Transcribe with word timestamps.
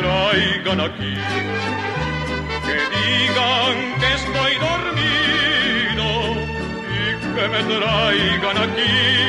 traigan 0.00 0.80
aquí. 0.80 1.14
Que 2.66 2.78
digan 2.96 3.76
que 4.00 4.08
estoy 4.14 4.52
dormido 4.66 6.06
y 6.90 7.04
que 7.34 7.44
me 7.48 7.60
traigan 7.74 8.56
aquí. 8.58 9.26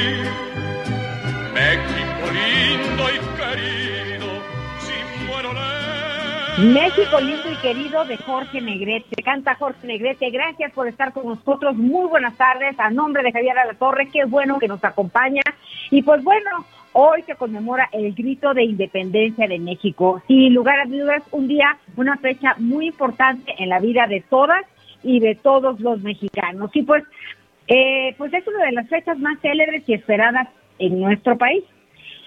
México 1.54 2.26
lindo 2.32 3.04
y 3.10 3.18
querido, 3.38 4.28
si 4.80 5.26
muero. 5.26 5.50
México 6.58 7.20
lindo 7.20 7.52
y 7.52 7.56
querido 7.58 8.06
de 8.06 8.18
Jorge 8.18 8.62
Negrete. 8.62 9.23
Canta 9.23 9.56
Jorge 9.56 9.86
Negrete. 9.88 10.30
Gracias 10.30 10.72
por 10.73 10.88
estar 10.88 11.14
con 11.14 11.28
nosotros. 11.28 11.76
Muy 11.76 12.08
buenas 12.08 12.36
tardes. 12.38 12.80
A 12.80 12.90
nombre 12.90 13.23
de 13.23 13.32
Javier 13.32 13.58
Alatorre, 13.58 14.10
qué 14.10 14.26
bueno 14.26 14.60
que 14.60 14.68
nos 14.68 14.84
acompaña. 14.84 15.42
Y 15.92 16.02
pues 16.02 16.23
bueno, 16.23 16.66
hoy 17.00 17.22
se 17.28 17.36
conmemora 17.36 17.88
el 17.92 18.12
grito 18.16 18.56
de 18.56 18.64
independencia 18.64 19.48
de 19.48 19.59
México. 19.59 20.20
Sin 20.28 20.52
lugar 20.56 20.80
a 20.80 20.86
dudas, 20.86 21.22
un 21.31 21.48
día, 21.48 21.78
una 21.95 22.17
fecha 22.17 22.56
muy 22.58 22.88
importante 22.88 23.54
en 23.59 23.70
la 23.70 23.80
vida 23.80 24.08
de 24.08 24.22
todas 24.22 24.66
y 25.04 25.20
de 25.20 25.36
todos 25.36 25.80
los 25.80 26.02
mexicanos. 26.02 26.72
Y 26.73 26.81
pues, 26.81 27.04
eh, 27.67 28.16
pues 28.17 28.34
es 28.34 28.48
una 28.48 28.66
de 28.66 28.72
las 28.72 28.89
fechas 28.89 29.20
más 29.20 29.39
célebres 29.42 29.84
y 29.88 29.94
esperadas 29.94 30.48
en 30.80 31.00
nuestro 31.00 31.38
país. 31.38 31.64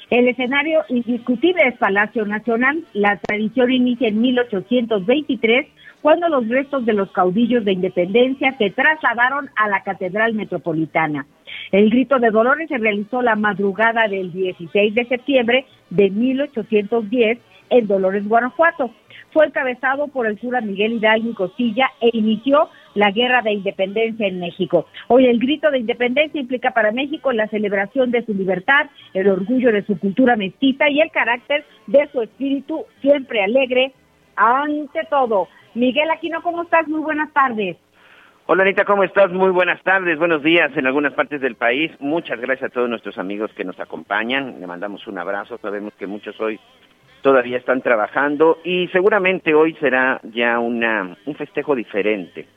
El 0.08 0.28
escenario 0.28 0.84
indiscutible 0.88 1.66
es 1.66 1.76
Palacio 1.76 2.24
Nacional. 2.24 2.84
La 2.92 3.16
tradición 3.16 3.72
inicia 3.72 4.06
en 4.06 4.20
1823, 4.20 5.66
cuando 6.02 6.28
los 6.28 6.48
restos 6.48 6.84
de 6.86 6.92
los 6.92 7.10
caudillos 7.12 7.64
de 7.64 7.72
independencia 7.72 8.56
se 8.58 8.70
trasladaron 8.70 9.50
a 9.56 9.68
la 9.68 9.82
Catedral 9.82 10.34
Metropolitana. 10.34 11.26
El 11.72 11.90
grito 11.90 12.18
de 12.18 12.30
Dolores 12.30 12.68
se 12.68 12.78
realizó 12.78 13.22
la 13.22 13.36
madrugada 13.36 14.08
del 14.08 14.32
16 14.32 14.94
de 14.94 15.04
septiembre 15.06 15.66
de 15.90 16.10
1810 16.10 17.38
en 17.70 17.86
Dolores, 17.86 18.26
Guanajuato. 18.26 18.90
Fue 19.32 19.46
encabezado 19.46 20.08
por 20.08 20.26
el 20.26 20.38
cura 20.38 20.60
Miguel 20.60 20.94
Hidalgo 20.94 21.30
y 21.30 21.34
Costilla 21.34 21.90
e 22.00 22.10
inició 22.12 22.68
la 22.94 23.12
guerra 23.12 23.42
de 23.42 23.52
independencia 23.52 24.26
en 24.26 24.40
México. 24.40 24.86
Hoy 25.06 25.26
el 25.26 25.38
grito 25.38 25.70
de 25.70 25.78
independencia 25.78 26.40
implica 26.40 26.72
para 26.72 26.90
México 26.90 27.32
la 27.32 27.46
celebración 27.46 28.10
de 28.10 28.24
su 28.24 28.34
libertad, 28.34 28.86
el 29.14 29.28
orgullo 29.28 29.70
de 29.70 29.84
su 29.84 29.98
cultura 29.98 30.34
mestiza 30.34 30.88
y 30.88 31.00
el 31.00 31.12
carácter 31.12 31.64
de 31.86 32.08
su 32.10 32.22
espíritu 32.22 32.84
siempre 33.00 33.44
alegre 33.44 33.92
ante 34.34 35.04
todo. 35.08 35.48
Miguel 35.74 36.10
Aquino, 36.10 36.42
¿cómo 36.42 36.62
estás? 36.62 36.88
Muy 36.88 37.00
buenas 37.00 37.32
tardes. 37.32 37.76
Hola 38.46 38.64
Anita, 38.64 38.84
¿cómo 38.84 39.04
estás? 39.04 39.30
Muy 39.30 39.50
buenas 39.50 39.80
tardes, 39.84 40.18
buenos 40.18 40.42
días 40.42 40.76
en 40.76 40.86
algunas 40.86 41.12
partes 41.12 41.40
del 41.40 41.54
país. 41.54 41.92
Muchas 42.00 42.40
gracias 42.40 42.70
a 42.70 42.74
todos 42.74 42.88
nuestros 42.88 43.16
amigos 43.16 43.52
que 43.54 43.64
nos 43.64 43.78
acompañan. 43.78 44.58
Le 44.58 44.66
mandamos 44.66 45.06
un 45.06 45.18
abrazo. 45.18 45.58
Sabemos 45.58 45.94
que 45.94 46.08
muchos 46.08 46.40
hoy 46.40 46.58
todavía 47.22 47.58
están 47.58 47.80
trabajando 47.80 48.58
y 48.64 48.88
seguramente 48.88 49.54
hoy 49.54 49.74
será 49.74 50.20
ya 50.24 50.58
una, 50.58 51.16
un 51.26 51.34
festejo 51.36 51.76
diferente 51.76 52.48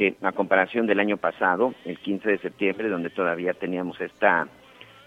eh, 0.00 0.14
a 0.22 0.32
comparación 0.32 0.88
del 0.88 0.98
año 0.98 1.16
pasado, 1.16 1.74
el 1.84 1.98
15 1.98 2.28
de 2.28 2.38
septiembre, 2.38 2.88
donde 2.88 3.10
todavía 3.10 3.54
teníamos 3.54 4.00
esta, 4.00 4.48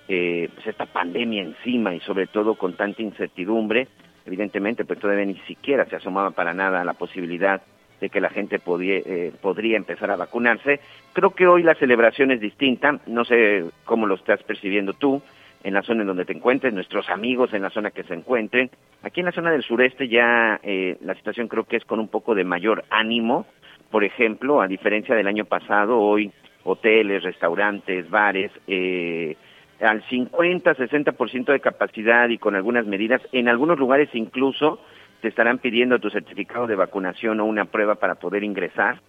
eh, 0.07 0.49
pues 0.53 0.67
esta 0.67 0.85
pandemia 0.85 1.43
encima 1.43 1.93
y 1.93 1.99
sobre 1.99 2.27
todo 2.27 2.55
con 2.55 2.77
tanta 2.77 3.01
incertidumbre. 3.01 3.89
Evidentemente, 4.29 4.85
pues 4.85 4.99
todavía 4.99 5.25
ni 5.25 5.39
siquiera 5.47 5.85
se 5.85 5.95
asomaba 5.95 6.29
para 6.29 6.53
nada 6.53 6.83
la 6.83 6.93
posibilidad 6.93 7.63
de 7.99 8.11
que 8.11 8.21
la 8.21 8.29
gente 8.29 8.59
podía, 8.59 8.97
eh, 8.97 9.31
podría 9.41 9.75
empezar 9.75 10.11
a 10.11 10.17
vacunarse. 10.17 10.79
Creo 11.13 11.31
que 11.31 11.47
hoy 11.47 11.63
la 11.63 11.73
celebración 11.73 12.29
es 12.29 12.39
distinta, 12.39 12.99
no 13.07 13.25
sé 13.25 13.65
cómo 13.85 14.05
lo 14.05 14.13
estás 14.13 14.43
percibiendo 14.43 14.93
tú, 14.93 15.19
en 15.63 15.73
la 15.73 15.81
zona 15.81 16.01
en 16.01 16.07
donde 16.09 16.25
te 16.25 16.33
encuentres, 16.33 16.75
nuestros 16.75 17.09
amigos 17.09 17.51
en 17.55 17.63
la 17.63 17.71
zona 17.71 17.89
que 17.89 18.03
se 18.03 18.13
encuentren. 18.13 18.69
Aquí 19.01 19.21
en 19.21 19.25
la 19.25 19.31
zona 19.31 19.49
del 19.49 19.63
sureste 19.63 20.07
ya 20.07 20.59
eh, 20.61 20.97
la 21.01 21.15
situación 21.15 21.47
creo 21.47 21.63
que 21.63 21.77
es 21.77 21.85
con 21.85 21.99
un 21.99 22.07
poco 22.07 22.35
de 22.35 22.43
mayor 22.43 22.85
ánimo. 22.91 23.47
Por 23.89 24.03
ejemplo, 24.03 24.61
a 24.61 24.67
diferencia 24.67 25.15
del 25.15 25.25
año 25.25 25.45
pasado, 25.45 25.99
hoy 25.99 26.31
hoteles, 26.65 27.23
restaurantes, 27.23 28.07
bares, 28.11 28.51
eh, 28.67 29.35
al 29.81 30.03
50-60% 30.03 31.51
de 31.51 31.59
capacidad 31.59 32.29
y 32.29 32.37
con 32.37 32.55
algunas 32.55 32.85
medidas, 32.85 33.21
en 33.31 33.47
algunos 33.47 33.79
lugares 33.79 34.09
incluso 34.13 34.79
te 35.21 35.27
estarán 35.27 35.59
pidiendo 35.59 35.99
tu 35.99 36.09
certificado 36.09 36.67
de 36.67 36.75
vacunación 36.75 37.39
o 37.39 37.45
una 37.45 37.65
prueba 37.65 37.95
para 37.95 38.15
poder 38.15 38.43
ingresar. 38.43 38.99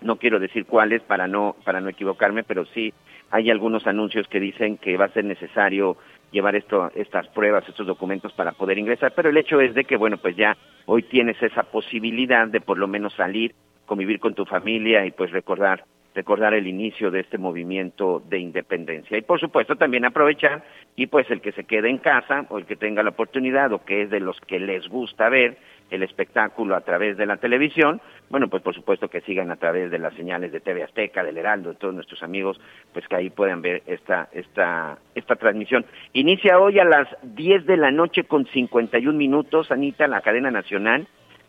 No 0.00 0.16
quiero 0.16 0.40
decir 0.40 0.66
cuáles 0.66 1.02
para 1.02 1.28
no 1.28 1.56
para 1.64 1.80
no 1.80 1.88
equivocarme, 1.88 2.42
pero 2.42 2.64
sí 2.66 2.92
hay 3.30 3.50
algunos 3.50 3.86
anuncios 3.86 4.28
que 4.28 4.40
dicen 4.40 4.76
que 4.76 4.96
va 4.96 5.06
a 5.06 5.12
ser 5.12 5.24
necesario 5.24 5.96
llevar 6.32 6.56
esto, 6.56 6.90
estas 6.94 7.28
pruebas, 7.28 7.66
estos 7.68 7.86
documentos 7.86 8.32
para 8.32 8.52
poder 8.52 8.78
ingresar, 8.78 9.12
pero 9.14 9.30
el 9.30 9.36
hecho 9.36 9.60
es 9.60 9.74
de 9.74 9.84
que, 9.84 9.96
bueno, 9.96 10.18
pues 10.18 10.36
ya 10.36 10.56
hoy 10.86 11.02
tienes 11.04 11.40
esa 11.42 11.62
posibilidad 11.62 12.46
de 12.48 12.60
por 12.60 12.78
lo 12.78 12.88
menos 12.88 13.14
salir, 13.14 13.54
convivir 13.86 14.18
con 14.20 14.34
tu 14.34 14.44
familia 14.44 15.06
y 15.06 15.12
pues 15.12 15.30
recordar 15.30 15.84
recordar 16.14 16.54
el 16.54 16.66
inicio 16.66 17.10
de 17.10 17.20
este 17.20 17.38
movimiento 17.38 18.22
de 18.28 18.38
independencia. 18.38 19.16
Y 19.16 19.22
por 19.22 19.40
supuesto 19.40 19.76
también 19.76 20.04
aprovechar 20.04 20.62
y 20.96 21.06
pues 21.06 21.30
el 21.30 21.40
que 21.40 21.52
se 21.52 21.64
quede 21.64 21.88
en 21.88 21.98
casa 21.98 22.46
o 22.50 22.58
el 22.58 22.66
que 22.66 22.76
tenga 22.76 23.02
la 23.02 23.10
oportunidad 23.10 23.72
o 23.72 23.84
que 23.84 24.02
es 24.02 24.10
de 24.10 24.20
los 24.20 24.38
que 24.40 24.58
les 24.58 24.86
gusta 24.88 25.28
ver 25.28 25.56
el 25.90 26.02
espectáculo 26.02 26.74
a 26.74 26.80
través 26.80 27.18
de 27.18 27.26
la 27.26 27.36
televisión, 27.36 28.00
bueno, 28.30 28.48
pues 28.48 28.62
por 28.62 28.74
supuesto 28.74 29.08
que 29.08 29.20
sigan 29.20 29.50
a 29.50 29.56
través 29.56 29.90
de 29.90 29.98
las 29.98 30.14
señales 30.14 30.50
de 30.50 30.60
TV 30.60 30.82
Azteca, 30.82 31.22
del 31.22 31.36
Heraldo, 31.36 31.70
de 31.70 31.76
todos 31.76 31.94
nuestros 31.94 32.22
amigos, 32.22 32.58
pues 32.94 33.06
que 33.06 33.16
ahí 33.16 33.28
puedan 33.28 33.60
ver 33.60 33.82
esta, 33.86 34.30
esta, 34.32 34.98
esta 35.14 35.36
transmisión. 35.36 35.84
Inicia 36.14 36.58
hoy 36.58 36.78
a 36.78 36.84
las 36.84 37.08
10 37.22 37.66
de 37.66 37.76
la 37.76 37.90
noche 37.90 38.24
con 38.24 38.46
51 38.46 39.16
minutos, 39.16 39.70
Anita, 39.70 40.06
la 40.06 40.22
cadena 40.22 40.50
nacional, 40.50 41.06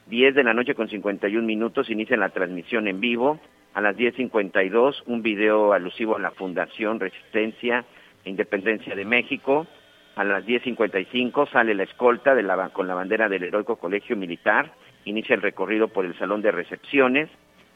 10 0.07 0.35
de 0.35 0.43
la 0.43 0.53
noche 0.53 0.75
con 0.75 0.89
51 0.89 1.47
minutos, 1.47 1.89
inicia 1.89 2.17
la 2.17 2.29
transmisión 2.29 2.89
en 2.89 2.99
vivo, 2.99 3.39
a 3.73 3.81
las 3.81 3.95
10.52 3.97 5.03
un 5.07 5.21
video 5.21 5.73
alusivo 5.73 6.15
a 6.15 6.19
la 6.19 6.31
Fundación 6.31 6.99
Resistencia 6.99 7.85
e 8.23 8.29
Independencia 8.29 8.95
de 8.95 9.05
México, 9.05 9.67
a 10.15 10.23
las 10.23 10.45
10.55 10.45 11.51
sale 11.51 11.73
la 11.73 11.83
escolta 11.83 12.35
de 12.35 12.43
la, 12.43 12.69
con 12.69 12.87
la 12.87 12.93
bandera 12.93 13.29
del 13.29 13.43
Heroico 13.43 13.77
Colegio 13.77 14.15
Militar, 14.15 14.71
inicia 15.05 15.35
el 15.35 15.41
recorrido 15.41 15.87
por 15.87 16.05
el 16.05 16.17
Salón 16.17 16.41
de 16.41 16.51
Recepciones, 16.51 17.29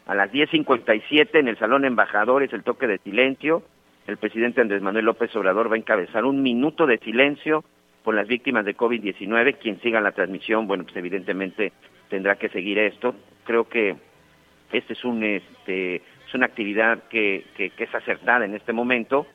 a 0.05 0.15
las 0.15 0.31
10.57 0.31 1.39
en 1.39 1.47
el 1.47 1.57
Salón 1.57 1.83
Embajadores 1.83 2.53
el 2.53 2.63
toque 2.63 2.88
de 2.88 3.00
silencio, 3.00 3.63
el 4.05 4.17
presidente 4.17 4.61
Andrés 4.61 4.81
Manuel 4.81 5.05
López 5.05 5.35
Obrador 5.35 5.69
va 5.69 5.75
a 5.75 5.79
encabezar 5.79 6.23
un 6.23 6.41
minuto 6.41 6.85
de 6.85 6.97
silencio 7.00 7.63
por 8.03 8.15
las 8.15 8.27
víctimas 8.27 8.63
de 8.63 8.77
COVID-19, 8.77 9.57
quien 9.57 9.81
siga 9.81 10.00
la 10.00 10.13
transmisión, 10.13 10.65
bueno, 10.65 10.85
pues 10.85 10.95
evidentemente 10.95 11.73
tendrá 12.09 12.35
que 12.35 12.47
seguir 12.47 12.79
esto, 12.79 13.15
creo 13.43 13.67
que 13.67 13.97
este 14.71 14.93
es 14.93 15.03
un 15.05 15.23
este 15.23 15.95
es 15.95 16.33
una 16.33 16.45
actividad 16.45 17.03
que, 17.09 17.45
es 17.57 17.95
acertada 17.95 18.45
en 18.45 18.53
este 18.53 18.73
momento. 18.73 19.27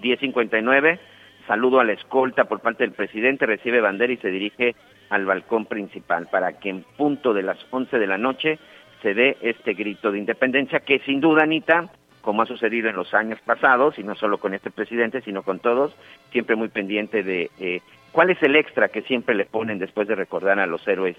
10.59, 0.00 0.98
saludo 1.46 1.80
a 1.80 1.84
la 1.84 1.92
escolta 1.92 2.44
por 2.44 2.60
parte 2.60 2.84
del 2.84 2.92
presidente, 2.92 3.46
recibe 3.46 3.80
bandera 3.80 4.12
y 4.12 4.16
se 4.18 4.30
dirige 4.30 4.74
al 5.10 5.26
balcón 5.26 5.66
principal 5.66 6.28
para 6.30 6.58
que 6.58 6.70
en 6.70 6.84
punto 6.96 7.34
de 7.34 7.42
las 7.42 7.58
11 7.70 7.98
de 7.98 8.06
la 8.06 8.18
noche 8.18 8.58
se 9.02 9.14
dé 9.14 9.36
este 9.40 9.74
grito 9.74 10.12
de 10.12 10.18
independencia 10.18 10.80
que 10.80 11.00
sin 11.00 11.20
duda, 11.20 11.42
Anita, 11.44 11.90
como 12.20 12.42
ha 12.42 12.46
sucedido 12.46 12.88
en 12.88 12.96
los 12.96 13.14
años 13.14 13.40
pasados, 13.44 13.98
y 13.98 14.02
no 14.02 14.14
solo 14.14 14.38
con 14.38 14.54
este 14.54 14.70
presidente, 14.70 15.20
sino 15.22 15.42
con 15.42 15.60
todos, 15.60 15.96
siempre 16.30 16.56
muy 16.56 16.68
pendiente 16.68 17.22
de 17.22 17.50
eh, 17.58 17.80
¿Cuál 18.12 18.30
es 18.30 18.42
el 18.42 18.56
extra 18.56 18.88
que 18.88 19.02
siempre 19.02 19.34
le 19.34 19.44
ponen 19.44 19.78
después 19.78 20.08
de 20.08 20.14
recordar 20.14 20.58
a 20.58 20.66
los 20.66 20.86
héroes 20.88 21.16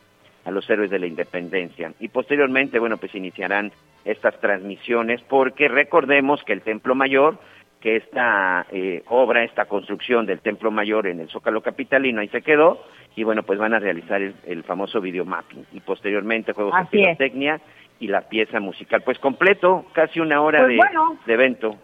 a 0.49 0.51
los 0.51 0.69
héroes 0.69 0.89
de 0.89 0.99
la 0.99 1.07
independencia? 1.07 1.93
Y 1.99 2.09
posteriormente, 2.09 2.79
bueno, 2.79 2.97
pues 2.97 3.15
iniciarán 3.15 3.71
estas 4.03 4.39
transmisiones 4.39 5.21
porque 5.23 5.67
recordemos 5.67 6.43
que 6.43 6.53
el 6.53 6.61
Templo 6.61 6.95
Mayor, 6.95 7.37
que 7.79 7.95
esta 7.95 8.65
eh, 8.71 9.03
obra, 9.07 9.43
esta 9.43 9.65
construcción 9.65 10.25
del 10.25 10.41
Templo 10.41 10.71
Mayor 10.71 11.07
en 11.07 11.19
el 11.19 11.29
Zócalo 11.29 11.61
Capitalino, 11.61 12.21
ahí 12.21 12.27
se 12.29 12.41
quedó, 12.41 12.83
y 13.15 13.23
bueno, 13.23 13.43
pues 13.43 13.59
van 13.59 13.73
a 13.73 13.79
realizar 13.79 14.21
el, 14.21 14.63
famoso 14.63 15.01
videomapping 15.01 15.65
y 15.73 15.79
posteriormente 15.79 16.53
juegos 16.53 16.73
de 16.75 16.85
pirotecnia 16.85 17.59
y 17.99 18.07
la 18.07 18.21
pieza 18.21 18.59
musical. 18.59 19.01
Pues 19.01 19.19
completo, 19.19 19.85
casi 19.93 20.19
una 20.19 20.41
hora 20.41 20.65
pues 20.65 20.79
de, 21.25 21.33
evento. 21.33 21.75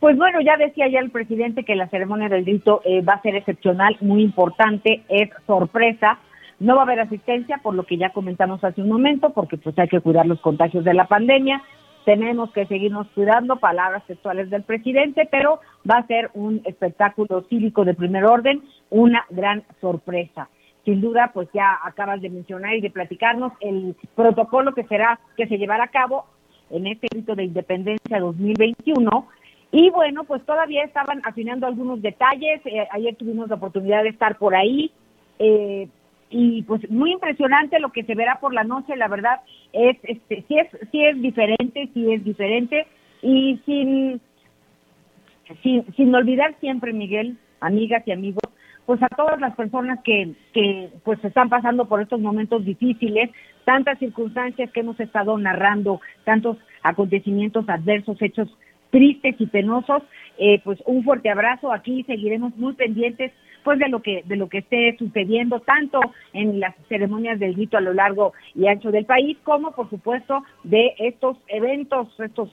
Pues 0.00 0.16
bueno, 0.16 0.40
ya 0.40 0.56
decía 0.56 0.88
ya 0.88 1.00
el 1.00 1.10
presidente 1.10 1.64
que 1.64 1.74
la 1.74 1.88
ceremonia 1.88 2.28
del 2.28 2.44
grito 2.44 2.80
eh, 2.84 3.02
va 3.02 3.14
a 3.14 3.22
ser 3.22 3.34
excepcional, 3.34 3.96
muy 4.00 4.22
importante, 4.22 5.02
es 5.08 5.30
sorpresa. 5.46 6.18
No 6.60 6.74
va 6.74 6.82
a 6.82 6.84
haber 6.84 7.00
asistencia, 7.00 7.58
por 7.62 7.74
lo 7.74 7.84
que 7.84 7.96
ya 7.96 8.10
comentamos 8.10 8.62
hace 8.64 8.82
un 8.82 8.88
momento, 8.88 9.30
porque 9.30 9.56
pues 9.56 9.78
hay 9.78 9.88
que 9.88 10.00
cuidar 10.00 10.26
los 10.26 10.40
contagios 10.40 10.84
de 10.84 10.94
la 10.94 11.06
pandemia. 11.06 11.62
Tenemos 12.04 12.50
que 12.52 12.66
seguirnos 12.66 13.06
cuidando, 13.14 13.56
palabras 13.56 14.04
textuales 14.06 14.50
del 14.50 14.62
presidente, 14.62 15.28
pero 15.30 15.60
va 15.88 15.98
a 15.98 16.06
ser 16.06 16.30
un 16.34 16.62
espectáculo 16.64 17.44
cívico 17.48 17.84
de 17.84 17.94
primer 17.94 18.24
orden, 18.24 18.62
una 18.90 19.24
gran 19.30 19.62
sorpresa 19.80 20.48
sin 20.84 21.02
duda, 21.02 21.32
pues 21.34 21.50
ya 21.52 21.78
acabas 21.84 22.22
de 22.22 22.30
mencionar 22.30 22.74
y 22.74 22.80
de 22.80 22.88
platicarnos 22.88 23.52
el 23.60 23.94
protocolo 24.14 24.72
que 24.72 24.84
será, 24.84 25.20
que 25.36 25.46
se 25.46 25.58
llevará 25.58 25.84
a 25.84 25.88
cabo 25.88 26.24
en 26.70 26.86
este 26.86 27.08
grito 27.10 27.34
de 27.34 27.44
independencia 27.44 28.18
2021 28.18 29.28
y 29.70 29.90
bueno, 29.90 30.24
pues 30.24 30.42
todavía 30.46 30.84
estaban 30.84 31.20
afinando 31.24 31.66
algunos 31.66 32.00
detalles. 32.00 32.62
Eh, 32.64 32.88
ayer 32.90 33.16
tuvimos 33.16 33.50
la 33.50 33.56
oportunidad 33.56 34.02
de 34.02 34.08
estar 34.08 34.38
por 34.38 34.54
ahí. 34.54 34.90
Eh, 35.38 35.88
y 36.30 36.62
pues 36.62 36.88
muy 36.90 37.12
impresionante 37.12 37.80
lo 37.80 37.90
que 37.90 38.04
se 38.04 38.14
verá 38.14 38.38
por 38.40 38.52
la 38.52 38.64
noche, 38.64 38.96
la 38.96 39.08
verdad, 39.08 39.40
es, 39.72 39.96
este, 40.02 40.44
sí 40.46 40.58
es, 40.58 40.68
sí 40.90 41.04
es 41.04 41.20
diferente, 41.20 41.88
sí 41.94 42.12
es 42.12 42.24
diferente. 42.24 42.86
Y 43.22 43.60
sin, 43.64 44.20
sin, 45.62 45.84
sin 45.94 46.14
olvidar 46.14 46.54
siempre, 46.60 46.92
Miguel, 46.92 47.38
amigas 47.60 48.02
y 48.06 48.12
amigos, 48.12 48.42
pues 48.86 49.02
a 49.02 49.08
todas 49.08 49.40
las 49.40 49.54
personas 49.54 50.00
que, 50.02 50.32
que 50.52 50.90
pues 51.04 51.22
están 51.24 51.48
pasando 51.48 51.86
por 51.88 52.00
estos 52.00 52.20
momentos 52.20 52.64
difíciles, 52.64 53.30
tantas 53.64 53.98
circunstancias 53.98 54.70
que 54.70 54.80
hemos 54.80 54.98
estado 55.00 55.36
narrando, 55.36 56.00
tantos 56.24 56.56
acontecimientos 56.82 57.68
adversos, 57.68 58.20
hechos 58.22 58.48
tristes 58.90 59.36
y 59.38 59.46
penosos, 59.46 60.02
eh, 60.38 60.60
pues 60.64 60.78
un 60.86 61.04
fuerte 61.04 61.30
abrazo. 61.30 61.72
Aquí 61.72 62.04
seguiremos 62.04 62.56
muy 62.56 62.74
pendientes 62.74 63.32
pues 63.64 63.78
de 63.78 63.88
lo 63.88 64.00
que 64.00 64.22
de 64.24 64.36
lo 64.36 64.48
que 64.48 64.58
esté 64.58 64.96
sucediendo 64.98 65.60
tanto 65.60 66.00
en 66.32 66.60
las 66.60 66.74
ceremonias 66.88 67.38
del 67.38 67.54
grito 67.54 67.76
a 67.76 67.82
lo 67.82 67.92
largo 67.92 68.32
y 68.54 68.66
ancho 68.66 68.90
del 68.90 69.04
país 69.04 69.36
como 69.42 69.72
por 69.72 69.90
supuesto 69.90 70.42
de 70.64 70.94
estos 70.98 71.36
eventos, 71.48 72.08
estos 72.20 72.50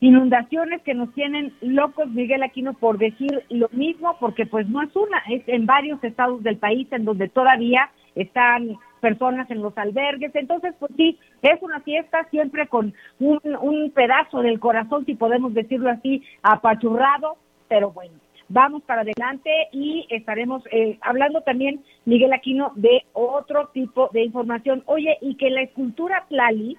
inundaciones 0.00 0.82
que 0.82 0.94
nos 0.94 1.12
tienen 1.14 1.54
locos, 1.60 2.08
Miguel 2.10 2.42
Aquino, 2.42 2.74
por 2.74 2.98
decir 2.98 3.42
lo 3.48 3.68
mismo, 3.72 4.16
porque 4.20 4.46
pues 4.46 4.68
no 4.68 4.82
es 4.82 4.94
una, 4.94 5.18
es 5.30 5.42
en 5.46 5.66
varios 5.66 6.02
estados 6.04 6.42
del 6.42 6.58
país 6.58 6.86
en 6.92 7.04
donde 7.04 7.28
todavía 7.28 7.90
están 8.16 8.76
personas 9.00 9.48
en 9.50 9.62
los 9.62 9.76
albergues. 9.78 10.34
Entonces, 10.34 10.74
pues 10.80 10.90
sí, 10.96 11.18
es 11.42 11.62
una 11.62 11.80
fiesta 11.80 12.26
siempre 12.30 12.66
con 12.66 12.92
un, 13.20 13.40
un 13.60 13.90
pedazo 13.92 14.42
del 14.42 14.58
corazón, 14.58 15.06
si 15.06 15.14
podemos 15.14 15.54
decirlo 15.54 15.90
así, 15.90 16.22
apachurrado, 16.42 17.36
pero 17.68 17.92
bueno, 17.92 18.14
vamos 18.48 18.82
para 18.82 19.02
adelante 19.02 19.50
y 19.72 20.06
estaremos 20.10 20.62
eh, 20.70 20.98
hablando 21.02 21.40
también, 21.42 21.84
Miguel 22.04 22.32
Aquino, 22.32 22.72
de 22.74 23.04
otro 23.12 23.68
tipo 23.68 24.08
de 24.12 24.24
información. 24.24 24.82
Oye, 24.86 25.18
y 25.20 25.36
que 25.36 25.50
la 25.50 25.62
escultura 25.62 26.24
Tlali 26.28 26.76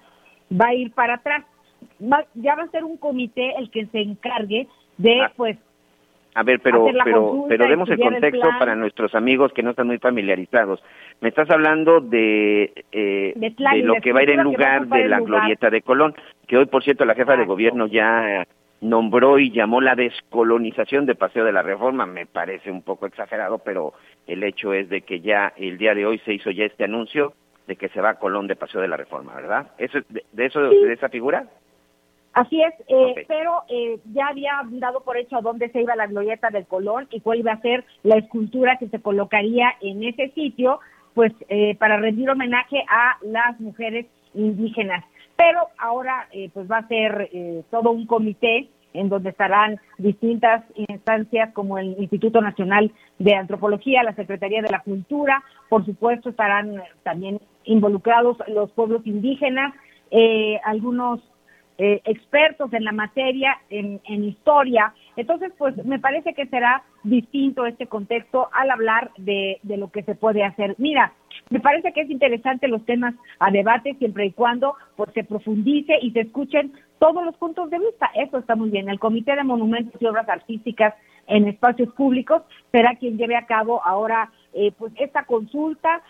va 0.50 0.68
a 0.68 0.74
ir 0.74 0.92
para 0.92 1.14
atrás. 1.14 1.44
ya 2.34 2.54
va 2.54 2.64
a 2.64 2.70
ser 2.70 2.84
un 2.84 2.96
comité 2.96 3.54
el 3.56 3.70
que 3.70 3.86
se 3.86 4.00
encargue 4.00 4.66
de, 4.96 5.20
ah. 5.22 5.32
pues, 5.36 5.58
a 6.38 6.42
ver, 6.44 6.60
pero 6.60 6.86
pero 7.04 7.46
pero 7.48 7.66
demos 7.66 7.90
el 7.90 7.98
contexto 7.98 8.48
para 8.60 8.76
nuestros 8.76 9.12
amigos 9.16 9.52
que 9.52 9.64
no 9.64 9.70
están 9.70 9.88
muy 9.88 9.98
familiarizados. 9.98 10.80
Me 11.20 11.30
estás 11.30 11.50
hablando 11.50 12.00
de 12.00 12.84
eh, 12.92 13.32
de, 13.34 13.54
lo 13.82 13.94
que 13.96 14.12
va 14.12 14.20
a 14.20 14.22
ir 14.22 14.30
en 14.30 14.44
lugar 14.44 14.86
de 14.86 15.08
la 15.08 15.18
glorieta 15.18 15.68
de 15.68 15.82
Colón, 15.82 16.14
que 16.46 16.56
hoy 16.56 16.66
por 16.66 16.84
cierto 16.84 17.04
la 17.04 17.16
jefa 17.16 17.36
de 17.36 17.44
gobierno 17.44 17.88
ya 17.88 18.46
nombró 18.80 19.40
y 19.40 19.50
llamó 19.50 19.80
la 19.80 19.96
descolonización 19.96 21.06
de 21.06 21.16
Paseo 21.16 21.44
de 21.44 21.52
la 21.52 21.62
Reforma. 21.62 22.06
Me 22.06 22.26
parece 22.26 22.70
un 22.70 22.82
poco 22.82 23.06
exagerado, 23.06 23.58
pero 23.58 23.94
el 24.28 24.44
hecho 24.44 24.72
es 24.72 24.88
de 24.88 25.00
que 25.00 25.20
ya 25.20 25.52
el 25.56 25.76
día 25.76 25.96
de 25.96 26.06
hoy 26.06 26.18
se 26.20 26.34
hizo 26.34 26.52
ya 26.52 26.66
este 26.66 26.84
anuncio 26.84 27.32
de 27.66 27.74
que 27.74 27.88
se 27.88 28.00
va 28.00 28.10
a 28.10 28.18
Colón 28.20 28.46
de 28.46 28.54
Paseo 28.54 28.80
de 28.80 28.86
la 28.88 28.96
Reforma, 28.96 29.34
¿verdad? 29.34 29.72
¿Eso 29.76 29.98
de, 30.08 30.22
de 30.30 30.46
eso 30.46 30.60
de 30.60 30.92
esa 30.92 31.08
figura? 31.08 31.48
Así 32.38 32.62
es, 32.62 32.72
eh, 32.86 33.24
pero 33.26 33.64
eh, 33.68 33.98
ya 34.12 34.28
había 34.28 34.60
dado 34.70 35.00
por 35.00 35.16
hecho 35.16 35.36
a 35.36 35.40
dónde 35.40 35.70
se 35.70 35.82
iba 35.82 35.96
la 35.96 36.06
glorieta 36.06 36.50
del 36.50 36.66
Colón 36.66 37.08
y 37.10 37.18
cuál 37.18 37.40
iba 37.40 37.50
a 37.50 37.60
ser 37.60 37.84
la 38.04 38.16
escultura 38.16 38.76
que 38.78 38.86
se 38.86 39.00
colocaría 39.00 39.74
en 39.80 40.04
ese 40.04 40.28
sitio, 40.36 40.78
pues 41.14 41.32
eh, 41.48 41.74
para 41.80 41.96
rendir 41.96 42.30
homenaje 42.30 42.84
a 42.88 43.18
las 43.22 43.58
mujeres 43.58 44.06
indígenas. 44.34 45.04
Pero 45.36 45.66
ahora 45.78 46.28
pues 46.54 46.70
va 46.70 46.78
a 46.78 46.86
ser 46.86 47.28
todo 47.70 47.90
un 47.90 48.06
comité 48.06 48.68
en 48.92 49.08
donde 49.08 49.30
estarán 49.30 49.80
distintas 49.98 50.64
instancias 50.76 51.52
como 51.54 51.78
el 51.78 51.96
Instituto 51.98 52.40
Nacional 52.40 52.92
de 53.18 53.34
Antropología, 53.34 54.04
la 54.04 54.14
Secretaría 54.14 54.62
de 54.62 54.70
la 54.70 54.82
Cultura, 54.82 55.42
por 55.68 55.84
supuesto 55.84 56.30
estarán 56.30 56.82
también 57.02 57.40
involucrados 57.64 58.36
los 58.48 58.70
pueblos 58.72 59.06
indígenas, 59.06 59.74
algunos 60.64 61.20
eh, 61.78 62.00
expertos 62.04 62.72
en 62.72 62.84
la 62.84 62.92
materia, 62.92 63.56
en, 63.70 64.00
historia. 64.24 64.92
Entonces, 65.16 65.52
pues 65.56 65.76
me 65.84 65.98
parece 65.98 66.34
que 66.34 66.46
será 66.46 66.82
distinto 67.04 67.66
este 67.66 67.86
contexto 67.86 68.48
al 68.52 68.70
hablar 68.70 69.12
de, 69.16 69.58
de 69.62 69.76
lo 69.76 69.90
que 69.90 70.02
se 70.02 70.16
puede 70.16 70.44
hacer. 70.44 70.74
Mira, 70.78 71.12
me 71.50 71.60
parece 71.60 71.92
que 71.92 72.00
es 72.00 72.10
interesante 72.10 72.68
los 72.68 72.84
temas 72.84 73.14
a 73.38 73.50
debate 73.50 73.94
siempre 73.94 74.26
y 74.26 74.32
cuando 74.32 74.74
pues 74.96 75.10
se 75.14 75.24
profundice 75.24 75.94
y 76.02 76.10
se 76.10 76.20
escuchen 76.20 76.72
todos 76.98 77.24
los 77.24 77.36
puntos 77.36 77.70
de 77.70 77.78
vista. 77.78 78.10
Eso 78.14 78.38
está 78.38 78.56
muy 78.56 78.70
bien. 78.70 78.88
El 78.88 78.98
Comité 78.98 79.36
de 79.36 79.44
Monumentos 79.44 80.00
y 80.02 80.06
Obras 80.06 80.28
Artísticas 80.28 80.94
en 81.28 81.46
Espacios 81.46 81.92
Públicos 81.94 82.42
será 82.72 82.96
quien 82.96 83.16
lleve 83.16 83.36
a 83.36 83.46
cabo 83.46 83.80
ahora 83.84 84.30
eh, 84.52 84.72
pues 84.76 84.92
esta 84.96 85.24
consulta 85.24 86.02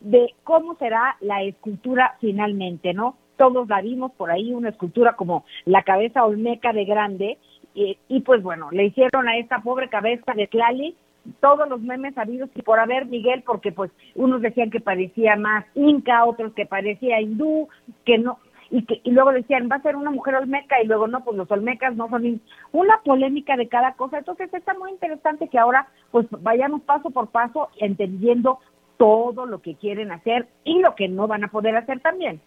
de 0.00 0.34
cómo 0.42 0.74
será 0.76 1.16
la 1.20 1.42
escultura 1.42 2.16
finalmente, 2.20 2.94
¿no? 2.94 3.16
Todos 3.36 3.68
la 3.68 3.80
vimos 3.80 4.12
por 4.12 4.30
ahí, 4.30 4.52
una 4.52 4.70
escultura 4.70 5.14
como 5.16 5.44
la 5.64 5.82
cabeza 5.82 6.24
olmeca 6.24 6.72
de 6.72 6.84
grande, 6.84 7.38
y, 7.74 8.20
pues 8.20 8.42
bueno, 8.42 8.70
le 8.70 8.84
hicieron 8.84 9.28
a 9.28 9.36
esta 9.36 9.58
pobre 9.58 9.88
cabeza 9.88 10.32
de 10.34 10.46
Tlali 10.46 10.96
todos 11.40 11.68
los 11.68 11.80
memes 11.80 12.16
habidos 12.16 12.50
y 12.54 12.62
por 12.62 12.78
haber 12.78 13.06
Miguel, 13.06 13.42
porque 13.44 13.72
pues 13.72 13.90
unos 14.14 14.42
decían 14.42 14.70
que 14.70 14.80
parecía 14.80 15.36
más 15.36 15.64
inca, 15.74 16.24
otros 16.24 16.52
que 16.52 16.66
parecía 16.66 17.20
hindú, 17.20 17.68
que 18.04 18.18
no, 18.18 18.38
y 18.70 18.84
que 18.84 19.00
y 19.02 19.10
luego 19.10 19.32
decían 19.32 19.68
va 19.70 19.76
a 19.76 19.82
ser 19.82 19.96
una 19.96 20.10
mujer 20.10 20.36
olmeca 20.36 20.80
y 20.82 20.86
luego 20.86 21.08
no, 21.08 21.24
pues 21.24 21.36
los 21.36 21.50
olmecas 21.50 21.96
no 21.96 22.08
son 22.10 22.40
una 22.72 23.00
polémica 23.04 23.56
de 23.56 23.68
cada 23.68 23.94
cosa. 23.94 24.18
Entonces 24.18 24.52
está 24.52 24.74
muy 24.74 24.90
interesante 24.90 25.48
que 25.48 25.58
ahora 25.58 25.88
pues 26.10 26.26
vayamos 26.30 26.82
paso 26.82 27.10
por 27.10 27.28
paso 27.28 27.70
entendiendo 27.78 28.58
todo 28.98 29.46
lo 29.46 29.62
que 29.62 29.74
quieren 29.76 30.12
hacer 30.12 30.46
y 30.64 30.78
lo 30.80 30.94
que 30.94 31.08
no 31.08 31.26
van 31.26 31.44
a 31.44 31.48
poder 31.48 31.76
hacer 31.76 32.00
también. 32.00 32.40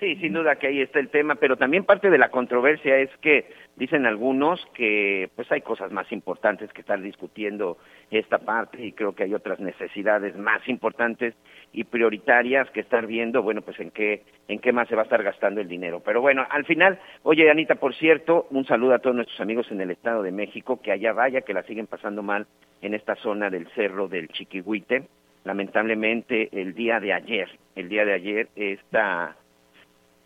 Sí, 0.00 0.16
sin 0.16 0.32
duda 0.32 0.56
que 0.56 0.68
ahí 0.68 0.80
está 0.80 0.98
el 0.98 1.10
tema, 1.10 1.34
pero 1.34 1.58
también 1.58 1.84
parte 1.84 2.08
de 2.08 2.16
la 2.16 2.30
controversia 2.30 2.96
es 2.96 3.10
que 3.18 3.50
dicen 3.76 4.06
algunos 4.06 4.58
que 4.72 5.28
pues 5.36 5.52
hay 5.52 5.60
cosas 5.60 5.92
más 5.92 6.10
importantes 6.10 6.72
que 6.72 6.80
estar 6.80 6.98
discutiendo 7.02 7.76
esta 8.10 8.38
parte 8.38 8.82
y 8.82 8.92
creo 8.92 9.14
que 9.14 9.24
hay 9.24 9.34
otras 9.34 9.60
necesidades 9.60 10.34
más 10.38 10.66
importantes 10.68 11.34
y 11.74 11.84
prioritarias 11.84 12.70
que 12.70 12.80
estar 12.80 13.06
viendo, 13.06 13.42
bueno, 13.42 13.60
pues 13.60 13.78
en 13.78 13.90
qué 13.90 14.22
en 14.48 14.58
qué 14.60 14.72
más 14.72 14.88
se 14.88 14.96
va 14.96 15.02
a 15.02 15.04
estar 15.04 15.22
gastando 15.22 15.60
el 15.60 15.68
dinero. 15.68 16.00
Pero 16.02 16.22
bueno, 16.22 16.46
al 16.48 16.64
final, 16.64 16.98
oye 17.22 17.50
Anita, 17.50 17.74
por 17.74 17.94
cierto, 17.94 18.46
un 18.50 18.64
saludo 18.64 18.94
a 18.94 19.00
todos 19.00 19.14
nuestros 19.14 19.38
amigos 19.42 19.70
en 19.70 19.82
el 19.82 19.90
Estado 19.90 20.22
de 20.22 20.32
México 20.32 20.80
que 20.80 20.92
allá 20.92 21.12
vaya 21.12 21.42
que 21.42 21.52
la 21.52 21.62
siguen 21.64 21.86
pasando 21.86 22.22
mal 22.22 22.46
en 22.80 22.94
esta 22.94 23.16
zona 23.16 23.50
del 23.50 23.68
Cerro 23.74 24.08
del 24.08 24.28
Chiquihuite. 24.28 25.08
Lamentablemente 25.44 26.48
el 26.58 26.72
día 26.72 27.00
de 27.00 27.12
ayer, 27.12 27.50
el 27.76 27.90
día 27.90 28.06
de 28.06 28.14
ayer 28.14 28.48
esta 28.56 29.36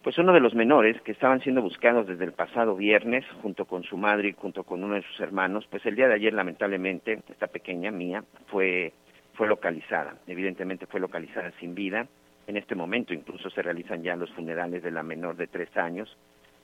pues 0.05 0.19
uno 0.19 0.35
de 0.35 0.41
los 0.41 0.55
menores 0.55 1.01
que 1.01 1.13
estaban 1.13 1.41
siendo 1.41 1.63
buscados 1.63 2.07
desde 2.07 2.27
el 2.27 2.33
pasado 2.33 2.77
viernes 2.77 3.25
junto 3.41 3.65
con 3.65 3.85
su 3.85 3.97
madre 3.97 4.29
y 4.29 4.33
junto 4.33 4.63
con 4.63 4.85
uno 4.85 4.97
de 4.97 5.03
sus 5.03 5.19
hermanos, 5.19 5.67
pues 5.71 5.85
el 5.87 5.97
día 5.97 6.07
de 6.07 6.15
ayer 6.15 6.35
lamentablemente 6.35 7.23
esta 7.31 7.47
pequeña 7.47 7.91
mía 7.91 8.23
fue 8.49 8.93
fue 9.33 9.49
localizada, 9.49 10.15
evidentemente 10.27 10.87
fue 10.87 11.01
localizada 11.01 11.51
sin 11.59 11.75
vida. 11.75 12.07
En 12.47 12.59
este 12.59 12.75
momento 12.75 13.15
incluso 13.15 13.49
se 13.49 13.63
realizan 13.63 14.03
ya 14.03 14.15
los 14.15 14.31
funerales 14.33 14.83
de 14.83 14.91
la 14.91 15.03
menor 15.03 15.37
de 15.37 15.47
tres 15.47 15.75
años, 15.75 16.15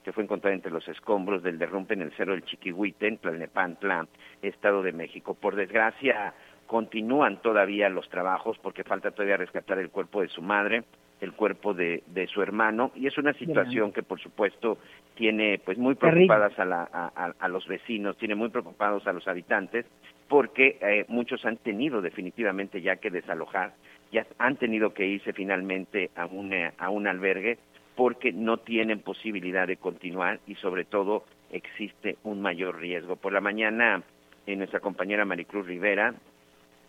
que 0.04 0.12
fue 0.12 0.22
encontrada 0.22 0.54
entre 0.54 0.70
los 0.70 0.86
escombros 0.86 1.42
del 1.42 1.58
derrumbe 1.58 1.94
en 1.94 2.02
el 2.02 2.12
cerro 2.12 2.32
del 2.32 2.44
Chiquihuite, 2.44 3.08
en 3.08 3.18
Tlalnepantla, 3.18 4.06
Estado 4.42 4.82
de 4.82 4.92
México. 4.92 5.34
Por 5.34 5.56
desgracia, 5.56 6.34
continúan 6.66 7.40
todavía 7.40 7.88
los 7.88 8.08
trabajos 8.10 8.58
porque 8.58 8.84
falta 8.84 9.10
todavía 9.10 9.38
rescatar 9.38 9.78
el 9.78 9.90
cuerpo 9.90 10.20
de 10.20 10.28
su 10.28 10.42
madre, 10.42 10.84
el 11.20 11.32
cuerpo 11.32 11.74
de, 11.74 12.02
de 12.06 12.26
su 12.26 12.42
hermano 12.42 12.92
y 12.94 13.06
es 13.06 13.18
una 13.18 13.32
situación 13.34 13.92
que 13.92 14.02
por 14.02 14.20
supuesto 14.20 14.78
tiene 15.14 15.60
pues 15.64 15.76
muy 15.78 15.94
preocupadas 15.94 16.58
a, 16.58 16.64
la, 16.64 16.88
a, 16.92 17.32
a, 17.38 17.48
los 17.48 17.66
vecinos, 17.66 18.16
tiene 18.16 18.34
muy 18.34 18.48
preocupados 18.48 19.06
a 19.06 19.12
los 19.12 19.28
habitantes 19.28 19.86
porque 20.28 20.78
eh, 20.80 21.04
muchos 21.08 21.44
han 21.44 21.56
tenido 21.58 22.00
definitivamente 22.00 22.80
ya 22.80 22.96
que 22.96 23.10
desalojar, 23.10 23.74
ya 24.12 24.26
han 24.38 24.56
tenido 24.56 24.94
que 24.94 25.06
irse 25.06 25.32
finalmente 25.32 26.10
a 26.16 26.26
un, 26.26 26.52
eh, 26.52 26.72
a 26.78 26.88
un 26.88 27.06
albergue 27.06 27.58
porque 27.96 28.32
no 28.32 28.56
tienen 28.58 29.00
posibilidad 29.00 29.66
de 29.66 29.76
continuar 29.76 30.40
y 30.46 30.54
sobre 30.54 30.84
todo 30.84 31.24
existe 31.50 32.16
un 32.22 32.40
mayor 32.40 32.78
riesgo. 32.78 33.16
Por 33.16 33.32
la 33.32 33.40
mañana, 33.40 34.02
eh, 34.46 34.56
nuestra 34.56 34.80
compañera 34.80 35.24
Maricruz 35.24 35.66
Rivera, 35.66 36.14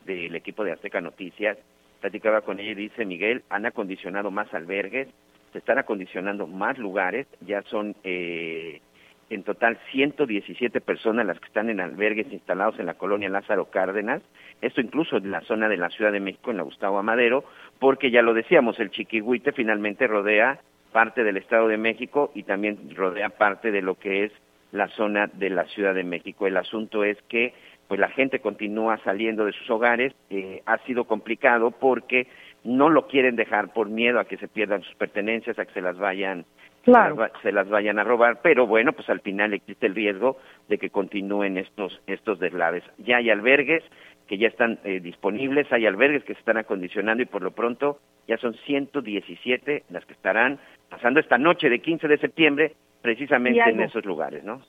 del 0.05 0.35
equipo 0.35 0.63
de 0.63 0.71
Azteca 0.71 1.01
Noticias, 1.01 1.57
platicaba 2.01 2.41
con 2.41 2.59
ella 2.59 2.71
y 2.71 2.75
dice, 2.75 3.05
Miguel, 3.05 3.43
han 3.49 3.65
acondicionado 3.65 4.31
más 4.31 4.53
albergues, 4.53 5.07
se 5.53 5.59
están 5.59 5.77
acondicionando 5.77 6.47
más 6.47 6.77
lugares, 6.77 7.27
ya 7.41 7.61
son 7.63 7.95
eh, 8.03 8.81
en 9.29 9.43
total 9.43 9.77
117 9.91 10.81
personas 10.81 11.25
las 11.25 11.39
que 11.39 11.47
están 11.47 11.69
en 11.69 11.79
albergues 11.79 12.31
instalados 12.31 12.79
en 12.79 12.85
la 12.85 12.95
colonia 12.95 13.29
Lázaro 13.29 13.65
Cárdenas, 13.65 14.21
esto 14.61 14.81
incluso 14.81 15.17
en 15.17 15.31
la 15.31 15.41
zona 15.41 15.69
de 15.69 15.77
la 15.77 15.89
Ciudad 15.89 16.11
de 16.11 16.19
México, 16.19 16.51
en 16.51 16.57
la 16.57 16.63
Gustavo 16.63 16.97
Amadero, 16.97 17.45
porque 17.79 18.11
ya 18.11 18.21
lo 18.21 18.33
decíamos, 18.33 18.79
el 18.79 18.91
Chiquihuite 18.91 19.53
finalmente 19.53 20.07
rodea 20.07 20.59
parte 20.91 21.23
del 21.23 21.37
Estado 21.37 21.67
de 21.67 21.77
México 21.77 22.31
y 22.35 22.43
también 22.43 22.93
rodea 22.95 23.29
parte 23.29 23.71
de 23.71 23.81
lo 23.81 23.95
que 23.95 24.25
es 24.25 24.31
la 24.71 24.87
zona 24.89 25.27
de 25.27 25.49
la 25.49 25.65
Ciudad 25.65 25.93
de 25.93 26.03
México. 26.03 26.47
El 26.47 26.57
asunto 26.57 27.03
es 27.03 27.17
que 27.29 27.53
pues 27.91 27.99
la 27.99 28.07
gente 28.07 28.39
continúa 28.39 28.97
saliendo 29.03 29.43
de 29.43 29.51
sus 29.51 29.69
hogares, 29.69 30.13
eh, 30.29 30.61
ha 30.65 30.77
sido 30.85 31.03
complicado 31.03 31.71
porque 31.71 32.25
no 32.63 32.87
lo 32.87 33.05
quieren 33.07 33.35
dejar 33.35 33.73
por 33.73 33.89
miedo 33.89 34.17
a 34.17 34.23
que 34.23 34.37
se 34.37 34.47
pierdan 34.47 34.81
sus 34.81 34.95
pertenencias, 34.95 35.59
a 35.59 35.65
que 35.65 35.73
se 35.73 35.81
las 35.81 35.97
vayan 35.97 36.45
se, 36.85 37.51
las, 37.51 37.67
vayan 37.67 37.99
a 37.99 38.05
robar, 38.05 38.39
pero 38.41 38.65
bueno, 38.65 38.93
pues 38.93 39.09
al 39.09 39.19
final 39.19 39.53
existe 39.53 39.87
el 39.87 39.95
riesgo 39.95 40.37
de 40.69 40.77
que 40.77 40.89
continúen 40.89 41.57
estos 41.57 42.01
estos 42.07 42.39
deslaves. 42.39 42.85
Ya 42.97 43.17
hay 43.17 43.29
albergues 43.29 43.83
que 44.25 44.37
ya 44.37 44.47
están 44.47 44.79
eh, 44.85 45.01
disponibles, 45.01 45.69
hay 45.73 45.85
albergues 45.85 46.23
que 46.23 46.33
se 46.33 46.39
están 46.39 46.59
acondicionando 46.59 47.21
y 47.23 47.25
por 47.25 47.41
lo 47.41 47.51
pronto 47.51 47.99
ya 48.25 48.37
son 48.37 48.53
117 48.53 49.83
las 49.89 50.05
que 50.05 50.13
estarán 50.13 50.59
pasando 50.89 51.19
esta 51.19 51.37
noche 51.37 51.69
de 51.69 51.79
15 51.79 52.07
de 52.07 52.17
septiembre 52.19 52.71
precisamente 53.01 53.69
en 53.69 53.81
esos 53.81 54.05
lugares, 54.05 54.45
¿no? 54.45 54.61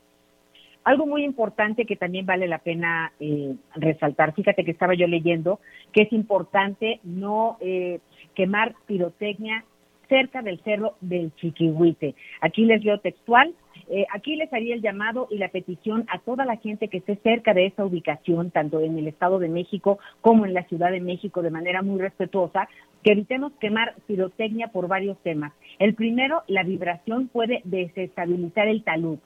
Algo 0.84 1.06
muy 1.06 1.24
importante 1.24 1.84
que 1.84 1.96
también 1.96 2.26
vale 2.26 2.48
la 2.48 2.58
pena 2.58 3.12
eh, 3.20 3.54
resaltar, 3.76 4.34
fíjate 4.34 4.64
que 4.64 4.72
estaba 4.72 4.94
yo 4.94 5.06
leyendo 5.06 5.60
que 5.92 6.02
es 6.02 6.12
importante 6.12 6.98
no 7.04 7.56
eh, 7.60 8.00
quemar 8.34 8.74
pirotecnia 8.86 9.64
cerca 10.08 10.42
del 10.42 10.60
cerro 10.62 10.96
del 11.00 11.34
Chiquihuite. 11.36 12.14
Aquí 12.40 12.64
les 12.64 12.84
leo 12.84 12.98
textual, 12.98 13.54
eh, 13.88 14.06
aquí 14.12 14.36
les 14.36 14.52
haría 14.52 14.74
el 14.74 14.82
llamado 14.82 15.28
y 15.30 15.38
la 15.38 15.48
petición 15.48 16.04
a 16.08 16.18
toda 16.18 16.44
la 16.44 16.56
gente 16.56 16.88
que 16.88 16.98
esté 16.98 17.16
cerca 17.16 17.54
de 17.54 17.66
esa 17.66 17.84
ubicación, 17.84 18.50
tanto 18.50 18.80
en 18.80 18.98
el 18.98 19.06
Estado 19.06 19.38
de 19.38 19.48
México 19.48 19.98
como 20.20 20.44
en 20.44 20.54
la 20.54 20.64
Ciudad 20.64 20.90
de 20.90 21.00
México, 21.00 21.42
de 21.42 21.50
manera 21.50 21.82
muy 21.82 22.00
respetuosa, 22.00 22.68
que 23.02 23.12
evitemos 23.12 23.52
quemar 23.60 23.94
pirotecnia 24.06 24.68
por 24.68 24.86
varios 24.86 25.18
temas. 25.22 25.52
El 25.78 25.94
primero, 25.94 26.42
la 26.46 26.62
vibración 26.62 27.28
puede 27.28 27.62
desestabilizar 27.64 28.68
el 28.68 28.84
talud. 28.84 29.18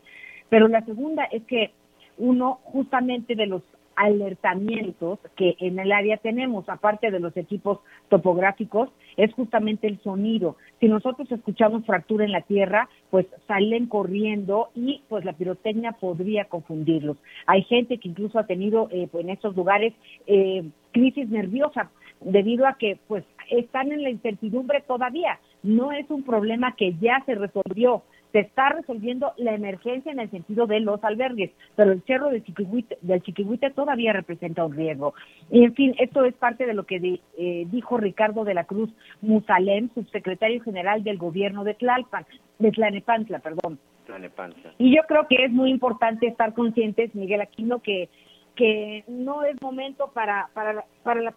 Pero 0.48 0.68
la 0.68 0.84
segunda 0.84 1.24
es 1.24 1.42
que 1.44 1.72
uno 2.18 2.60
justamente 2.64 3.34
de 3.34 3.46
los 3.46 3.62
alertamientos 3.96 5.18
que 5.36 5.56
en 5.58 5.78
el 5.78 5.90
área 5.90 6.18
tenemos, 6.18 6.68
aparte 6.68 7.10
de 7.10 7.18
los 7.18 7.36
equipos 7.36 7.80
topográficos, 8.08 8.90
es 9.16 9.32
justamente 9.32 9.86
el 9.86 9.98
sonido. 10.02 10.56
Si 10.80 10.86
nosotros 10.86 11.30
escuchamos 11.32 11.84
fractura 11.86 12.24
en 12.24 12.32
la 12.32 12.42
tierra, 12.42 12.88
pues 13.10 13.26
salen 13.48 13.86
corriendo 13.86 14.68
y 14.74 15.02
pues 15.08 15.24
la 15.24 15.32
pirotecnia 15.32 15.92
podría 15.92 16.44
confundirlos. 16.44 17.16
Hay 17.46 17.62
gente 17.62 17.98
que 17.98 18.08
incluso 18.08 18.38
ha 18.38 18.46
tenido 18.46 18.88
eh, 18.92 19.08
pues, 19.10 19.24
en 19.24 19.30
estos 19.30 19.56
lugares 19.56 19.94
eh, 20.26 20.68
crisis 20.92 21.28
nerviosa 21.30 21.90
debido 22.20 22.66
a 22.66 22.74
que 22.74 22.98
pues 23.08 23.24
están 23.50 23.92
en 23.92 24.02
la 24.02 24.10
incertidumbre 24.10 24.82
todavía. 24.86 25.38
No 25.62 25.92
es 25.92 26.08
un 26.10 26.22
problema 26.22 26.76
que 26.76 26.94
ya 27.00 27.22
se 27.24 27.34
resolvió, 27.34 28.02
se 28.36 28.40
está 28.40 28.68
resolviendo 28.68 29.32
la 29.38 29.54
emergencia 29.54 30.12
en 30.12 30.20
el 30.20 30.30
sentido 30.30 30.66
de 30.66 30.80
los 30.80 31.02
albergues, 31.02 31.52
pero 31.74 31.92
el 31.92 32.02
cerro 32.02 32.28
del 32.28 32.44
Chiquihuite, 32.44 32.98
del 33.00 33.22
Chiquihuite 33.22 33.70
todavía 33.70 34.12
representa 34.12 34.62
un 34.62 34.76
riesgo. 34.76 35.14
Y 35.50 35.64
en 35.64 35.74
fin, 35.74 35.94
esto 35.98 36.22
es 36.22 36.34
parte 36.34 36.66
de 36.66 36.74
lo 36.74 36.84
que 36.84 37.18
eh, 37.38 37.66
dijo 37.70 37.96
Ricardo 37.96 38.44
de 38.44 38.52
la 38.52 38.64
Cruz 38.64 38.90
Musalem, 39.22 39.88
subsecretario 39.94 40.62
general 40.62 41.02
del 41.02 41.16
gobierno 41.16 41.64
de 41.64 41.72
Tlalpan, 41.72 42.26
de 42.58 42.72
Tlanepantla, 42.72 43.38
perdón. 43.38 43.78
Tlanepantla. 44.04 44.74
Y 44.76 44.94
yo 44.94 45.00
creo 45.08 45.26
que 45.28 45.42
es 45.42 45.50
muy 45.50 45.70
importante 45.70 46.26
estar 46.26 46.52
conscientes, 46.52 47.14
Miguel 47.14 47.40
Aquino, 47.40 47.80
que 47.80 48.10
que 48.54 49.04
no 49.06 49.44
es 49.44 49.60
momento 49.62 50.10
para 50.14 50.48
para 50.52 50.84
para 51.02 51.22
la, 51.22 51.34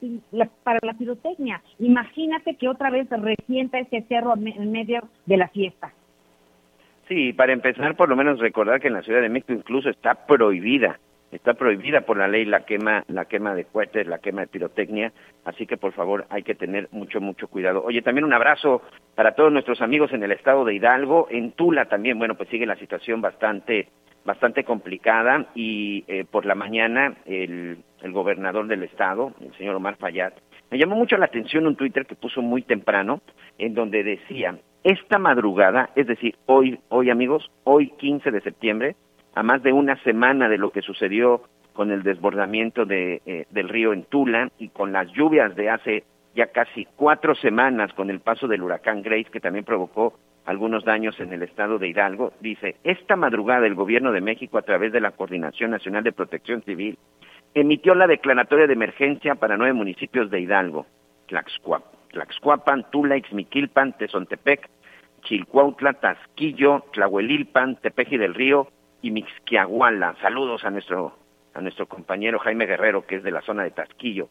para 0.63 0.79
la 0.81 0.93
pirotecnia. 0.95 1.61
Imagínate 1.79 2.55
que 2.55 2.67
otra 2.67 2.89
vez 2.89 3.09
resienta 3.09 3.79
ese 3.79 4.01
cerro 4.09 4.33
en 4.35 4.71
medio 4.71 5.07
de 5.25 5.37
la 5.37 5.47
fiesta. 5.49 5.93
Sí, 7.09 7.33
para 7.33 7.53
empezar, 7.53 7.95
por 7.95 8.07
lo 8.07 8.15
menos 8.15 8.39
recordar 8.39 8.79
que 8.79 8.87
en 8.87 8.93
la 8.93 9.01
Ciudad 9.01 9.21
de 9.21 9.29
México 9.29 9.51
incluso 9.51 9.89
está 9.89 10.27
prohibida, 10.27 10.99
está 11.31 11.55
prohibida 11.55 12.01
por 12.01 12.17
la 12.17 12.27
ley 12.27 12.45
la 12.45 12.67
quema, 12.67 13.03
la 13.07 13.25
quema 13.25 13.55
de 13.55 13.65
cohetes, 13.65 14.05
la 14.05 14.19
quema 14.19 14.41
de 14.41 14.47
pirotecnia, 14.47 15.11
así 15.43 15.65
que 15.65 15.75
por 15.75 15.91
favor 15.93 16.27
hay 16.29 16.43
que 16.43 16.53
tener 16.53 16.87
mucho, 16.91 17.19
mucho 17.19 17.47
cuidado. 17.47 17.83
Oye, 17.83 18.03
también 18.03 18.25
un 18.25 18.33
abrazo 18.33 18.83
para 19.15 19.33
todos 19.33 19.51
nuestros 19.51 19.81
amigos 19.81 20.13
en 20.13 20.21
el 20.21 20.31
estado 20.31 20.63
de 20.65 20.75
Hidalgo, 20.75 21.27
en 21.31 21.53
Tula 21.53 21.85
también, 21.85 22.19
bueno, 22.19 22.35
pues 22.35 22.47
sigue 22.49 22.67
la 22.67 22.75
situación 22.75 23.21
bastante, 23.21 23.87
bastante 24.23 24.63
complicada 24.63 25.47
y 25.55 26.05
eh, 26.07 26.25
por 26.29 26.45
la 26.45 26.53
mañana 26.53 27.15
el, 27.25 27.79
el 28.03 28.11
gobernador 28.11 28.67
del 28.67 28.83
estado, 28.83 29.33
el 29.41 29.51
señor 29.57 29.75
Omar 29.75 29.95
Fayad, 29.97 30.33
me 30.69 30.77
llamó 30.77 30.95
mucho 30.95 31.17
la 31.17 31.25
atención 31.25 31.65
un 31.65 31.75
Twitter 31.75 32.05
que 32.05 32.13
puso 32.13 32.43
muy 32.43 32.61
temprano, 32.61 33.21
en 33.57 33.73
donde 33.73 34.03
decía, 34.03 34.59
esta 34.83 35.19
madrugada, 35.19 35.89
es 35.95 36.07
decir, 36.07 36.35
hoy, 36.45 36.79
hoy 36.89 37.09
amigos, 37.09 37.51
hoy 37.63 37.89
15 37.97 38.31
de 38.31 38.41
septiembre, 38.41 38.95
a 39.35 39.43
más 39.43 39.61
de 39.63 39.73
una 39.73 40.01
semana 40.03 40.49
de 40.49 40.57
lo 40.57 40.71
que 40.71 40.81
sucedió 40.81 41.43
con 41.73 41.91
el 41.91 42.03
desbordamiento 42.03 42.85
de, 42.85 43.21
eh, 43.25 43.45
del 43.51 43.69
río 43.69 43.93
en 43.93 44.03
Tula 44.03 44.51
y 44.57 44.69
con 44.69 44.91
las 44.91 45.11
lluvias 45.11 45.55
de 45.55 45.69
hace 45.69 46.03
ya 46.35 46.47
casi 46.47 46.85
cuatro 46.95 47.35
semanas 47.35 47.93
con 47.93 48.09
el 48.09 48.19
paso 48.19 48.47
del 48.47 48.63
huracán 48.63 49.01
Grace 49.01 49.29
que 49.31 49.39
también 49.39 49.65
provocó 49.65 50.13
algunos 50.45 50.83
daños 50.83 51.19
en 51.19 51.31
el 51.31 51.43
estado 51.43 51.77
de 51.77 51.89
Hidalgo, 51.89 52.33
dice, 52.39 52.77
esta 52.83 53.15
madrugada 53.15 53.67
el 53.67 53.75
gobierno 53.75 54.11
de 54.11 54.21
México 54.21 54.57
a 54.57 54.63
través 54.63 54.91
de 54.91 55.01
la 55.01 55.11
Coordinación 55.11 55.71
Nacional 55.71 56.03
de 56.03 56.11
Protección 56.11 56.63
Civil 56.63 56.97
emitió 57.53 57.93
la 57.95 58.07
declaratoria 58.07 58.67
de 58.67 58.73
emergencia 58.73 59.35
para 59.35 59.57
nueve 59.57 59.73
municipios 59.73 60.29
de 60.31 60.41
Hidalgo, 60.41 60.85
Tlaxcuapan, 62.11 62.85
Tula, 62.91 63.17
Ixmiquilpan, 63.17 63.97
Tezontepec, 63.97 64.69
Chilcuautla, 65.23 65.93
Tasquillo, 65.93 66.85
Tlahuelilpan, 66.93 67.77
Tepeji 67.77 68.17
del 68.17 68.33
Río 68.33 68.67
y 69.01 69.11
Mixquiahuala. 69.11 70.15
Saludos 70.21 70.63
a 70.65 70.71
nuestro, 70.71 71.15
a 71.53 71.61
nuestro 71.61 71.87
compañero 71.87 72.39
Jaime 72.39 72.65
Guerrero, 72.65 73.05
que 73.05 73.15
es 73.15 73.23
de 73.23 73.31
la 73.31 73.41
zona 73.41 73.63
de 73.63 73.71
Tasquillo. 73.71 74.29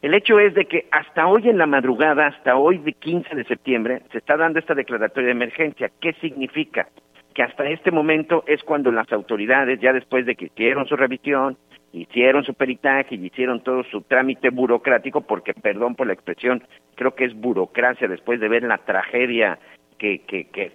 El 0.00 0.14
hecho 0.14 0.40
es 0.40 0.54
de 0.54 0.64
que 0.64 0.88
hasta 0.90 1.28
hoy 1.28 1.48
en 1.48 1.58
la 1.58 1.66
madrugada, 1.66 2.26
hasta 2.26 2.56
hoy 2.56 2.78
de 2.78 2.92
15 2.92 3.36
de 3.36 3.44
septiembre, 3.44 4.02
se 4.10 4.18
está 4.18 4.36
dando 4.36 4.58
esta 4.58 4.74
declaratoria 4.74 5.26
de 5.26 5.32
emergencia. 5.32 5.92
¿Qué 6.00 6.12
significa? 6.14 6.88
Que 7.34 7.42
hasta 7.42 7.68
este 7.68 7.90
momento 7.90 8.44
es 8.46 8.62
cuando 8.62 8.90
las 8.92 9.10
autoridades, 9.12 9.80
ya 9.80 9.92
después 9.92 10.26
de 10.26 10.34
que 10.34 10.46
hicieron 10.46 10.86
su 10.86 10.96
revisión, 10.96 11.56
hicieron 11.92 12.44
su 12.44 12.54
peritaje 12.54 13.14
y 13.14 13.26
hicieron 13.26 13.62
todo 13.62 13.84
su 13.84 14.02
trámite 14.02 14.50
burocrático, 14.50 15.22
porque 15.22 15.54
perdón 15.54 15.94
por 15.94 16.06
la 16.06 16.14
expresión, 16.14 16.62
creo 16.94 17.14
que 17.14 17.24
es 17.24 17.34
burocracia 17.34 18.08
después 18.08 18.40
de 18.40 18.48
ver 18.48 18.62
la 18.62 18.78
tragedia 18.78 19.58
que, 19.98 20.20
que, 20.20 20.46
que 20.46 20.72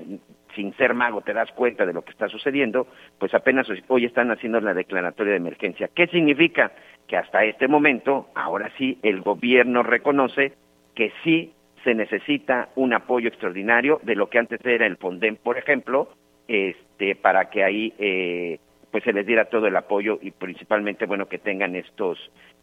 sin 0.55 0.73
ser 0.75 0.93
mago 0.93 1.21
te 1.21 1.33
das 1.33 1.51
cuenta 1.51 1.85
de 1.85 1.93
lo 1.93 2.03
que 2.03 2.11
está 2.11 2.27
sucediendo, 2.27 2.87
pues 3.19 3.33
apenas 3.33 3.67
hoy 3.87 4.05
están 4.05 4.31
haciendo 4.31 4.59
la 4.59 4.73
declaratoria 4.73 5.33
de 5.33 5.37
emergencia. 5.37 5.89
¿Qué 5.93 6.07
significa? 6.07 6.71
Que 7.07 7.17
hasta 7.17 7.45
este 7.45 7.67
momento, 7.67 8.27
ahora 8.35 8.71
sí, 8.77 8.97
el 9.03 9.21
gobierno 9.21 9.83
reconoce 9.83 10.53
que 10.95 11.11
sí 11.23 11.53
se 11.83 11.93
necesita 11.93 12.69
un 12.75 12.93
apoyo 12.93 13.29
extraordinario 13.29 13.99
de 14.03 14.15
lo 14.15 14.29
que 14.29 14.39
antes 14.39 14.59
era 14.65 14.85
el 14.85 14.97
FONDEM, 14.97 15.37
por 15.37 15.57
ejemplo, 15.57 16.09
este, 16.47 17.15
para 17.15 17.49
que 17.49 17.63
ahí 17.63 17.93
eh, 17.99 18.59
pues 18.91 19.03
se 19.03 19.13
les 19.13 19.25
diera 19.25 19.45
todo 19.45 19.67
el 19.67 19.75
apoyo 19.75 20.19
y 20.21 20.31
principalmente 20.31 21.05
bueno 21.05 21.27
que 21.27 21.37
tengan 21.37 21.75
estos 21.75 22.17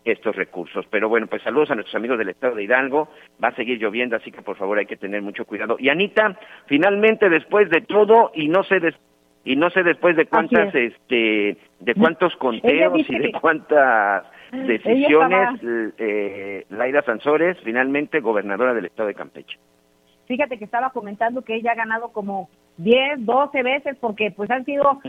estos 0.05 0.37
recursos. 0.37 0.85
Pero 0.91 1.09
bueno, 1.09 1.27
pues 1.27 1.43
saludos 1.43 1.71
a 1.71 1.75
nuestros 1.75 1.95
amigos 1.95 2.19
del 2.19 2.29
estado 2.29 2.55
de 2.55 2.65
Hidalgo. 2.65 3.09
Va 3.43 3.49
a 3.49 3.57
seguir 3.57 3.79
lloviendo, 3.79 4.17
así 4.17 4.31
que 4.31 4.43
por 4.43 4.57
favor 4.57 4.79
hay 4.79 4.87
que 4.87 4.97
tener 4.97 5.23
mucho 5.23 5.47
cuidado. 5.47 5.77
Y 5.79 5.89
Anita, 5.89 6.39
finalmente 6.67 7.31
después 7.31 7.71
de 7.71 7.81
todo 7.81 8.31
y 8.35 8.49
no 8.49 8.63
sé 8.65 8.81
y 9.45 9.57
no 9.57 9.71
sé 9.71 9.83
después 9.83 10.17
de 10.17 10.27
cuántas 10.27 10.75
este 10.75 11.57
de 11.81 11.95
cuántos 11.95 12.35
conteos 12.37 12.99
y 13.09 13.19
de 13.19 13.33
cuántas 13.33 14.25
decisiones, 14.53 15.61
eh, 15.99 16.65
Laida 16.71 17.03
Sansores, 17.03 17.59
finalmente 17.65 18.21
gobernadora 18.21 18.73
del 18.73 18.87
estado 18.87 19.09
de 19.09 19.15
Campeche. 19.15 19.59
Fíjate 20.27 20.59
que 20.59 20.65
estaba 20.65 20.91
comentando 20.91 21.43
que 21.43 21.57
ella 21.57 21.73
ha 21.73 21.77
ganado 21.77 22.09
como 22.11 22.49
10, 22.79 23.25
12 23.25 23.63
veces 23.63 23.97
porque 24.01 24.31
pues 24.31 24.51
han 24.51 24.65
sido 24.65 25.01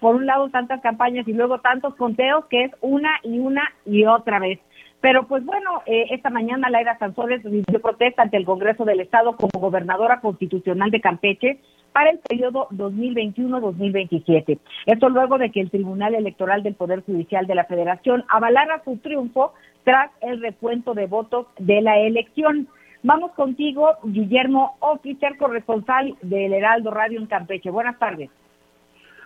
por 0.00 0.16
un 0.16 0.26
lado 0.26 0.48
tantas 0.50 0.80
campañas 0.80 1.26
y 1.28 1.32
luego 1.32 1.60
tantos 1.60 1.94
conteos 1.94 2.46
que 2.46 2.64
es 2.64 2.72
una 2.80 3.10
y 3.22 3.38
una 3.38 3.62
y 3.84 4.04
otra 4.06 4.38
vez. 4.38 4.60
Pero 5.00 5.26
pues 5.26 5.44
bueno, 5.44 5.82
eh, 5.84 6.06
esta 6.12 6.30
mañana 6.30 6.70
Laida 6.70 6.98
Sansores 6.98 7.42
dio 7.42 7.80
protesta 7.82 8.22
ante 8.22 8.38
el 8.38 8.46
Congreso 8.46 8.86
del 8.86 9.00
Estado 9.00 9.36
como 9.36 9.60
gobernadora 9.60 10.20
constitucional 10.20 10.90
de 10.90 11.02
Campeche 11.02 11.60
para 11.92 12.10
el 12.10 12.18
periodo 12.18 12.68
2021-2027. 12.70 14.58
Esto 14.86 15.08
luego 15.10 15.36
de 15.38 15.50
que 15.50 15.60
el 15.60 15.70
Tribunal 15.70 16.14
Electoral 16.14 16.62
del 16.62 16.74
Poder 16.74 17.02
Judicial 17.02 17.46
de 17.46 17.54
la 17.54 17.66
Federación 17.66 18.24
avalara 18.28 18.82
su 18.82 18.96
triunfo 18.96 19.52
tras 19.84 20.10
el 20.22 20.40
recuento 20.40 20.94
de 20.94 21.06
votos 21.06 21.46
de 21.58 21.82
la 21.82 21.98
elección. 21.98 22.66
Vamos 23.04 23.32
contigo, 23.32 23.90
Guillermo 24.02 24.76
Oficial, 24.80 25.36
corresponsal 25.36 26.16
del 26.22 26.54
Heraldo 26.54 26.90
Radio 26.90 27.20
en 27.20 27.26
Campeche. 27.26 27.68
Buenas 27.68 27.98
tardes. 27.98 28.30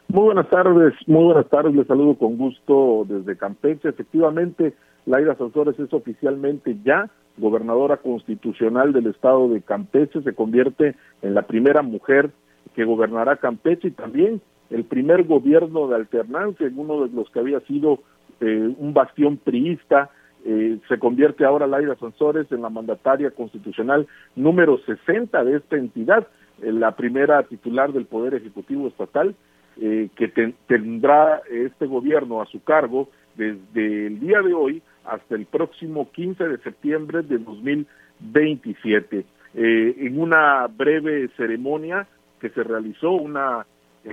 Muy 0.09 0.25
buenas 0.25 0.51
tardes, 0.51 0.95
muy 1.07 1.27
buenas 1.27 1.49
tardes. 1.49 1.73
Les 1.77 1.87
saludo 1.87 2.19
con 2.19 2.37
gusto 2.37 3.07
desde 3.07 3.39
Campeche. 3.39 3.89
Efectivamente, 3.89 4.75
Laida 5.07 5.37
Sanzores 5.37 5.79
es 5.79 5.93
oficialmente 5.93 6.77
ya 6.83 7.09
gobernadora 7.37 7.99
constitucional 7.99 8.93
del 8.93 9.07
estado 9.07 9.49
de 9.49 9.63
Campeche. 9.63 10.23
Se 10.23 10.35
convierte 10.35 10.97
en 11.23 11.35
la 11.35 11.43
primera 11.43 11.83
mujer 11.83 12.33
que 12.75 12.85
gobernará 12.85 13.37
Campeche 13.37 13.89
y 13.89 13.93
también 13.93 14.41
el 14.71 14.87
primer 14.87 15.23
gobierno 15.23 15.87
de 15.87 15.95
alternancia 15.95 16.67
en 16.67 16.77
uno 16.81 17.07
de 17.07 17.15
los 17.15 17.31
que 17.31 17.39
había 17.39 17.61
sido 17.61 18.01
eh, 18.41 18.75
un 18.77 18.93
bastión 18.93 19.37
priista 19.37 20.11
eh, 20.50 20.78
se 20.88 20.99
convierte 20.99 21.45
ahora 21.45 21.67
Laida 21.67 21.95
Sansores 21.97 22.50
en 22.50 22.62
la 22.62 22.71
mandataria 22.71 23.31
constitucional 23.33 24.07
número 24.35 24.78
60 24.78 25.45
de 25.45 25.59
esta 25.59 25.76
entidad, 25.76 26.26
eh, 26.62 26.73
la 26.73 26.93
primera 26.93 27.43
titular 27.43 27.93
del 27.93 28.07
Poder 28.07 28.33
Ejecutivo 28.33 28.88
Estatal, 28.88 29.35
eh, 29.78 30.09
que 30.17 30.28
tendrá 30.67 31.43
este 31.50 31.85
gobierno 31.85 32.40
a 32.40 32.47
su 32.47 32.64
cargo 32.64 33.11
desde 33.37 34.07
el 34.07 34.21
día 34.21 34.40
de 34.40 34.55
hoy 34.55 34.83
hasta 35.05 35.35
el 35.35 35.45
próximo 35.45 36.11
15 36.12 36.49
de 36.49 36.57
septiembre 36.59 37.21
de 37.25 37.37
2027. 37.37 39.26
en 39.55 40.19
una 40.19 40.67
breve 40.67 41.28
ceremonia 41.37 42.07
que 42.40 42.49
se 42.50 42.62
realizó, 42.62 43.11
una 43.11 43.67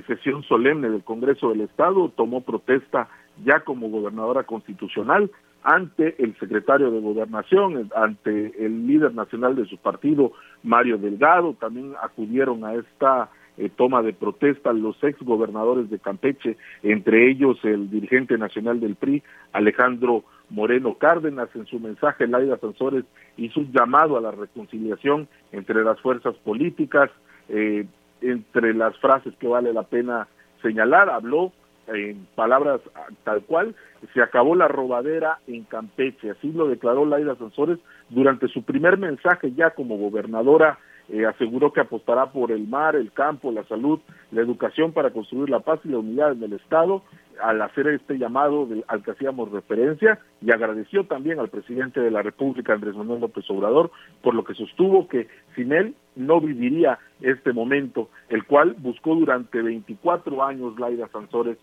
sesión 0.05 0.43
solemne 0.43 0.89
del 0.89 1.03
Congreso 1.03 1.49
del 1.49 1.61
Estado, 1.61 2.09
tomó 2.09 2.41
protesta 2.41 3.07
ya 3.45 3.61
como 3.61 3.89
gobernadora 3.89 4.43
constitucional 4.43 5.31
ante 5.65 6.15
el 6.23 6.37
secretario 6.37 6.91
de 6.91 7.01
Gobernación, 7.01 7.89
ante 7.95 8.63
el 8.63 8.85
líder 8.85 9.15
nacional 9.15 9.55
de 9.55 9.65
su 9.65 9.77
partido, 9.77 10.31
Mario 10.61 10.99
Delgado, 10.99 11.55
también 11.59 11.95
acudieron 12.01 12.63
a 12.63 12.75
esta 12.75 13.31
eh, 13.57 13.69
toma 13.75 14.03
de 14.03 14.13
protesta 14.13 14.71
los 14.73 14.95
ex 15.03 15.17
gobernadores 15.23 15.89
de 15.89 15.97
Campeche, 15.97 16.57
entre 16.83 17.31
ellos 17.31 17.57
el 17.63 17.89
dirigente 17.89 18.37
nacional 18.37 18.79
del 18.79 18.95
PRI, 18.95 19.23
Alejandro 19.53 20.23
Moreno 20.51 20.99
Cárdenas, 20.99 21.49
en 21.55 21.65
su 21.65 21.79
mensaje, 21.79 22.27
Laida 22.27 22.57
Sansores 22.57 23.05
hizo 23.37 23.61
un 23.61 23.71
llamado 23.71 24.17
a 24.17 24.21
la 24.21 24.31
reconciliación 24.31 25.27
entre 25.51 25.83
las 25.83 25.99
fuerzas 25.99 26.35
políticas, 26.43 27.09
eh, 27.49 27.87
entre 28.21 28.75
las 28.75 28.95
frases 28.99 29.33
que 29.39 29.47
vale 29.47 29.73
la 29.73 29.83
pena 29.83 30.27
señalar, 30.61 31.09
habló 31.09 31.53
en 31.87 32.27
palabras 32.35 32.81
tal 33.23 33.43
cual, 33.43 33.75
se 34.13 34.21
acabó 34.21 34.55
la 34.55 34.67
robadera 34.67 35.39
en 35.47 35.63
Campeche, 35.63 36.31
así 36.31 36.51
lo 36.51 36.67
declaró 36.67 37.05
Laida 37.05 37.35
Sansores 37.35 37.79
durante 38.09 38.47
su 38.47 38.63
primer 38.63 38.97
mensaje 38.97 39.53
ya 39.53 39.71
como 39.71 39.97
gobernadora, 39.97 40.79
eh, 41.09 41.25
aseguró 41.25 41.71
que 41.71 41.81
apostará 41.81 42.31
por 42.31 42.51
el 42.51 42.67
mar, 42.67 42.95
el 42.95 43.11
campo, 43.11 43.51
la 43.51 43.63
salud, 43.65 43.99
la 44.31 44.41
educación 44.41 44.91
para 44.91 45.11
construir 45.11 45.49
la 45.49 45.59
paz 45.59 45.79
y 45.83 45.89
la 45.89 45.99
unidad 45.99 46.31
en 46.31 46.43
el 46.43 46.53
Estado, 46.53 47.03
al 47.41 47.61
hacer 47.61 47.87
este 47.87 48.17
llamado 48.17 48.67
al 48.87 49.03
que 49.03 49.11
hacíamos 49.11 49.51
referencia 49.51 50.19
y 50.41 50.51
agradeció 50.51 51.05
también 51.05 51.39
al 51.39 51.49
presidente 51.49 51.99
de 51.99 52.11
la 52.11 52.21
República, 52.21 52.73
Andrés 52.73 52.95
Manuel 52.95 53.21
López 53.21 53.49
Obrador, 53.49 53.91
por 54.21 54.33
lo 54.33 54.43
que 54.43 54.53
sostuvo 54.53 55.07
que 55.07 55.27
sin 55.55 55.71
él 55.71 55.95
no 56.15 56.39
viviría 56.39 56.99
este 57.21 57.53
momento, 57.53 58.09
el 58.29 58.45
cual 58.45 58.75
buscó 58.77 59.15
durante 59.15 59.61
24 59.61 60.43
años 60.43 60.79
Laida 60.79 61.07
Sansores 61.09 61.57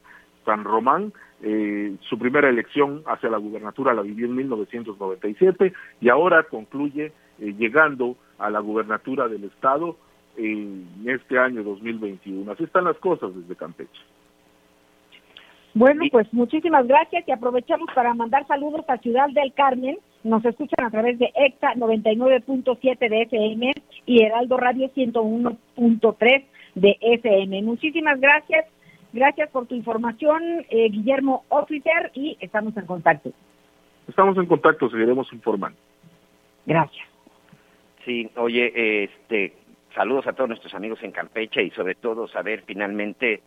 San 0.45 0.65
Román. 0.65 1.13
Eh, 1.43 1.97
su 2.09 2.19
primera 2.19 2.49
elección 2.49 3.03
hacia 3.07 3.31
la 3.31 3.39
gubernatura 3.39 3.95
la 3.95 4.03
vivió 4.03 4.27
en 4.27 4.37
1997 4.37 5.73
y 6.01 6.09
ahora 6.09 6.45
concluye 6.45 7.13
eh, 7.41 7.55
llegando 7.59 8.17
a 8.39 8.51
la 8.51 8.61
gubernatura 8.61 9.29
del 9.29 9.45
Estado 9.45 9.97
en 10.37 10.87
este 11.05 11.39
año 11.39 11.63
2021. 11.63 12.51
Así 12.51 12.65
están 12.65 12.85
las 12.85 12.97
cosas 12.99 13.35
desde 13.35 13.57
Campeche. 13.57 14.01
Bueno, 15.75 16.05
pues 16.11 16.33
muchísimas 16.33 16.87
gracias 16.87 17.27
y 17.27 17.33
aprovechamos 17.33 17.89
para 17.95 18.13
mandar 18.13 18.47
saludos 18.47 18.85
a 18.89 18.99
Ciudad 18.99 19.29
del 19.31 19.55
Carmen. 19.55 19.99
Nos 20.23 20.45
escuchan 20.45 20.85
a 20.85 20.91
través 20.91 21.19
de 21.19 21.33
EXA 21.35 21.75
99.7 21.75 22.99
de 23.09 23.23
FM 23.23 23.73
y 24.05 24.23
Heraldo 24.23 24.59
Radio 24.59 24.91
101.3 24.95 26.45
de 26.75 26.99
FM. 27.01 27.63
Muchísimas 27.63 28.21
gracias. 28.21 28.67
Gracias 29.13 29.51
por 29.51 29.67
tu 29.67 29.75
información, 29.75 30.43
eh, 30.71 30.89
Guillermo 30.91 31.45
Officer, 31.49 32.11
y 32.15 32.37
estamos 32.41 32.75
en 32.77 32.87
contacto. 32.87 33.31
Estamos 34.09 34.37
en 34.39 34.47
contacto, 34.47 34.89
seguiremos 34.89 35.31
informando. 35.33 35.79
Gracias. 36.65 37.07
Sí, 38.05 38.31
oye, 38.37 39.05
este, 39.05 39.55
saludos 39.95 40.27
a 40.27 40.33
todos 40.33 40.49
nuestros 40.49 40.75
amigos 40.75 41.03
en 41.03 41.13
Campeche 41.13 41.63
y 41.63 41.71
sobre 41.71 41.95
todo 41.95 42.27
saber 42.27 42.63
finalmente 42.67 43.43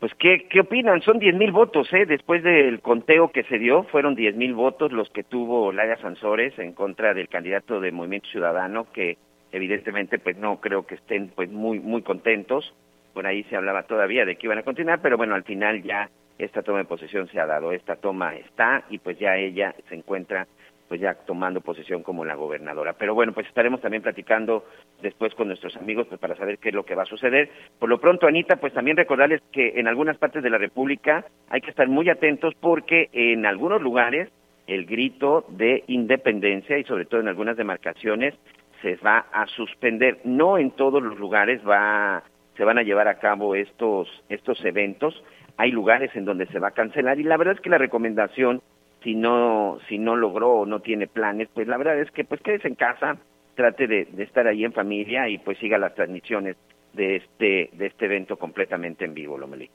pues, 0.00 0.12
¿qué, 0.14 0.46
qué 0.48 0.60
opinan? 0.60 1.02
Son 1.02 1.18
diez 1.18 1.34
mil 1.34 1.50
votos, 1.50 1.92
¿eh? 1.92 2.06
Después 2.06 2.42
del 2.42 2.80
conteo 2.80 3.32
que 3.32 3.42
se 3.44 3.58
dio, 3.58 3.82
fueron 3.84 4.14
diez 4.14 4.36
mil 4.36 4.54
votos 4.54 4.92
los 4.92 5.10
que 5.10 5.24
tuvo 5.24 5.72
Laia 5.72 5.96
Sansores 5.96 6.58
en 6.58 6.72
contra 6.72 7.14
del 7.14 7.28
candidato 7.28 7.80
de 7.80 7.90
Movimiento 7.90 8.28
Ciudadano, 8.28 8.86
que 8.92 9.18
evidentemente, 9.50 10.18
pues 10.18 10.36
no 10.36 10.60
creo 10.60 10.86
que 10.86 10.94
estén 10.94 11.28
pues 11.28 11.50
muy, 11.50 11.80
muy 11.80 12.02
contentos. 12.02 12.72
Por 13.12 13.26
ahí 13.26 13.42
se 13.44 13.56
hablaba 13.56 13.84
todavía 13.84 14.24
de 14.24 14.36
que 14.36 14.46
iban 14.46 14.58
a 14.58 14.62
continuar, 14.62 15.00
pero 15.02 15.16
bueno, 15.16 15.34
al 15.34 15.42
final 15.42 15.82
ya 15.82 16.08
esta 16.38 16.62
toma 16.62 16.78
de 16.78 16.84
posesión 16.84 17.28
se 17.28 17.40
ha 17.40 17.46
dado, 17.46 17.72
esta 17.72 17.96
toma 17.96 18.36
está 18.36 18.84
y 18.90 18.98
pues 18.98 19.18
ya 19.18 19.36
ella 19.36 19.74
se 19.88 19.96
encuentra 19.96 20.46
pues 20.88 21.00
ya 21.00 21.14
tomando 21.14 21.60
posesión 21.60 22.02
como 22.02 22.24
la 22.24 22.34
gobernadora. 22.34 22.94
Pero 22.94 23.14
bueno, 23.14 23.32
pues 23.32 23.46
estaremos 23.46 23.80
también 23.80 24.02
platicando 24.02 24.64
después 25.02 25.34
con 25.34 25.48
nuestros 25.48 25.76
amigos 25.76 26.06
pues 26.08 26.18
para 26.18 26.36
saber 26.36 26.58
qué 26.58 26.70
es 26.70 26.74
lo 26.74 26.84
que 26.84 26.94
va 26.94 27.02
a 27.02 27.06
suceder. 27.06 27.50
Por 27.78 27.88
lo 27.88 28.00
pronto, 28.00 28.26
Anita, 28.26 28.56
pues 28.56 28.72
también 28.72 28.96
recordarles 28.96 29.42
que 29.52 29.74
en 29.76 29.86
algunas 29.86 30.16
partes 30.16 30.42
de 30.42 30.50
la 30.50 30.58
República 30.58 31.26
hay 31.50 31.60
que 31.60 31.70
estar 31.70 31.88
muy 31.88 32.08
atentos 32.08 32.54
porque 32.58 33.10
en 33.12 33.44
algunos 33.44 33.82
lugares 33.82 34.30
el 34.66 34.86
grito 34.86 35.44
de 35.48 35.84
independencia 35.86 36.78
y 36.78 36.84
sobre 36.84 37.04
todo 37.04 37.20
en 37.20 37.28
algunas 37.28 37.56
demarcaciones 37.56 38.34
se 38.82 38.96
va 38.96 39.26
a 39.32 39.46
suspender. 39.46 40.20
No 40.24 40.58
en 40.58 40.70
todos 40.70 41.02
los 41.02 41.18
lugares 41.18 41.60
va 41.66 42.22
se 42.56 42.64
van 42.64 42.78
a 42.78 42.82
llevar 42.82 43.08
a 43.08 43.18
cabo 43.18 43.54
estos 43.54 44.08
estos 44.28 44.64
eventos. 44.64 45.22
Hay 45.58 45.70
lugares 45.70 46.14
en 46.14 46.24
donde 46.24 46.46
se 46.46 46.58
va 46.58 46.68
a 46.68 46.72
cancelar 46.72 47.18
y 47.18 47.24
la 47.24 47.36
verdad 47.36 47.54
es 47.54 47.60
que 47.60 47.70
la 47.70 47.78
recomendación 47.78 48.62
si 49.02 49.14
no 49.14 49.78
si 49.88 49.98
no 49.98 50.16
logró 50.16 50.60
o 50.60 50.66
no 50.66 50.80
tiene 50.80 51.06
planes, 51.06 51.48
pues 51.54 51.68
la 51.68 51.76
verdad 51.76 51.98
es 51.98 52.10
que 52.10 52.24
pues 52.24 52.40
quédese 52.40 52.68
en 52.68 52.74
casa, 52.74 53.16
trate 53.54 53.86
de, 53.86 54.08
estar 54.18 54.46
ahí 54.46 54.64
en 54.64 54.72
familia 54.72 55.28
y 55.28 55.38
pues 55.38 55.58
siga 55.58 55.78
las 55.78 55.94
transmisiones 55.94 56.56
de 56.94 57.16
este 57.16 57.70
de 57.72 57.86
este 57.86 58.06
evento 58.06 58.36
completamente 58.36 59.04
en 59.04 59.14
vivo, 59.14 59.38
Lomeli. 59.38 59.70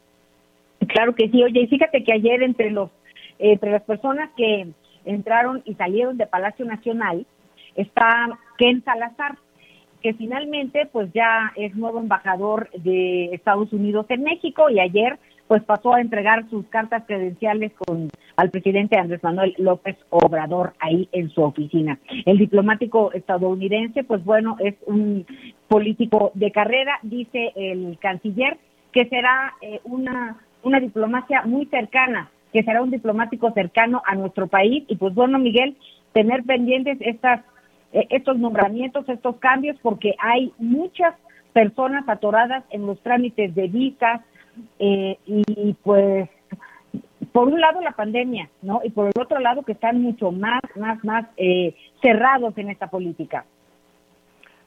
Claro 0.88 1.16
que 1.16 1.30
sí, 1.30 1.44
oye, 1.44 1.62
y 1.62 1.68
fíjate 1.68 2.04
que 2.04 2.14
ayer 2.14 2.44
entre 2.44 2.72
los 2.72 2.90
entre 3.40 3.72
las 3.72 3.84
personas 3.84 4.30
que 4.36 4.68
entraron 5.06 5.62
y 5.66 5.74
salieron 5.76 6.18
de 6.18 6.28
Palacio 6.28 6.66
Nacional 6.66 7.26
está 7.76 8.38
Ken 8.58 8.84
Salazar, 8.84 9.38
que 10.02 10.14
finalmente 10.14 10.88
pues 10.92 11.12
ya 11.14 11.54
es 11.56 11.76
nuevo 11.76 12.00
embajador 12.00 12.70
de 12.72 13.34
Estados 13.34 13.72
Unidos 13.74 14.06
en 14.10 14.24
México 14.24 14.70
y 14.70 14.80
ayer 14.80 15.18
pues 15.54 15.66
pasó 15.66 15.94
a 15.94 16.02
entregar 16.02 16.50
sus 16.50 16.66
cartas 16.66 17.04
credenciales 17.06 17.74
con 17.74 18.10
al 18.38 18.50
presidente 18.50 18.98
Andrés 18.98 19.22
Manuel 19.22 19.54
López 19.60 19.96
Obrador 20.10 20.74
ahí 20.80 21.08
en 21.12 21.30
su 21.30 21.44
oficina. 21.44 22.00
El 22.26 22.40
diplomático 22.40 23.12
estadounidense, 23.12 24.04
pues 24.04 24.26
bueno, 24.26 24.58
es 24.60 24.74
un 24.88 25.28
político 25.68 26.32
de 26.34 26.52
carrera, 26.52 26.98
dice 27.04 27.52
el 27.56 28.00
canciller, 28.00 28.58
que 28.92 29.06
será 29.10 29.54
eh, 29.62 29.80
una, 29.84 30.38
una 30.64 30.80
diplomacia 30.80 31.44
muy 31.44 31.68
cercana, 31.68 32.32
que 32.52 32.64
será 32.64 32.82
un 32.82 32.90
diplomático 32.90 33.52
cercano 33.52 34.02
a 34.08 34.16
nuestro 34.16 34.48
país. 34.48 34.84
Y 34.88 34.96
pues 34.96 35.14
bueno, 35.14 35.38
Miguel, 35.38 35.78
tener 36.14 36.42
pendientes 36.46 36.98
estas, 37.00 37.42
eh, 37.92 38.08
estos 38.10 38.40
nombramientos, 38.40 39.08
estos 39.08 39.36
cambios, 39.36 39.78
porque 39.84 40.16
hay 40.18 40.52
muchas 40.58 41.14
personas 41.54 42.10
atoradas 42.10 42.64
en 42.72 42.88
los 42.88 43.00
trámites 43.04 43.54
de 43.54 43.68
visas, 43.68 44.22
eh, 44.80 45.18
y 45.26 45.74
pues 45.84 46.30
por 47.34 47.48
un 47.48 47.60
lado 47.60 47.82
la 47.82 47.92
pandemia, 47.92 48.50
¿no? 48.62 48.82
Y 48.84 48.92
por 48.92 49.08
el 49.08 49.22
otro 49.22 49.40
lado 49.40 49.64
que 49.64 49.74
están 49.74 50.02
mucho 50.02 50.32
más, 50.32 50.62
más, 50.76 51.04
más 51.04 51.26
eh, 51.36 51.76
cerrados 52.02 52.58
en 52.58 52.70
esta 52.70 52.88
política. 52.88 53.46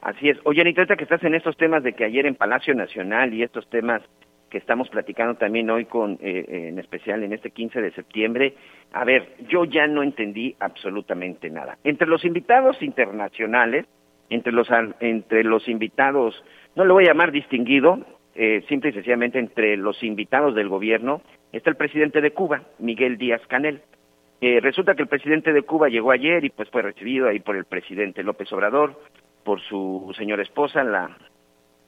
Así 0.01 0.29
es. 0.29 0.37
Oye, 0.43 0.61
Anita, 0.61 0.95
que 0.95 1.03
estás 1.03 1.23
en 1.23 1.33
estos 1.33 1.57
temas 1.57 1.81
de 1.83 1.93
que 1.93 2.05
ayer 2.05 2.25
en 2.25 2.35
Palacio 2.35 2.75
Nacional 2.75 3.33
y 3.33 3.41
estos 3.41 3.67
temas 3.69 4.01
que 4.49 4.57
estamos 4.57 4.89
platicando 4.89 5.35
también 5.35 5.69
hoy 5.69 5.85
con, 5.85 6.13
eh, 6.13 6.45
eh, 6.47 6.67
en 6.69 6.79
especial 6.79 7.23
en 7.23 7.33
este 7.33 7.51
15 7.51 7.81
de 7.81 7.91
septiembre, 7.91 8.53
a 8.93 9.03
ver, 9.03 9.35
yo 9.49 9.65
ya 9.65 9.87
no 9.87 10.03
entendí 10.03 10.55
absolutamente 10.59 11.49
nada. 11.49 11.77
Entre 11.83 12.07
los 12.07 12.23
invitados 12.23 12.81
internacionales, 12.81 13.85
entre 14.29 14.53
los, 14.53 14.69
entre 14.99 15.43
los 15.43 15.67
invitados, 15.67 16.43
no 16.75 16.85
lo 16.85 16.93
voy 16.93 17.05
a 17.05 17.07
llamar 17.07 17.31
distinguido, 17.31 17.99
eh, 18.37 18.63
simple 18.69 18.91
y 18.91 18.93
sencillamente 18.93 19.39
entre 19.39 19.75
los 19.77 20.03
invitados 20.03 20.53
del 20.53 20.69
gobierno, 20.69 21.21
está 21.51 21.71
el 21.71 21.75
presidente 21.75 22.21
de 22.21 22.31
Cuba, 22.31 22.61
Miguel 22.77 23.17
Díaz 23.17 23.41
Canel. 23.47 23.81
Eh, 24.41 24.59
resulta 24.61 24.93
que 24.93 25.01
el 25.01 25.07
presidente 25.07 25.51
de 25.51 25.63
Cuba 25.63 25.89
llegó 25.89 26.11
ayer 26.11 26.45
y 26.45 26.51
pues 26.51 26.69
fue 26.69 26.83
recibido 26.83 27.27
ahí 27.27 27.39
por 27.39 27.55
el 27.55 27.65
presidente 27.65 28.21
López 28.21 28.53
Obrador, 28.53 29.01
por 29.43 29.59
su 29.61 30.13
señora 30.15 30.43
esposa, 30.43 30.83
la, 30.83 31.17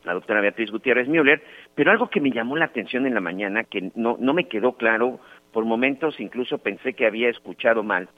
doctora 0.03 0.41
Beatriz 0.41 0.71
Gutiérrez 0.71 1.07
Müller, 1.07 1.43
pero 1.75 1.91
algo 1.91 2.09
que 2.09 2.19
me 2.19 2.31
llamó 2.31 2.57
la 2.57 2.65
atención 2.65 3.05
en 3.05 3.13
la 3.13 3.21
mañana, 3.21 3.65
que 3.65 3.91
no, 3.93 4.17
no 4.19 4.33
me 4.33 4.47
quedó 4.47 4.73
claro, 4.73 5.19
por 5.53 5.65
momentos 5.65 6.19
incluso 6.19 6.57
pensé 6.57 6.93
que 6.93 7.05
había 7.05 7.29
escuchado 7.29 7.83
mal. 7.83 8.09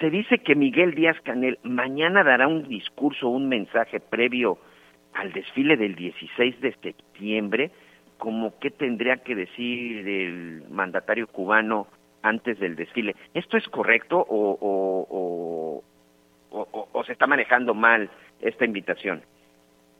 Se 0.00 0.10
dice 0.10 0.38
que 0.38 0.56
Miguel 0.56 0.96
Díaz 0.96 1.20
Canel 1.20 1.60
mañana 1.62 2.24
dará 2.24 2.48
un 2.48 2.66
discurso, 2.66 3.28
un 3.28 3.48
mensaje 3.48 4.00
previo 4.00 4.58
al 5.14 5.32
desfile 5.32 5.76
del 5.76 5.94
16 5.94 6.60
de 6.60 6.72
septiembre, 6.82 7.70
como 8.18 8.58
qué 8.60 8.70
tendría 8.70 9.16
que 9.16 9.34
decir 9.34 10.08
el 10.08 10.64
mandatario 10.70 11.26
cubano 11.26 11.86
antes 12.22 12.58
del 12.60 12.76
desfile. 12.76 13.16
¿Esto 13.34 13.56
es 13.56 13.68
correcto 13.68 14.24
o, 14.28 15.82
se 17.04 17.12
está 17.12 17.26
manejando 17.26 17.74
mal 17.74 18.08
esta 18.40 18.64
invitación? 18.64 19.22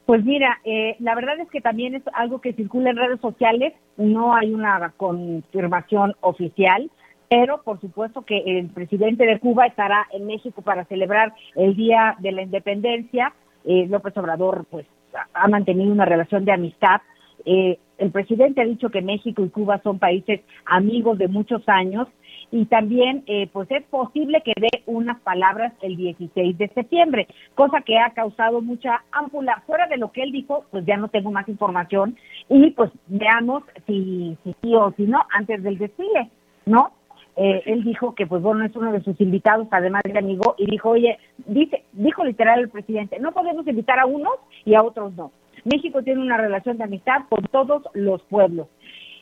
Pues 0.07 0.25
mira, 0.25 0.61
eh, 0.64 0.94
la 1.01 1.14
verdad 1.14 1.40
es 1.40 1.51
que 1.51 1.61
también 1.61 1.94
es 1.94 2.03
algo 2.12 2.40
que 2.40 2.53
circula 2.53 2.90
en 2.90 2.96
redes 2.96 3.20
sociales, 3.20 3.72
no 3.96 4.35
hay 4.35 4.53
una 4.53 4.92
confirmación 4.96 6.14
oficial, 6.20 6.90
pero 7.29 7.62
por 7.62 7.81
supuesto 7.81 8.22
que 8.22 8.38
el 8.59 8.68
presidente 8.68 9.25
de 9.25 9.38
Cuba 9.40 9.66
estará 9.66 10.07
en 10.12 10.27
México 10.27 10.62
para 10.62 10.85
celebrar 10.85 11.33
el 11.55 11.75
Día 11.75 12.16
de 12.18 12.31
la 12.31 12.42
Independencia. 12.42 13.33
Eh, 13.64 13.87
López 13.88 14.16
Obrador 14.16 14.66
pues 14.70 14.87
ha 15.35 15.48
mantenido 15.48 15.92
una 15.92 16.05
relación 16.05 16.44
de 16.44 16.53
amistad. 16.53 17.01
Eh, 17.44 17.79
el 17.98 18.11
presidente 18.11 18.61
ha 18.61 18.64
dicho 18.64 18.90
que 18.90 19.03
México 19.03 19.44
y 19.44 19.51
Cuba 19.51 19.81
son 19.83 19.98
países 19.98 20.40
amigos 20.66 21.18
de 21.18 21.29
muchos 21.29 21.62
años 21.68 22.09
y 22.51 22.66
también 22.66 23.25
eh, 23.27 23.48
pues 23.53 23.70
es 23.70 23.83
posible 23.85 24.42
que 24.44 24.53
dé 24.57 24.83
unas 24.87 25.18
palabras 25.20 25.72
el 25.81 25.96
16 25.96 26.59
de 26.59 26.68
septiembre, 26.68 27.27
cosa 27.55 27.81
que 27.81 27.98
ha 27.98 28.11
causado 28.11 28.61
mucha 28.61 29.03
ámpula. 29.11 29.62
Fuera 29.66 29.87
de 29.87 29.96
lo 29.96 30.12
que 30.12 30.22
él 30.22 30.33
dijo, 30.33 30.66
pues 30.70 30.85
ya 30.85 30.96
no 30.96 31.09
tengo 31.09 31.31
más 31.31 31.48
información 31.48 32.16
y 32.48 32.70
pues 32.72 32.90
veamos 33.07 33.62
si, 33.87 34.37
si 34.44 34.55
sí 34.61 34.75
o 34.75 34.92
si 34.96 35.05
no 35.05 35.20
antes 35.33 35.62
del 35.62 35.79
desfile, 35.79 36.31
¿no? 36.66 36.92
Eh, 37.37 37.62
él 37.64 37.83
dijo 37.83 38.14
que 38.14 38.27
pues 38.27 38.42
bueno 38.42 38.62
es 38.64 38.77
uno 38.77 38.92
de 38.92 39.03
sus 39.03 39.18
invitados 39.18 39.66
además 39.71 40.03
de 40.05 40.18
amigo 40.18 40.55
y 40.59 40.66
dijo 40.66 40.90
oye 40.90 41.18
dice 41.47 41.83
dijo 41.92 42.23
literal 42.25 42.61
el 42.61 42.68
presidente 42.68 43.18
no 43.21 43.33
podemos 43.33 43.66
invitar 43.66 43.99
a 43.99 44.05
unos 44.05 44.35
y 44.66 44.75
a 44.75 44.83
otros 44.83 45.14
no. 45.14 45.33
México 45.64 46.03
tiene 46.03 46.21
una 46.21 46.37
relación 46.37 46.77
de 46.77 46.85
amistad 46.85 47.23
con 47.31 47.45
todos 47.45 47.85
los 47.95 48.21
pueblos. 48.25 48.68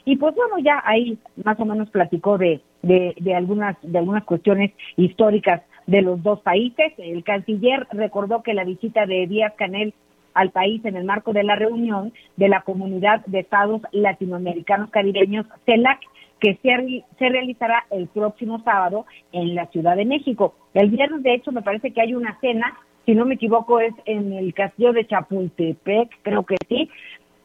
Y 0.05 0.17
pues 0.17 0.35
bueno 0.35 0.59
ya 0.59 0.83
ahí 0.85 1.19
más 1.45 1.61
o 1.61 1.65
menos 1.65 1.89
platicó 1.91 2.37
de, 2.37 2.61
de, 2.83 3.15
de 3.21 3.35
algunas 3.35 3.77
de 3.83 3.99
algunas 3.99 4.25
cuestiones 4.25 4.73
históricas 4.97 5.63
de 5.87 6.03
los 6.03 6.21
dos 6.21 6.41
países. 6.41 6.93
El 6.99 7.23
canciller 7.23 7.87
recordó 7.93 8.43
que 8.43 8.55
la 8.55 8.65
visita 8.65 9.07
de 9.07 9.29
Díaz 9.29 9.55
Canel 9.57 9.95
al 10.35 10.51
país 10.51 10.85
en 10.85 10.97
el 10.97 11.05
marco 11.05 11.33
de 11.33 11.43
la 11.43 11.57
reunión 11.57 12.13
de 12.37 12.49
la 12.49 12.63
comunidad 12.63 13.25
de 13.27 13.41
estados 13.41 13.83
latinoamericanos 13.93 14.91
caribeños 14.91 15.47
CELAC 15.67 16.01
que 16.41 16.59
se, 16.63 17.05
se 17.19 17.29
realizará 17.29 17.85
el 17.91 18.09
próximo 18.09 18.63
sábado 18.65 19.07
en 19.33 19.55
la 19.55 19.67
Ciudad 19.67 19.97
de 19.97 20.05
México. 20.05 20.55
El 20.75 20.91
viernes, 20.91 21.23
de 21.23 21.35
hecho, 21.35 21.53
me 21.53 21.63
parece 21.63 21.93
que 21.93 22.01
hay 22.01 22.15
una 22.15 22.39
cena, 22.41 22.79
si 23.07 23.15
no 23.15 23.27
me 23.27 23.35
equivoco, 23.35 23.81
es 23.81 23.95
en 24.07 24.33
el 24.33 24.55
castillo 24.55 24.93
de 24.93 25.07
Chapultepec, 25.07 26.11
creo 26.23 26.45
que 26.45 26.57
sí. 26.69 26.91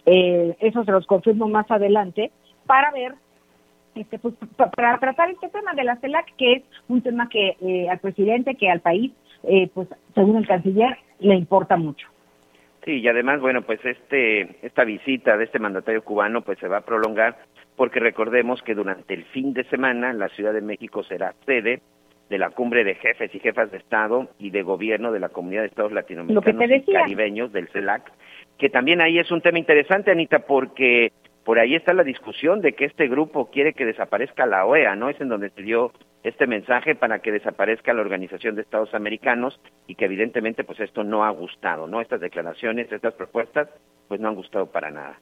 Eh, 0.05 0.55
eso 0.59 0.83
se 0.83 0.91
los 0.91 1.05
confirmo 1.07 1.47
más 1.47 1.69
adelante, 1.69 2.31
para 2.65 2.91
ver 2.91 3.15
este, 3.95 4.19
pues, 4.19 4.35
para 4.75 4.97
tratar 4.97 5.29
este 5.29 5.47
tema 5.49 5.73
de 5.73 5.83
la 5.83 5.95
CELAC, 5.97 6.35
que 6.35 6.53
es 6.53 6.63
un 6.89 7.01
tema 7.01 7.29
que 7.29 7.55
eh, 7.61 7.89
al 7.89 7.99
presidente, 7.99 8.55
que 8.55 8.69
al 8.69 8.81
país, 8.81 9.11
eh, 9.43 9.69
pues 9.73 9.87
según 10.13 10.37
el 10.37 10.47
canciller, 10.47 10.97
le 11.19 11.35
importa 11.35 11.77
mucho. 11.77 12.07
Sí, 12.83 12.99
y 12.99 13.07
además, 13.07 13.39
bueno, 13.39 13.61
pues 13.63 13.79
este 13.83 14.65
esta 14.65 14.83
visita 14.83 15.37
de 15.37 15.45
este 15.45 15.59
mandatario 15.59 16.03
cubano 16.03 16.41
pues 16.41 16.59
se 16.59 16.67
va 16.67 16.77
a 16.77 16.85
prolongar 16.85 17.37
porque 17.75 17.99
recordemos 17.99 18.61
que 18.61 18.75
durante 18.75 19.13
el 19.13 19.25
fin 19.25 19.53
de 19.53 19.63
semana 19.65 20.13
la 20.13 20.29
Ciudad 20.29 20.53
de 20.53 20.61
México 20.61 21.03
será 21.03 21.33
sede 21.45 21.81
de 22.29 22.37
la 22.37 22.49
cumbre 22.49 22.83
de 22.83 22.95
jefes 22.95 23.33
y 23.35 23.39
jefas 23.39 23.71
de 23.71 23.77
Estado 23.77 24.29
y 24.39 24.49
de 24.49 24.63
gobierno 24.63 25.11
de 25.11 25.19
la 25.19 25.29
Comunidad 25.29 25.61
de 25.61 25.67
Estados 25.67 25.91
Latinoamericanos 25.91 26.87
y 26.87 26.93
Caribeños 26.93 27.51
del 27.51 27.67
CELAC, 27.69 28.11
que 28.57 28.69
también 28.69 29.01
ahí 29.01 29.19
es 29.19 29.31
un 29.31 29.41
tema 29.41 29.59
interesante, 29.59 30.11
Anita, 30.11 30.39
porque 30.39 31.11
por 31.43 31.59
ahí 31.59 31.75
está 31.75 31.93
la 31.93 32.03
discusión 32.03 32.61
de 32.61 32.73
que 32.73 32.85
este 32.85 33.07
grupo 33.07 33.51
quiere 33.51 33.73
que 33.73 33.85
desaparezca 33.85 34.47
la 34.47 34.65
OEA, 34.65 34.95
¿no? 34.95 35.09
Es 35.09 35.21
en 35.21 35.29
donde 35.29 35.51
se 35.51 35.61
dio 35.61 35.91
este 36.23 36.47
mensaje 36.47 36.95
para 36.95 37.19
que 37.19 37.31
desaparezca 37.31 37.93
la 37.93 38.01
Organización 38.01 38.55
de 38.55 38.63
Estados 38.63 38.95
Americanos 38.95 39.59
y 39.85 39.93
que 39.93 40.05
evidentemente 40.05 40.63
pues 40.63 40.79
esto 40.79 41.03
no 41.03 41.23
ha 41.23 41.29
gustado, 41.29 41.85
¿no? 41.85 42.01
Estas 42.01 42.21
declaraciones, 42.21 42.91
estas 42.91 43.13
propuestas 43.13 43.69
pues 44.07 44.19
no 44.19 44.29
han 44.29 44.35
gustado 44.35 44.65
para 44.71 44.89
nada 44.89 45.19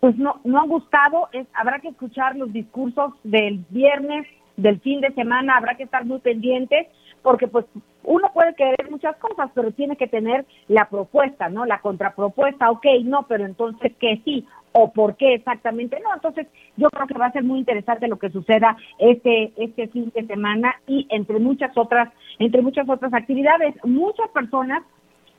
pues 0.00 0.16
no, 0.16 0.40
no 0.44 0.60
han 0.60 0.68
gustado, 0.68 1.28
es, 1.32 1.46
habrá 1.54 1.78
que 1.80 1.88
escuchar 1.88 2.36
los 2.36 2.52
discursos 2.52 3.12
del 3.24 3.64
viernes, 3.70 4.26
del 4.56 4.80
fin 4.80 5.00
de 5.00 5.12
semana, 5.12 5.56
habrá 5.56 5.74
que 5.74 5.84
estar 5.84 6.04
muy 6.04 6.18
pendientes, 6.18 6.86
porque 7.22 7.48
pues 7.48 7.66
uno 8.04 8.30
puede 8.32 8.54
querer 8.54 8.90
muchas 8.90 9.16
cosas, 9.16 9.50
pero 9.54 9.72
tiene 9.72 9.96
que 9.96 10.06
tener 10.06 10.46
la 10.68 10.88
propuesta, 10.88 11.48
¿no? 11.48 11.66
La 11.66 11.80
contrapropuesta, 11.80 12.70
ok, 12.70 12.86
no, 13.04 13.26
pero 13.26 13.44
entonces 13.44 13.92
¿qué 13.98 14.20
sí, 14.24 14.46
o 14.78 14.92
por 14.92 15.16
qué 15.16 15.34
exactamente 15.34 15.98
no. 16.00 16.14
Entonces, 16.14 16.46
yo 16.76 16.88
creo 16.90 17.06
que 17.06 17.18
va 17.18 17.26
a 17.26 17.32
ser 17.32 17.42
muy 17.42 17.58
interesante 17.58 18.08
lo 18.08 18.18
que 18.18 18.30
suceda 18.30 18.76
este 18.98 19.52
este 19.56 19.88
fin 19.88 20.12
de 20.14 20.26
semana 20.26 20.76
y 20.86 21.06
entre 21.10 21.38
muchas 21.38 21.76
otras 21.76 22.10
entre 22.38 22.62
muchas 22.62 22.88
otras 22.88 23.12
actividades. 23.14 23.74
Muchas 23.84 24.28
personas 24.30 24.82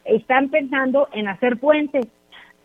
están 0.06 0.50
pensando 0.50 1.08
en 1.14 1.28
hacer 1.28 1.60
puentes 1.60 2.08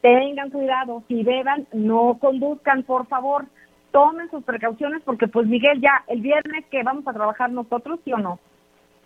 tengan 0.03 0.51
cuidado, 0.51 1.03
si 1.09 1.23
beban, 1.23 1.67
no 1.73 2.19
conduzcan, 2.21 2.83
por 2.83 3.07
favor, 3.07 3.47
tomen 3.93 4.29
sus 4.31 4.45
precauciones 4.45 5.01
porque 5.05 5.29
pues 5.29 5.47
Miguel 5.47 5.81
ya 5.81 6.05
el 6.09 6.21
viernes 6.21 6.67
que 6.71 6.83
vamos 6.83 7.07
a 7.07 7.13
trabajar 7.15 7.51
nosotros, 7.51 8.01
¿sí 8.05 8.13
o 8.13 8.19
no? 8.19 8.39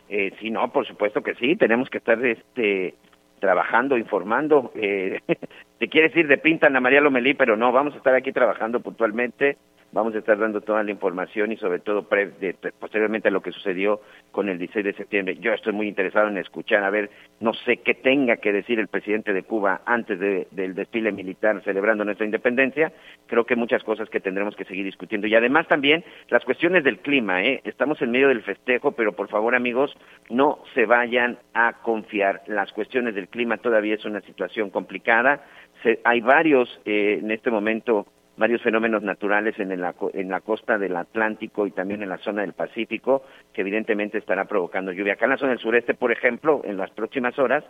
Eh, 0.08 0.32
sí, 0.40 0.50
no, 0.50 0.72
por 0.72 0.86
supuesto 0.86 1.22
que 1.22 1.34
sí, 1.34 1.54
tenemos 1.56 1.90
que 1.90 1.98
estar 1.98 2.24
este 2.24 2.94
trabajando, 3.38 3.98
informando. 3.98 4.72
Eh, 4.74 5.20
te 5.78 5.88
quiere 5.88 6.08
decir 6.08 6.26
de 6.26 6.38
pintan 6.38 6.74
a 6.74 6.80
María 6.80 7.02
Lomelí, 7.02 7.34
pero 7.34 7.56
no, 7.56 7.70
vamos 7.70 7.94
a 7.94 7.98
estar 7.98 8.14
aquí 8.14 8.32
trabajando 8.32 8.80
puntualmente 8.80 9.58
vamos 9.96 10.14
a 10.14 10.18
estar 10.18 10.38
dando 10.38 10.60
toda 10.60 10.82
la 10.82 10.90
información 10.90 11.52
y 11.52 11.56
sobre 11.56 11.78
todo 11.78 12.06
posteriormente 12.78 13.28
a 13.28 13.30
lo 13.30 13.40
que 13.40 13.50
sucedió 13.50 14.02
con 14.30 14.50
el 14.50 14.58
16 14.58 14.84
de 14.84 14.92
septiembre. 14.92 15.38
Yo 15.40 15.54
estoy 15.54 15.72
muy 15.72 15.88
interesado 15.88 16.28
en 16.28 16.36
escuchar, 16.36 16.84
a 16.84 16.90
ver, 16.90 17.08
no 17.40 17.54
sé 17.54 17.78
qué 17.78 17.94
tenga 17.94 18.36
que 18.36 18.52
decir 18.52 18.78
el 18.78 18.88
presidente 18.88 19.32
de 19.32 19.44
Cuba 19.44 19.80
antes 19.86 20.20
del 20.20 20.74
desfile 20.74 21.12
militar 21.12 21.62
celebrando 21.64 22.04
nuestra 22.04 22.26
independencia. 22.26 22.92
Creo 23.26 23.46
que 23.46 23.56
muchas 23.56 23.82
cosas 23.84 24.10
que 24.10 24.20
tendremos 24.20 24.54
que 24.54 24.66
seguir 24.66 24.84
discutiendo. 24.84 25.28
Y 25.28 25.34
además 25.34 25.66
también 25.66 26.04
las 26.28 26.44
cuestiones 26.44 26.84
del 26.84 26.98
clima, 26.98 27.42
¿eh? 27.42 27.62
Estamos 27.64 28.00
en 28.02 28.10
medio 28.10 28.28
del 28.28 28.42
festejo, 28.42 28.92
pero 28.92 29.12
por 29.12 29.28
favor 29.28 29.54
amigos, 29.54 29.96
no 30.28 30.58
se 30.74 30.84
vayan 30.84 31.38
a 31.54 31.72
confiar. 31.80 32.42
Las 32.48 32.70
cuestiones 32.72 33.14
del 33.14 33.28
clima 33.28 33.56
todavía 33.56 33.94
es 33.94 34.04
una 34.04 34.20
situación 34.20 34.68
complicada. 34.68 35.42
hay 36.04 36.20
varios 36.20 36.68
eh, 36.84 37.20
en 37.22 37.30
este 37.30 37.50
momento 37.50 38.06
varios 38.36 38.62
fenómenos 38.62 39.02
naturales 39.02 39.58
en 39.58 39.80
la, 39.80 39.94
en 40.12 40.28
la 40.28 40.40
costa 40.40 40.78
del 40.78 40.96
Atlántico 40.96 41.66
y 41.66 41.70
también 41.70 42.02
en 42.02 42.08
la 42.08 42.18
zona 42.18 42.42
del 42.42 42.52
Pacífico, 42.52 43.24
que 43.52 43.62
evidentemente 43.62 44.18
estará 44.18 44.44
provocando 44.44 44.92
lluvia. 44.92 45.14
Acá 45.14 45.24
en 45.24 45.32
la 45.32 45.38
zona 45.38 45.50
del 45.50 45.60
sureste, 45.60 45.94
por 45.94 46.12
ejemplo, 46.12 46.62
en 46.64 46.76
las 46.76 46.90
próximas 46.90 47.38
horas 47.38 47.64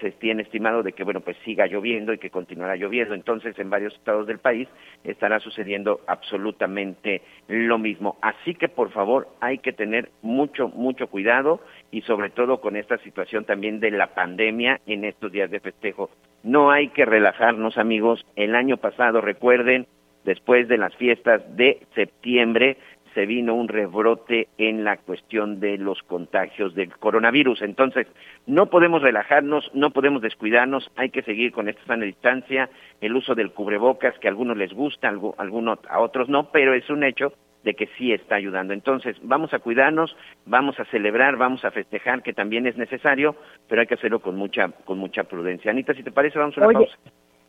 se 0.00 0.12
tiene 0.12 0.42
estimado 0.42 0.82
de 0.82 0.92
que, 0.92 1.02
bueno, 1.02 1.20
pues 1.20 1.36
siga 1.44 1.66
lloviendo 1.66 2.12
y 2.12 2.18
que 2.18 2.30
continuará 2.30 2.76
lloviendo. 2.76 3.14
Entonces, 3.14 3.58
en 3.58 3.70
varios 3.70 3.94
estados 3.94 4.26
del 4.26 4.38
país 4.38 4.68
estará 5.02 5.40
sucediendo 5.40 6.00
absolutamente 6.06 7.22
lo 7.48 7.78
mismo. 7.78 8.16
Así 8.22 8.54
que, 8.54 8.68
por 8.68 8.90
favor, 8.90 9.28
hay 9.40 9.58
que 9.58 9.72
tener 9.72 10.10
mucho, 10.22 10.68
mucho 10.68 11.08
cuidado 11.08 11.60
y 11.90 12.02
sobre 12.02 12.30
todo 12.30 12.60
con 12.60 12.76
esta 12.76 12.98
situación 12.98 13.44
también 13.44 13.80
de 13.80 13.90
la 13.90 14.14
pandemia 14.14 14.80
en 14.86 15.04
estos 15.04 15.32
días 15.32 15.50
de 15.50 15.60
festejo. 15.60 16.10
No 16.42 16.70
hay 16.70 16.88
que 16.88 17.04
relajarnos, 17.04 17.78
amigos. 17.78 18.24
El 18.36 18.54
año 18.54 18.76
pasado, 18.76 19.20
recuerden, 19.20 19.86
después 20.24 20.68
de 20.68 20.78
las 20.78 20.94
fiestas 20.96 21.42
de 21.56 21.86
septiembre 21.94 22.76
se 23.14 23.26
vino 23.26 23.54
un 23.54 23.68
rebrote 23.68 24.48
en 24.58 24.84
la 24.84 24.96
cuestión 24.96 25.60
de 25.60 25.78
los 25.78 26.02
contagios 26.02 26.74
del 26.74 26.96
coronavirus. 26.96 27.62
Entonces, 27.62 28.06
no 28.46 28.66
podemos 28.66 29.02
relajarnos, 29.02 29.70
no 29.74 29.90
podemos 29.90 30.22
descuidarnos, 30.22 30.90
hay 30.96 31.10
que 31.10 31.22
seguir 31.22 31.52
con 31.52 31.68
esta 31.68 31.84
sana 31.84 32.04
distancia, 32.04 32.70
el 33.00 33.14
uso 33.14 33.34
del 33.34 33.52
cubrebocas, 33.52 34.18
que 34.18 34.28
a 34.28 34.30
algunos 34.30 34.56
les 34.56 34.72
gusta, 34.72 35.08
a 35.08 35.42
algunos 35.42 35.78
a 35.88 36.00
otros 36.00 36.28
no, 36.28 36.50
pero 36.50 36.74
es 36.74 36.88
un 36.90 37.04
hecho 37.04 37.32
de 37.64 37.74
que 37.74 37.88
sí 37.98 38.12
está 38.12 38.36
ayudando. 38.36 38.72
Entonces, 38.72 39.16
vamos 39.22 39.54
a 39.54 39.60
cuidarnos, 39.60 40.16
vamos 40.46 40.78
a 40.80 40.84
celebrar, 40.86 41.36
vamos 41.36 41.64
a 41.64 41.70
festejar, 41.70 42.22
que 42.22 42.32
también 42.32 42.66
es 42.66 42.76
necesario, 42.76 43.36
pero 43.68 43.80
hay 43.80 43.86
que 43.86 43.94
hacerlo 43.94 44.20
con 44.20 44.36
mucha, 44.36 44.68
con 44.84 44.98
mucha 44.98 45.24
prudencia. 45.24 45.70
Anita, 45.70 45.94
si 45.94 46.02
te 46.02 46.10
parece, 46.10 46.38
vamos 46.38 46.56
a 46.58 46.66
una 46.66 46.72
pausa. 46.72 46.98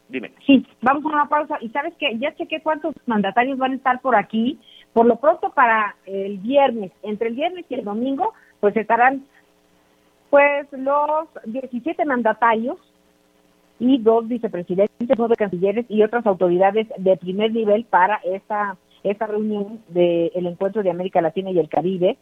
Dime. 0.09 0.31
Sí, 0.45 0.65
vamos 0.81 1.05
a 1.05 1.07
una 1.07 1.29
pausa. 1.29 1.57
Y 1.61 1.69
sabes 1.69 1.93
que 1.95 2.17
ya 2.19 2.35
chequé 2.35 2.61
cuántos 2.61 2.93
mandatarios 3.05 3.57
van 3.57 3.71
a 3.71 3.75
estar 3.75 4.01
por 4.01 4.15
aquí. 4.15 4.59
Por 4.93 5.05
lo 5.05 5.15
pronto, 5.15 5.51
para 5.51 5.95
el 6.05 6.37
viernes, 6.37 6.91
entre 7.01 7.29
el 7.29 7.35
viernes 7.35 7.65
y 7.69 7.75
el 7.75 7.83
domingo, 7.83 8.33
pues 8.59 8.75
estarán 8.77 9.25
pues 10.29 10.67
los 10.71 11.27
17 11.45 12.05
mandatarios 12.05 12.77
y 13.79 13.97
dos 13.99 14.27
vicepresidentes, 14.27 15.17
nueve 15.17 15.35
cancilleres 15.35 15.85
y 15.89 16.03
otras 16.03 16.25
autoridades 16.25 16.87
de 16.97 17.17
primer 17.17 17.51
nivel 17.51 17.85
para 17.85 18.19
esta 18.23 18.77
esta 19.03 19.27
reunión 19.27 19.81
del 19.89 20.47
encuentro 20.47 20.81
de 20.81 20.89
América 20.89 21.21
Latina 21.21 21.51
y 21.51 21.59
el 21.59 21.69
Caribe. 21.69 22.17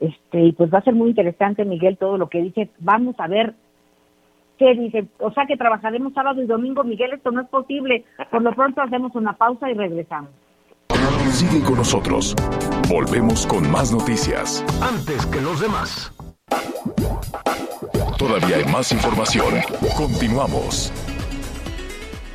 Este, 0.00 0.40
y 0.40 0.52
pues 0.52 0.72
va 0.72 0.78
a 0.78 0.84
ser 0.84 0.94
muy 0.94 1.10
interesante, 1.10 1.64
Miguel, 1.64 1.96
todo 1.98 2.16
lo 2.16 2.28
que 2.28 2.42
dice. 2.42 2.70
Vamos 2.78 3.16
a 3.18 3.26
ver 3.26 3.54
qué 4.58 4.74
dice. 4.74 5.06
O 5.18 5.30
sea 5.32 5.46
que 5.46 5.56
trabajaremos 5.56 6.12
sábado 6.12 6.42
y 6.42 6.46
domingo, 6.46 6.84
Miguel, 6.84 7.12
esto 7.12 7.30
no 7.30 7.42
es 7.42 7.48
posible. 7.48 8.04
Por 8.30 8.42
lo 8.42 8.52
pronto 8.54 8.82
hacemos 8.82 9.14
una 9.14 9.34
pausa 9.34 9.70
y 9.70 9.74
regresamos. 9.74 10.30
Sigue 11.30 11.62
con 11.64 11.76
nosotros. 11.76 12.34
Volvemos 12.88 13.46
con 13.46 13.70
más 13.70 13.92
noticias. 13.92 14.64
Antes 14.80 15.26
que 15.26 15.40
los 15.40 15.60
demás. 15.60 16.12
Todavía 18.18 18.56
hay 18.56 18.64
más 18.72 18.92
información. 18.92 19.54
Continuamos. 19.96 20.92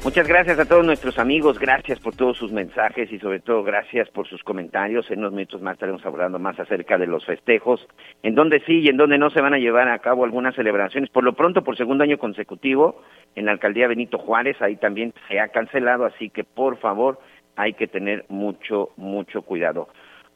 Muchas 0.03 0.27
gracias 0.27 0.57
a 0.57 0.65
todos 0.65 0.83
nuestros 0.83 1.19
amigos, 1.19 1.59
gracias 1.59 1.99
por 1.99 2.15
todos 2.15 2.35
sus 2.35 2.51
mensajes 2.51 3.11
y 3.11 3.19
sobre 3.19 3.39
todo 3.39 3.61
gracias 3.61 4.09
por 4.09 4.27
sus 4.27 4.41
comentarios. 4.43 5.11
En 5.11 5.19
unos 5.19 5.31
minutos 5.31 5.61
más 5.61 5.73
estaremos 5.73 6.03
hablando 6.03 6.39
más 6.39 6.59
acerca 6.59 6.97
de 6.97 7.05
los 7.05 7.23
festejos, 7.23 7.87
en 8.23 8.33
donde 8.33 8.61
sí 8.61 8.79
y 8.79 8.87
en 8.87 8.97
donde 8.97 9.19
no 9.19 9.29
se 9.29 9.41
van 9.41 9.53
a 9.53 9.59
llevar 9.59 9.89
a 9.89 9.99
cabo 9.99 10.23
algunas 10.23 10.55
celebraciones. 10.55 11.11
Por 11.11 11.23
lo 11.23 11.33
pronto, 11.33 11.63
por 11.63 11.77
segundo 11.77 12.03
año 12.03 12.17
consecutivo, 12.17 13.03
en 13.35 13.45
la 13.45 13.51
alcaldía 13.51 13.87
Benito 13.87 14.17
Juárez, 14.17 14.59
ahí 14.59 14.75
también 14.75 15.13
se 15.27 15.39
ha 15.39 15.49
cancelado, 15.49 16.05
así 16.05 16.31
que 16.31 16.43
por 16.43 16.77
favor 16.77 17.19
hay 17.55 17.73
que 17.73 17.85
tener 17.85 18.25
mucho, 18.27 18.89
mucho 18.97 19.43
cuidado. 19.43 19.87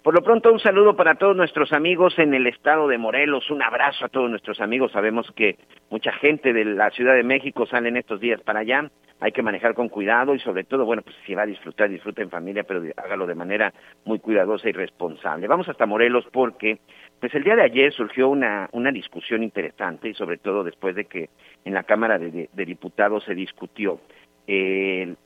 Por 0.05 0.13
lo 0.13 0.21
pronto, 0.21 0.53
un 0.53 0.59
saludo 0.59 0.95
para 0.95 1.15
todos 1.15 1.35
nuestros 1.35 1.73
amigos 1.73 2.19
en 2.19 2.35
el 2.35 2.45
estado 2.45 2.87
de 2.87 2.99
Morelos, 2.99 3.49
un 3.49 3.63
abrazo 3.63 4.05
a 4.05 4.07
todos 4.07 4.29
nuestros 4.29 4.61
amigos. 4.61 4.91
Sabemos 4.91 5.25
que 5.35 5.57
mucha 5.89 6.11
gente 6.11 6.53
de 6.53 6.63
la 6.63 6.91
Ciudad 6.91 7.15
de 7.15 7.23
México 7.23 7.65
sale 7.65 7.89
en 7.89 7.97
estos 7.97 8.19
días 8.19 8.39
para 8.41 8.59
allá. 8.59 8.91
Hay 9.19 9.31
que 9.31 9.41
manejar 9.41 9.73
con 9.73 9.89
cuidado 9.89 10.35
y 10.35 10.39
sobre 10.39 10.63
todo, 10.63 10.85
bueno, 10.85 11.01
pues 11.01 11.15
si 11.25 11.33
va 11.33 11.41
a 11.41 11.47
disfrutar, 11.47 11.89
disfruta 11.89 12.21
en 12.21 12.29
familia, 12.29 12.61
pero 12.65 12.83
hágalo 12.97 13.25
de 13.25 13.33
manera 13.33 13.73
muy 14.03 14.19
cuidadosa 14.19 14.69
y 14.69 14.73
responsable. 14.73 15.47
Vamos 15.47 15.69
hasta 15.69 15.87
Morelos 15.87 16.27
porque, 16.31 16.77
pues 17.19 17.33
el 17.33 17.43
día 17.43 17.55
de 17.55 17.63
ayer 17.63 17.91
surgió 17.91 18.29
una, 18.29 18.69
una 18.73 18.91
discusión 18.91 19.41
interesante 19.41 20.09
y 20.09 20.13
sobre 20.13 20.37
todo 20.37 20.63
después 20.63 20.95
de 20.95 21.05
que 21.05 21.31
en 21.63 21.73
la 21.73 21.81
Cámara 21.81 22.19
de, 22.19 22.47
Diputados 22.53 23.23
se 23.23 23.33
discutió 23.33 23.99
el 24.45 25.17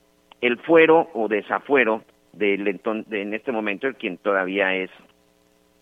fuero 0.64 1.10
o 1.12 1.28
desafuero 1.28 2.02
del 2.32 2.64
de 2.64 3.22
en 3.22 3.34
este 3.34 3.52
momento 3.52 3.86
el 3.86 3.96
quien 3.96 4.18
todavía 4.18 4.74
es 4.74 4.90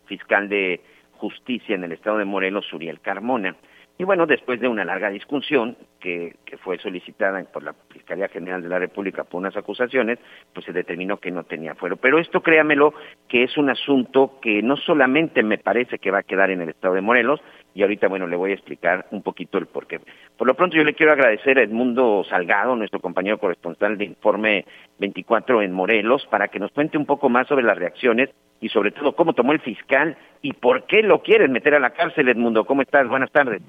fiscal 0.06 0.48
de 0.48 0.80
justicia 1.12 1.74
en 1.74 1.84
el 1.84 1.92
estado 1.92 2.18
de 2.18 2.24
Morelos, 2.24 2.72
Uriel 2.72 3.00
Carmona. 3.00 3.56
Y 4.00 4.04
bueno, 4.04 4.26
después 4.26 4.60
de 4.60 4.68
una 4.68 4.84
larga 4.84 5.10
discusión 5.10 5.76
que, 5.98 6.36
que 6.44 6.56
fue 6.56 6.78
solicitada 6.78 7.42
por 7.42 7.64
la 7.64 7.74
Fiscalía 7.90 8.28
General 8.28 8.62
de 8.62 8.68
la 8.68 8.78
República 8.78 9.24
por 9.24 9.40
unas 9.40 9.56
acusaciones, 9.56 10.20
pues 10.54 10.64
se 10.66 10.72
determinó 10.72 11.16
que 11.16 11.32
no 11.32 11.42
tenía 11.42 11.74
fuero. 11.74 11.96
Pero 11.96 12.20
esto, 12.20 12.40
créamelo, 12.40 12.94
que 13.26 13.42
es 13.42 13.56
un 13.58 13.70
asunto 13.70 14.38
que 14.40 14.62
no 14.62 14.76
solamente 14.76 15.42
me 15.42 15.58
parece 15.58 15.98
que 15.98 16.12
va 16.12 16.18
a 16.18 16.22
quedar 16.22 16.50
en 16.50 16.60
el 16.60 16.68
estado 16.68 16.94
de 16.94 17.00
Morelos, 17.00 17.40
y 17.74 17.82
ahorita, 17.82 18.08
bueno, 18.08 18.26
le 18.26 18.36
voy 18.36 18.50
a 18.50 18.54
explicar 18.54 19.06
un 19.10 19.22
poquito 19.22 19.58
el 19.58 19.66
porqué. 19.66 20.00
Por 20.36 20.46
lo 20.46 20.54
pronto, 20.54 20.76
yo 20.76 20.84
le 20.84 20.94
quiero 20.94 21.12
agradecer 21.12 21.58
a 21.58 21.62
Edmundo 21.62 22.24
Salgado, 22.28 22.74
nuestro 22.74 23.00
compañero 23.00 23.38
corresponsal 23.38 23.96
de 23.98 24.04
Informe 24.06 24.64
24 24.98 25.62
en 25.62 25.72
Morelos, 25.72 26.26
para 26.30 26.48
que 26.48 26.58
nos 26.58 26.72
cuente 26.72 26.98
un 26.98 27.06
poco 27.06 27.28
más 27.28 27.46
sobre 27.46 27.64
las 27.64 27.78
reacciones 27.78 28.30
y 28.60 28.68
sobre 28.68 28.90
todo 28.90 29.14
cómo 29.14 29.32
tomó 29.32 29.52
el 29.52 29.60
fiscal 29.60 30.16
y 30.42 30.52
por 30.52 30.84
qué 30.86 31.02
lo 31.02 31.22
quieren 31.22 31.52
meter 31.52 31.74
a 31.74 31.80
la 31.80 31.90
cárcel, 31.90 32.28
Edmundo. 32.28 32.64
¿Cómo 32.64 32.82
estás? 32.82 33.08
Buenas 33.08 33.30
tardes. 33.30 33.62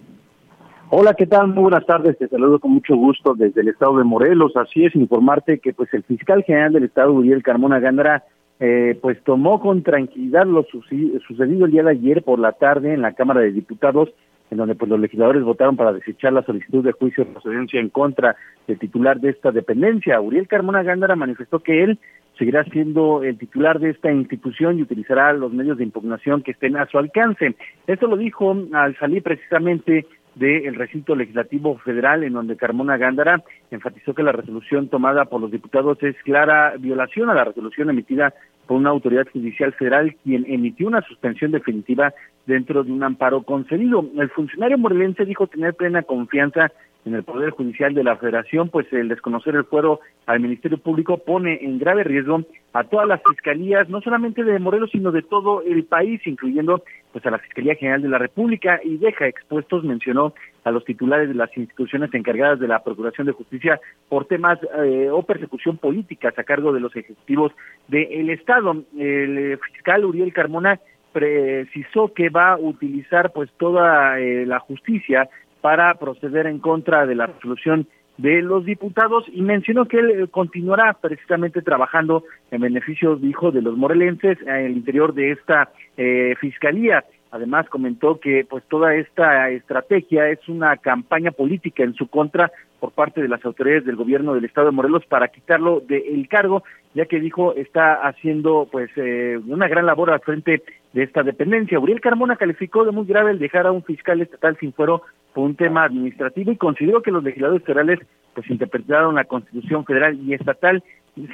Hola, 0.92 1.14
¿qué 1.14 1.28
tal? 1.28 1.50
Muy 1.50 1.64
buenas 1.64 1.86
tardes. 1.86 2.18
Te 2.18 2.28
saludo 2.28 2.58
con 2.60 2.72
mucho 2.72 2.96
gusto 2.96 3.36
desde 3.36 3.62
el 3.62 3.68
estado 3.68 4.00
de 4.00 4.04
Morelos. 4.04 4.56
Así 4.56 4.86
es, 4.86 4.96
informarte 4.96 5.60
que 5.60 5.72
pues 5.72 5.94
el 5.94 6.02
fiscal 6.02 6.44
general 6.44 6.74
del 6.74 6.86
estado, 6.86 7.14
Uriel 7.14 7.44
Carmona 7.44 7.80
Gándara, 7.80 8.24
eh, 8.60 8.98
pues 9.02 9.22
tomó 9.24 9.62
con 9.62 9.84
tranquilidad 9.84 10.45
lo 10.45 10.63
sucedido 10.63 11.65
el 11.65 11.72
día 11.72 11.84
de 11.84 11.91
ayer 11.91 12.24
por 12.24 12.39
la 12.39 12.52
tarde 12.52 12.93
en 12.93 13.02
la 13.02 13.13
Cámara 13.13 13.39
de 13.39 13.52
Diputados, 13.52 14.10
en 14.52 14.58
donde 14.58 14.76
pues 14.76 14.89
los 14.89 15.00
legisladores 15.00 15.43
votaron 15.43 15.78
para 15.78 15.93
desechar 15.93 16.34
la 16.34 16.43
solicitud 16.43 16.84
de 16.84 16.91
juicio 16.91 17.24
de 17.24 17.32
procedencia 17.32 17.80
en 17.80 17.89
contra 17.89 18.36
del 18.67 18.78
titular 18.78 19.19
de 19.22 19.30
esta 19.30 19.52
dependencia. 19.52 20.19
Uriel 20.19 20.48
Carmona 20.48 20.84
Gándara 20.84 21.15
manifestó 21.15 21.60
que 21.60 21.84
él 21.84 22.00
seguirá 22.38 22.63
siendo 22.65 23.24
el 23.24 23.38
titular 23.38 23.80
de 23.80 23.91
esta 23.91 24.12
institución 24.12 24.80
y 24.80 24.82
utilizará 24.82 25.34
los 25.34 25.54
medios 25.54 25.78
de 25.78 25.84
impugnación 25.84 26.41
que 26.41 26.52
estén 26.52 26.78
a 26.78 26.86
su 26.88 26.98
alcance. 26.98 27.56
Esto 27.86 28.08
lo 28.08 28.17
dijo 28.17 28.56
al 28.74 28.98
salir 28.98 29.24
precisamente 29.24 30.06
del 30.36 30.76
recinto 30.76 31.15
legislativo 31.15 31.78
federal, 31.80 32.24
en 32.24 32.34
donde 32.34 32.56
Carmona 32.56 32.98
Gándara 32.98 33.44
enfatizó 33.72 34.13
que 34.13 34.24
la 34.24 34.32
resolución 34.32 34.88
tomada 34.88 35.26
por 35.26 35.42
los 35.42 35.52
diputados 35.52 36.02
es 36.04 36.15
clara 36.24 36.76
violación 36.78 37.30
a 37.30 37.34
la 37.34 37.44
resolución 37.44 37.89
emitida 37.89 38.34
por 38.68 38.78
una 38.78 38.92
autoridad 38.92 39.28
judicial 39.34 39.74
federal, 39.74 40.15
quien 40.24 40.46
emitió 40.48 40.88
una 40.88 41.02
suspensión 41.02 41.52
definitiva 41.52 42.13
dentro 42.46 42.84
de 42.84 42.92
un 42.92 43.04
amparo 43.04 43.42
concedido. 43.42 44.06
El 44.18 44.30
funcionario 44.30 44.78
morelense 44.78 45.26
dijo 45.26 45.48
tener 45.48 45.74
plena 45.74 46.04
confianza 46.04 46.72
en 47.10 47.15
el 47.15 47.24
Poder 47.24 47.50
Judicial 47.50 47.93
de 47.93 48.04
la 48.04 48.17
Federación, 48.17 48.69
pues 48.69 48.91
el 48.93 49.10
desconocer 49.10 49.56
el 49.56 49.65
fuero 49.65 50.00
al 50.28 50.39
Ministerio 50.39 50.78
Público 50.78 51.17
pone 51.17 51.60
en 51.62 51.80
grave 51.80 52.04
riesgo 52.04 52.43
a 52.74 52.84
todas 52.84 53.08
las 53.08 53.19
fiscalías, 53.28 53.89
no 53.89 54.00
solamente 54.02 54.43
de 54.43 54.60
Morelos, 54.60 54.91
sino 54.91 55.12
de 55.12 55.24
todo 55.24 55.63
el 55.63 55.86
país, 55.86 56.22
incluyendo 56.26 56.84
pues 57.12 57.26
a 57.26 57.32
la 57.32 57.39
Fiscalía 57.39 57.74
General 57.76 58.02
de 58.04 58.10
la 58.10 58.19
República, 58.19 58.80
y 58.84 58.98
deja 58.98 59.28
expuestos, 59.28 59.84
mencionó 59.84 60.34
a 60.63 60.72
los 60.72 60.86
titulares 60.86 61.30
de 61.30 61.36
las 61.36 61.56
instituciones 61.58 62.13
encargadas 62.13 62.60
de 62.60 62.67
la 62.67 62.84
Procuración 62.84 63.26
de 63.26 63.34
Justicia 63.34 63.80
por 64.08 64.26
temas 64.26 64.60
eh, 64.84 65.10
o 65.12 65.24
persecución 65.24 65.78
políticas 65.78 66.38
a 66.38 66.43
cargo 66.43 66.72
de 66.72 66.80
los 66.80 66.95
ejecutivos 66.95 67.52
del 67.88 68.30
Estado. 68.30 68.84
El 68.95 69.38
eh, 69.38 69.58
fiscal 69.58 70.06
Uriel 70.06 70.32
Carmona 70.32 70.80
precisó 71.12 72.13
que 72.13 72.30
va 72.30 72.52
a 72.52 72.60
utilizar 72.60 73.32
pues 73.32 73.50
toda 73.58 74.19
eh, 74.19 74.45
la 74.45 74.60
justicia 74.60 75.28
para 75.62 75.93
proceder 75.95 76.48
en 76.48 76.60
contra 76.60 77.06
de 77.06 77.15
la 77.15 77.28
resolución 77.28 77.88
de 78.17 78.41
los 78.41 78.65
diputados 78.65 79.24
y 79.32 79.41
mencionó 79.41 79.86
que 79.86 79.98
él 79.98 80.10
eh, 80.12 80.28
continuará 80.30 80.93
precisamente 81.00 81.62
trabajando 81.62 82.24
en 82.52 82.62
beneficio, 82.62 83.15
dijo, 83.15 83.52
de 83.52 83.62
los 83.62 83.78
morelenses 83.78 84.38
en 84.41 84.56
el 84.56 84.72
interior 84.74 85.13
de 85.13 85.32
esta 85.32 85.69
eh, 85.95 86.36
fiscalía. 86.41 87.06
Además 87.32 87.69
comentó 87.69 88.19
que 88.19 88.45
pues 88.50 88.63
toda 88.67 88.95
esta 88.95 89.50
estrategia 89.52 90.30
es 90.30 90.39
una 90.50 90.76
campaña 90.78 91.32
política 91.32 91.84
en 91.84 91.93
su 91.93 92.08
contra 92.08 92.52
por 92.80 92.91
parte 92.91 93.22
de 93.22 93.28
las 93.28 93.43
autoridades 93.45 93.86
del 93.86 93.95
gobierno 93.95 94.34
del 94.34 94.45
estado 94.45 94.67
de 94.67 94.74
Morelos 94.74 95.06
para 95.06 95.28
quitarlo 95.30 95.80
del 95.80 96.28
cargo, 96.28 96.63
ya 96.93 97.06
que 97.06 97.19
dijo 97.19 97.54
está 97.56 97.95
haciendo 98.06 98.67
pues 98.72 98.89
eh, 98.95 99.39
una 99.48 99.67
gran 99.67 99.86
labor 99.86 100.10
al 100.10 100.22
frente 100.22 100.63
de 100.91 101.04
esta 101.04 101.24
dependencia. 101.24 101.80
Uriel 101.80 102.02
Carmona 102.02 102.36
calificó 102.36 102.84
de 102.84 102.91
muy 102.91 103.06
grave 103.06 103.32
el 103.32 103.39
dejar 103.39 103.67
a 103.67 103.72
un 103.72 103.84
fiscal 103.84 104.22
estatal 104.22 104.58
sin 104.60 104.74
fuero 104.74 105.04
un 105.41 105.56
tema 105.56 105.84
administrativo 105.84 106.52
y 106.52 106.58
consideró 106.58 107.02
que 107.02 107.12
los 107.12 107.23
legisladores 107.23 107.63
federales 107.63 107.99
pues 108.34 108.49
interpretaron 108.49 109.15
la 109.15 109.25
Constitución 109.25 109.86
federal 109.86 110.19
y 110.19 110.34
estatal 110.34 110.84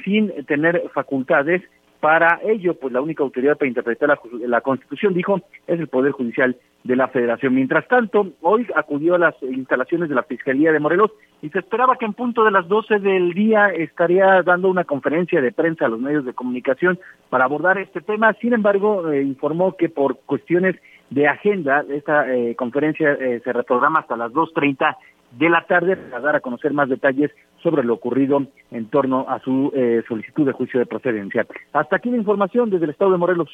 sin 0.04 0.32
tener 0.46 0.82
facultades 0.92 1.62
para 2.00 2.40
ello, 2.44 2.74
pues 2.74 2.92
la 2.92 3.00
única 3.00 3.22
autoridad 3.22 3.56
para 3.56 3.68
interpretar 3.68 4.08
la, 4.08 4.18
la, 4.46 4.60
Constitución, 4.60 5.14
dijo, 5.14 5.40
es 5.66 5.80
el 5.80 5.88
Poder 5.88 6.12
Judicial 6.12 6.56
de 6.84 6.96
la 6.96 7.08
Federación. 7.08 7.54
Mientras 7.54 7.86
tanto, 7.88 8.28
hoy 8.42 8.66
acudió 8.74 9.14
a 9.14 9.18
las 9.18 9.34
instalaciones 9.42 10.08
de 10.08 10.14
la 10.14 10.22
Fiscalía 10.22 10.72
de 10.72 10.78
Morelos 10.78 11.10
y 11.42 11.48
se 11.48 11.58
esperaba 11.58 11.96
que 11.96 12.04
en 12.04 12.12
punto 12.12 12.44
de 12.44 12.50
las 12.50 12.68
12 12.68 12.98
del 13.00 13.32
día 13.32 13.68
estaría 13.68 14.42
dando 14.42 14.68
una 14.68 14.84
conferencia 14.84 15.40
de 15.40 15.52
prensa 15.52 15.86
a 15.86 15.88
los 15.88 16.00
medios 16.00 16.24
de 16.24 16.32
comunicación 16.32 16.98
para 17.28 17.44
abordar 17.44 17.78
este 17.78 18.00
tema. 18.00 18.32
Sin 18.34 18.52
embargo, 18.52 19.10
eh, 19.10 19.22
informó 19.22 19.76
que 19.76 19.88
por 19.88 20.18
cuestiones 20.26 20.76
de 21.10 21.28
agenda, 21.28 21.84
esta 21.88 22.32
eh, 22.32 22.54
conferencia 22.56 23.12
eh, 23.12 23.40
se 23.44 23.52
reprograma 23.52 24.00
hasta 24.00 24.16
las 24.16 24.32
2.30 24.32 24.96
de 25.32 25.48
la 25.50 25.62
tarde 25.66 25.96
para 25.96 26.20
dar 26.20 26.36
a 26.36 26.40
conocer 26.40 26.72
más 26.72 26.88
detalles 26.88 27.30
sobre 27.62 27.84
lo 27.84 27.94
ocurrido 27.94 28.46
en 28.70 28.86
torno 28.88 29.26
a 29.28 29.40
su 29.40 29.72
eh, 29.74 30.02
solicitud 30.08 30.46
de 30.46 30.52
juicio 30.52 30.80
de 30.80 30.86
procedencia. 30.86 31.46
Hasta 31.72 31.96
aquí 31.96 32.10
la 32.10 32.16
información 32.16 32.70
desde 32.70 32.84
el 32.84 32.90
estado 32.90 33.12
de 33.12 33.18
Morelos. 33.18 33.50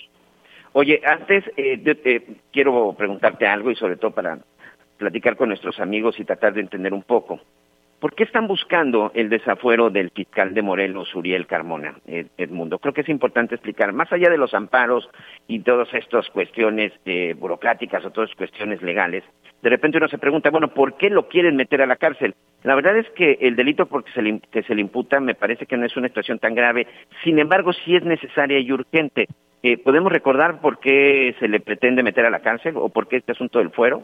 Oye, 0.73 1.01
antes 1.05 1.45
eh, 1.57 2.37
quiero 2.53 2.95
preguntarte 2.97 3.47
algo 3.47 3.71
y 3.71 3.77
sobre 3.77 3.97
todo 3.97 4.13
para 4.13 4.39
platicar 4.97 5.37
con 5.37 5.49
nuestros 5.49 5.81
amigos 5.81 6.19
y 6.19 6.25
tratar 6.25 6.55
de 6.55 6.61
entender 6.61 6.95
un 6.95 7.03
poco. 7.03 7.41
¿Por 8.03 8.17
qué 8.17 8.25
están 8.25 8.49
buscando 8.49 9.13
el 9.15 9.29
desafuero 9.29 9.89
del 9.89 10.11
fiscal 10.11 10.55
de 10.55 10.63
Morelos, 10.63 11.15
Uriel 11.15 11.47
Carmona, 11.47 11.95
Edmundo? 12.37 12.81
Creo 12.81 12.93
que 12.93 13.03
es 13.03 13.09
importante 13.09 13.55
explicar, 13.55 13.93
más 13.93 14.13
allá 14.13 14.29
de 14.29 14.39
los 14.39 14.55
amparos 14.55 15.09
y 15.47 15.61
todas 15.61 15.87
estas 15.95 16.29
cuestiones 16.31 16.93
eh, 17.05 17.37
burocráticas 17.39 18.05
o 18.05 18.11
todas 18.11 18.35
cuestiones 18.35 18.83
legales, 18.83 19.23
de 19.63 19.71
repente 19.71 19.99
uno 19.99 20.09
se 20.09 20.19
pregunta, 20.19 20.51
bueno, 20.51 20.75
¿por 20.75 20.97
qué 20.97 21.11
lo 21.11 21.29
quieren 21.29 21.55
meter 21.55 21.81
a 21.81 21.87
la 21.87 21.95
cárcel? 21.95 22.35
La 22.65 22.75
verdad 22.75 22.97
es 22.97 23.09
que 23.11 23.39
el 23.41 23.55
delito 23.55 23.87
porque 23.87 24.11
se 24.11 24.23
le, 24.23 24.41
que 24.51 24.65
se 24.65 24.75
le 24.75 24.81
imputa 24.81 25.21
me 25.21 25.37
parece 25.37 25.67
que 25.67 25.77
no 25.77 25.87
es 25.87 25.97
una 25.97 26.09
situación 26.09 26.41
tan 26.41 26.57
grave, 26.57 26.89
sin 27.23 27.39
embargo 27.39 27.73
sí 27.73 27.95
es 27.95 28.03
necesaria 28.03 28.59
y 28.59 28.73
urgente. 28.73 29.29
Eh, 29.63 29.79
¿Podemos 29.79 30.11
recordar 30.11 30.61
por 30.61 30.81
qué 30.81 31.37
se 31.39 31.47
le 31.47 31.61
pretende 31.61 32.03
meter 32.03 32.27
a 32.27 32.31
la 32.31 32.41
cárcel 32.41 32.75
o 32.79 32.89
por 32.89 33.07
qué 33.07 33.19
este 33.19 33.31
asunto 33.31 33.61
del 33.61 33.71
fuero? 33.71 34.03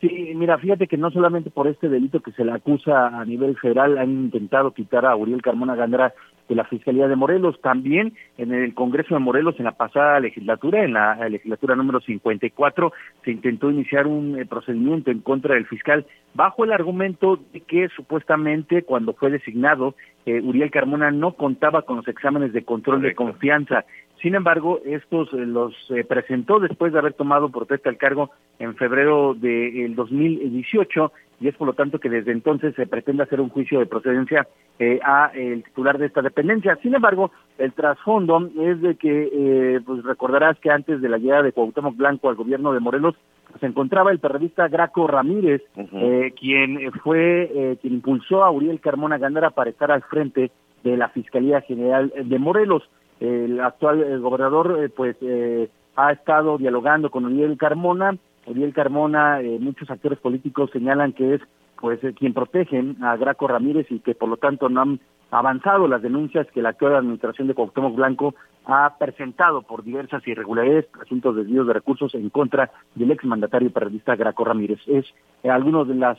Sí, 0.00 0.32
mira, 0.34 0.56
fíjate 0.56 0.86
que 0.86 0.96
no 0.96 1.10
solamente 1.10 1.50
por 1.50 1.66
este 1.66 1.90
delito 1.90 2.20
que 2.20 2.32
se 2.32 2.44
le 2.44 2.52
acusa 2.52 3.08
a 3.08 3.22
nivel 3.26 3.58
federal 3.58 3.98
han 3.98 4.10
intentado 4.10 4.72
quitar 4.72 5.04
a 5.04 5.14
Uriel 5.14 5.42
Carmona 5.42 5.74
Gandra 5.74 6.14
de 6.48 6.54
la 6.54 6.64
Fiscalía 6.64 7.06
de 7.06 7.16
Morelos, 7.16 7.60
también 7.60 8.14
en 8.38 8.54
el 8.54 8.72
Congreso 8.74 9.14
de 9.14 9.20
Morelos 9.20 9.56
en 9.58 9.66
la 9.66 9.72
pasada 9.72 10.18
legislatura, 10.18 10.82
en 10.82 10.94
la 10.94 11.28
legislatura 11.28 11.76
número 11.76 12.00
54, 12.00 12.92
se 13.24 13.30
intentó 13.30 13.70
iniciar 13.70 14.06
un 14.06 14.38
eh, 14.38 14.46
procedimiento 14.46 15.10
en 15.10 15.20
contra 15.20 15.54
del 15.54 15.66
fiscal 15.66 16.06
bajo 16.32 16.64
el 16.64 16.72
argumento 16.72 17.38
de 17.52 17.60
que 17.60 17.88
supuestamente 17.94 18.82
cuando 18.82 19.12
fue 19.12 19.30
designado 19.30 19.94
eh, 20.24 20.40
Uriel 20.40 20.70
Carmona 20.70 21.10
no 21.10 21.34
contaba 21.34 21.82
con 21.82 21.98
los 21.98 22.08
exámenes 22.08 22.52
de 22.54 22.64
control 22.64 23.02
de 23.02 23.14
confianza 23.14 23.84
sin 24.22 24.34
embargo, 24.34 24.80
estos 24.84 25.32
eh, 25.32 25.46
los 25.46 25.74
eh, 25.90 26.04
presentó 26.04 26.60
después 26.60 26.92
de 26.92 26.98
haber 26.98 27.14
tomado 27.14 27.48
protesta 27.48 27.88
al 27.88 27.96
cargo 27.96 28.30
en 28.58 28.76
febrero 28.76 29.34
del 29.34 29.94
2018 29.94 31.12
y 31.40 31.48
es 31.48 31.56
por 31.56 31.66
lo 31.66 31.72
tanto 31.72 31.98
que 31.98 32.10
desde 32.10 32.32
entonces 32.32 32.74
se 32.74 32.86
pretende 32.86 33.22
hacer 33.22 33.40
un 33.40 33.48
juicio 33.48 33.78
de 33.78 33.86
procedencia 33.86 34.46
eh, 34.78 35.00
a 35.02 35.30
el 35.34 35.64
titular 35.64 35.96
de 35.96 36.06
esta 36.06 36.20
dependencia. 36.20 36.76
Sin 36.82 36.94
embargo, 36.94 37.30
el 37.56 37.72
trasfondo 37.72 38.50
es 38.60 38.80
de 38.82 38.96
que, 38.96 39.30
eh, 39.32 39.80
pues 39.84 40.04
recordarás 40.04 40.58
que 40.58 40.70
antes 40.70 41.00
de 41.00 41.08
la 41.08 41.16
llegada 41.16 41.42
de 41.42 41.52
Cuauhtémoc 41.52 41.96
Blanco 41.96 42.28
al 42.28 42.36
gobierno 42.36 42.74
de 42.74 42.80
Morelos, 42.80 43.14
se 43.58 43.66
encontraba 43.66 44.12
el 44.12 44.20
periodista 44.20 44.68
Graco 44.68 45.06
Ramírez, 45.08 45.62
quien 46.38 46.92
fue, 47.02 47.76
quien 47.80 47.94
impulsó 47.94 48.44
a 48.44 48.50
Uriel 48.52 48.80
Carmona 48.80 49.18
Gándara 49.18 49.50
para 49.50 49.70
estar 49.70 49.90
al 49.90 50.02
frente 50.02 50.52
de 50.84 50.96
la 50.96 51.08
Fiscalía 51.08 51.60
General 51.62 52.12
de 52.16 52.38
Morelos 52.38 52.88
el 53.20 53.60
actual 53.60 54.20
gobernador 54.20 54.80
eh, 54.82 54.88
pues 54.88 55.16
eh, 55.20 55.68
ha 55.94 56.12
estado 56.12 56.58
dialogando 56.58 57.10
con 57.10 57.26
Uriel 57.26 57.56
Carmona. 57.58 58.16
Uriel 58.46 58.72
Carmona, 58.72 59.40
eh, 59.42 59.58
muchos 59.60 59.90
actores 59.90 60.18
políticos 60.18 60.70
señalan 60.72 61.12
que 61.12 61.34
es 61.34 61.42
pues 61.78 62.00
quien 62.18 62.34
protege 62.34 62.82
a 63.02 63.16
Graco 63.16 63.48
Ramírez 63.48 63.86
y 63.90 64.00
que 64.00 64.14
por 64.14 64.28
lo 64.28 64.36
tanto 64.36 64.68
no 64.68 64.82
han 64.82 65.00
avanzado 65.30 65.86
las 65.86 66.02
denuncias 66.02 66.46
que 66.52 66.60
la 66.60 66.70
actual 66.70 66.96
administración 66.96 67.48
de 67.48 67.54
Cuauhtémoc 67.54 67.94
Blanco 67.94 68.34
ha 68.66 68.96
presentado 68.98 69.62
por 69.62 69.82
diversas 69.84 70.26
irregularidades, 70.26 70.88
asuntos 71.00 71.36
de 71.36 71.42
desvíos 71.42 71.66
de 71.66 71.72
recursos 71.72 72.14
en 72.14 72.28
contra 72.28 72.70
del 72.94 73.10
exmandatario 73.12 73.70
periodista 73.70 74.16
Graco 74.16 74.44
Ramírez. 74.44 74.80
Es 74.86 75.06
algunos 75.44 75.88
de 75.88 75.94
las 75.94 76.18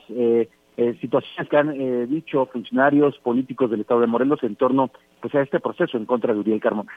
eh, 0.78 0.96
situaciones 1.02 1.50
que 1.50 1.58
han 1.58 1.70
eh, 1.70 2.08
dicho 2.08 2.46
funcionarios 2.46 3.18
políticos 3.20 3.70
del 3.70 3.82
Estado 3.82 4.02
de 4.02 4.08
Morelos 4.08 4.42
en 4.44 4.56
torno 4.56 4.90
pues, 5.20 5.36
a 5.36 5.42
este 5.42 5.60
proceso 5.60 5.98
en 5.98 6.06
contra 6.06 6.34
de 6.34 6.40
Uriel 6.40 6.62
Carmona. 6.62 6.92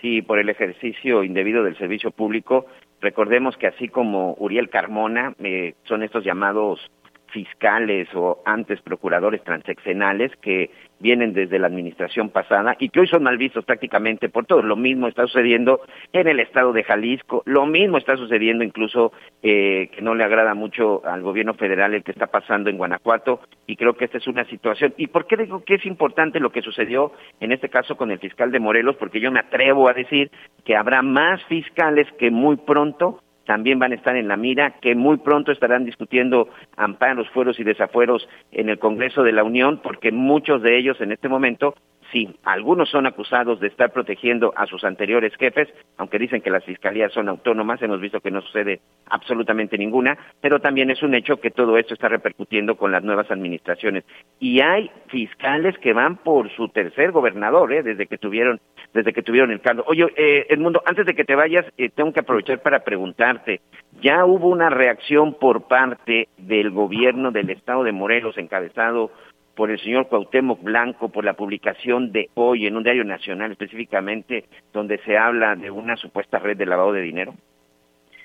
Sí, 0.00 0.22
por 0.22 0.38
el 0.38 0.48
ejercicio 0.48 1.24
indebido 1.24 1.64
del 1.64 1.76
servicio 1.76 2.10
público. 2.10 2.66
Recordemos 3.00 3.56
que 3.56 3.66
así 3.66 3.88
como 3.88 4.34
Uriel 4.38 4.70
Carmona, 4.70 5.34
eh, 5.40 5.74
son 5.84 6.02
estos 6.02 6.24
llamados 6.24 6.80
fiscales 7.28 8.08
o 8.14 8.42
antes 8.44 8.80
procuradores 8.82 9.42
transeccionales 9.44 10.32
que 10.40 10.70
vienen 11.00 11.32
desde 11.32 11.58
la 11.58 11.68
administración 11.68 12.30
pasada 12.30 12.76
y 12.78 12.88
que 12.88 13.00
hoy 13.00 13.06
son 13.06 13.22
mal 13.22 13.38
vistos 13.38 13.64
prácticamente 13.64 14.28
por 14.28 14.46
todos. 14.46 14.64
Lo 14.64 14.76
mismo 14.76 15.06
está 15.06 15.22
sucediendo 15.26 15.80
en 16.12 16.26
el 16.26 16.40
estado 16.40 16.72
de 16.72 16.82
Jalisco, 16.82 17.42
lo 17.46 17.66
mismo 17.66 17.98
está 17.98 18.16
sucediendo 18.16 18.64
incluso 18.64 19.12
eh, 19.42 19.90
que 19.94 20.02
no 20.02 20.14
le 20.14 20.24
agrada 20.24 20.54
mucho 20.54 21.02
al 21.04 21.22
gobierno 21.22 21.54
federal 21.54 21.94
el 21.94 22.02
que 22.02 22.12
está 22.12 22.26
pasando 22.26 22.70
en 22.70 22.78
Guanajuato 22.78 23.40
y 23.66 23.76
creo 23.76 23.94
que 23.94 24.06
esta 24.06 24.18
es 24.18 24.26
una 24.26 24.44
situación. 24.44 24.94
¿Y 24.96 25.08
por 25.08 25.26
qué 25.26 25.36
digo 25.36 25.62
que 25.64 25.74
es 25.74 25.86
importante 25.86 26.40
lo 26.40 26.50
que 26.50 26.62
sucedió 26.62 27.12
en 27.40 27.52
este 27.52 27.68
caso 27.68 27.96
con 27.96 28.10
el 28.10 28.18
fiscal 28.18 28.50
de 28.50 28.60
Morelos? 28.60 28.96
Porque 28.96 29.20
yo 29.20 29.30
me 29.30 29.40
atrevo 29.40 29.88
a 29.88 29.94
decir 29.94 30.30
que 30.64 30.76
habrá 30.76 31.02
más 31.02 31.44
fiscales 31.44 32.06
que 32.18 32.30
muy 32.30 32.56
pronto 32.56 33.20
también 33.48 33.78
van 33.78 33.92
a 33.92 33.94
estar 33.94 34.14
en 34.14 34.28
la 34.28 34.36
mira, 34.36 34.74
que 34.82 34.94
muy 34.94 35.16
pronto 35.16 35.52
estarán 35.52 35.86
discutiendo 35.86 36.50
amparos, 36.76 37.30
fueros 37.30 37.58
y 37.58 37.64
desafueros 37.64 38.28
en 38.52 38.68
el 38.68 38.78
Congreso 38.78 39.22
de 39.22 39.32
la 39.32 39.42
Unión, 39.42 39.80
porque 39.82 40.12
muchos 40.12 40.60
de 40.60 40.76
ellos 40.76 41.00
en 41.00 41.12
este 41.12 41.30
momento 41.30 41.74
Sí, 42.12 42.26
algunos 42.42 42.88
son 42.88 43.06
acusados 43.06 43.60
de 43.60 43.66
estar 43.66 43.92
protegiendo 43.92 44.54
a 44.56 44.64
sus 44.64 44.82
anteriores 44.84 45.34
jefes, 45.36 45.68
aunque 45.98 46.18
dicen 46.18 46.40
que 46.40 46.50
las 46.50 46.64
fiscalías 46.64 47.12
son 47.12 47.28
autónomas, 47.28 47.82
hemos 47.82 48.00
visto 48.00 48.20
que 48.20 48.30
no 48.30 48.40
sucede 48.40 48.80
absolutamente 49.10 49.76
ninguna, 49.76 50.16
pero 50.40 50.58
también 50.58 50.90
es 50.90 51.02
un 51.02 51.14
hecho 51.14 51.38
que 51.38 51.50
todo 51.50 51.76
esto 51.76 51.92
está 51.92 52.08
repercutiendo 52.08 52.76
con 52.76 52.92
las 52.92 53.04
nuevas 53.04 53.30
administraciones. 53.30 54.04
Y 54.40 54.60
hay 54.60 54.90
fiscales 55.08 55.76
que 55.78 55.92
van 55.92 56.16
por 56.16 56.50
su 56.56 56.68
tercer 56.70 57.12
gobernador, 57.12 57.74
¿eh? 57.74 57.82
desde 57.82 58.06
que 58.06 58.16
tuvieron, 58.16 58.58
desde 58.94 59.12
que 59.12 59.22
tuvieron 59.22 59.50
el 59.50 59.60
cargo. 59.60 59.84
Oye, 59.86 60.06
eh, 60.16 60.46
Edmundo, 60.48 60.82
antes 60.86 61.04
de 61.04 61.14
que 61.14 61.24
te 61.24 61.34
vayas, 61.34 61.66
eh, 61.76 61.90
tengo 61.90 62.14
que 62.14 62.20
aprovechar 62.20 62.62
para 62.62 62.84
preguntarte, 62.84 63.60
¿ya 64.00 64.24
hubo 64.24 64.48
una 64.48 64.70
reacción 64.70 65.34
por 65.34 65.68
parte 65.68 66.28
del 66.38 66.70
gobierno 66.70 67.32
del 67.32 67.50
estado 67.50 67.84
de 67.84 67.92
Morelos 67.92 68.38
encabezado 68.38 69.10
por 69.58 69.72
el 69.72 69.80
señor 69.80 70.06
Cuauhtémoc 70.06 70.62
Blanco, 70.62 71.08
por 71.08 71.24
la 71.24 71.32
publicación 71.32 72.12
de 72.12 72.30
hoy 72.34 72.68
en 72.68 72.76
un 72.76 72.84
diario 72.84 73.02
nacional 73.02 73.50
específicamente, 73.50 74.44
donde 74.72 74.98
se 74.98 75.18
habla 75.18 75.56
de 75.56 75.68
una 75.68 75.96
supuesta 75.96 76.38
red 76.38 76.56
de 76.56 76.64
lavado 76.64 76.92
de 76.92 77.00
dinero? 77.00 77.34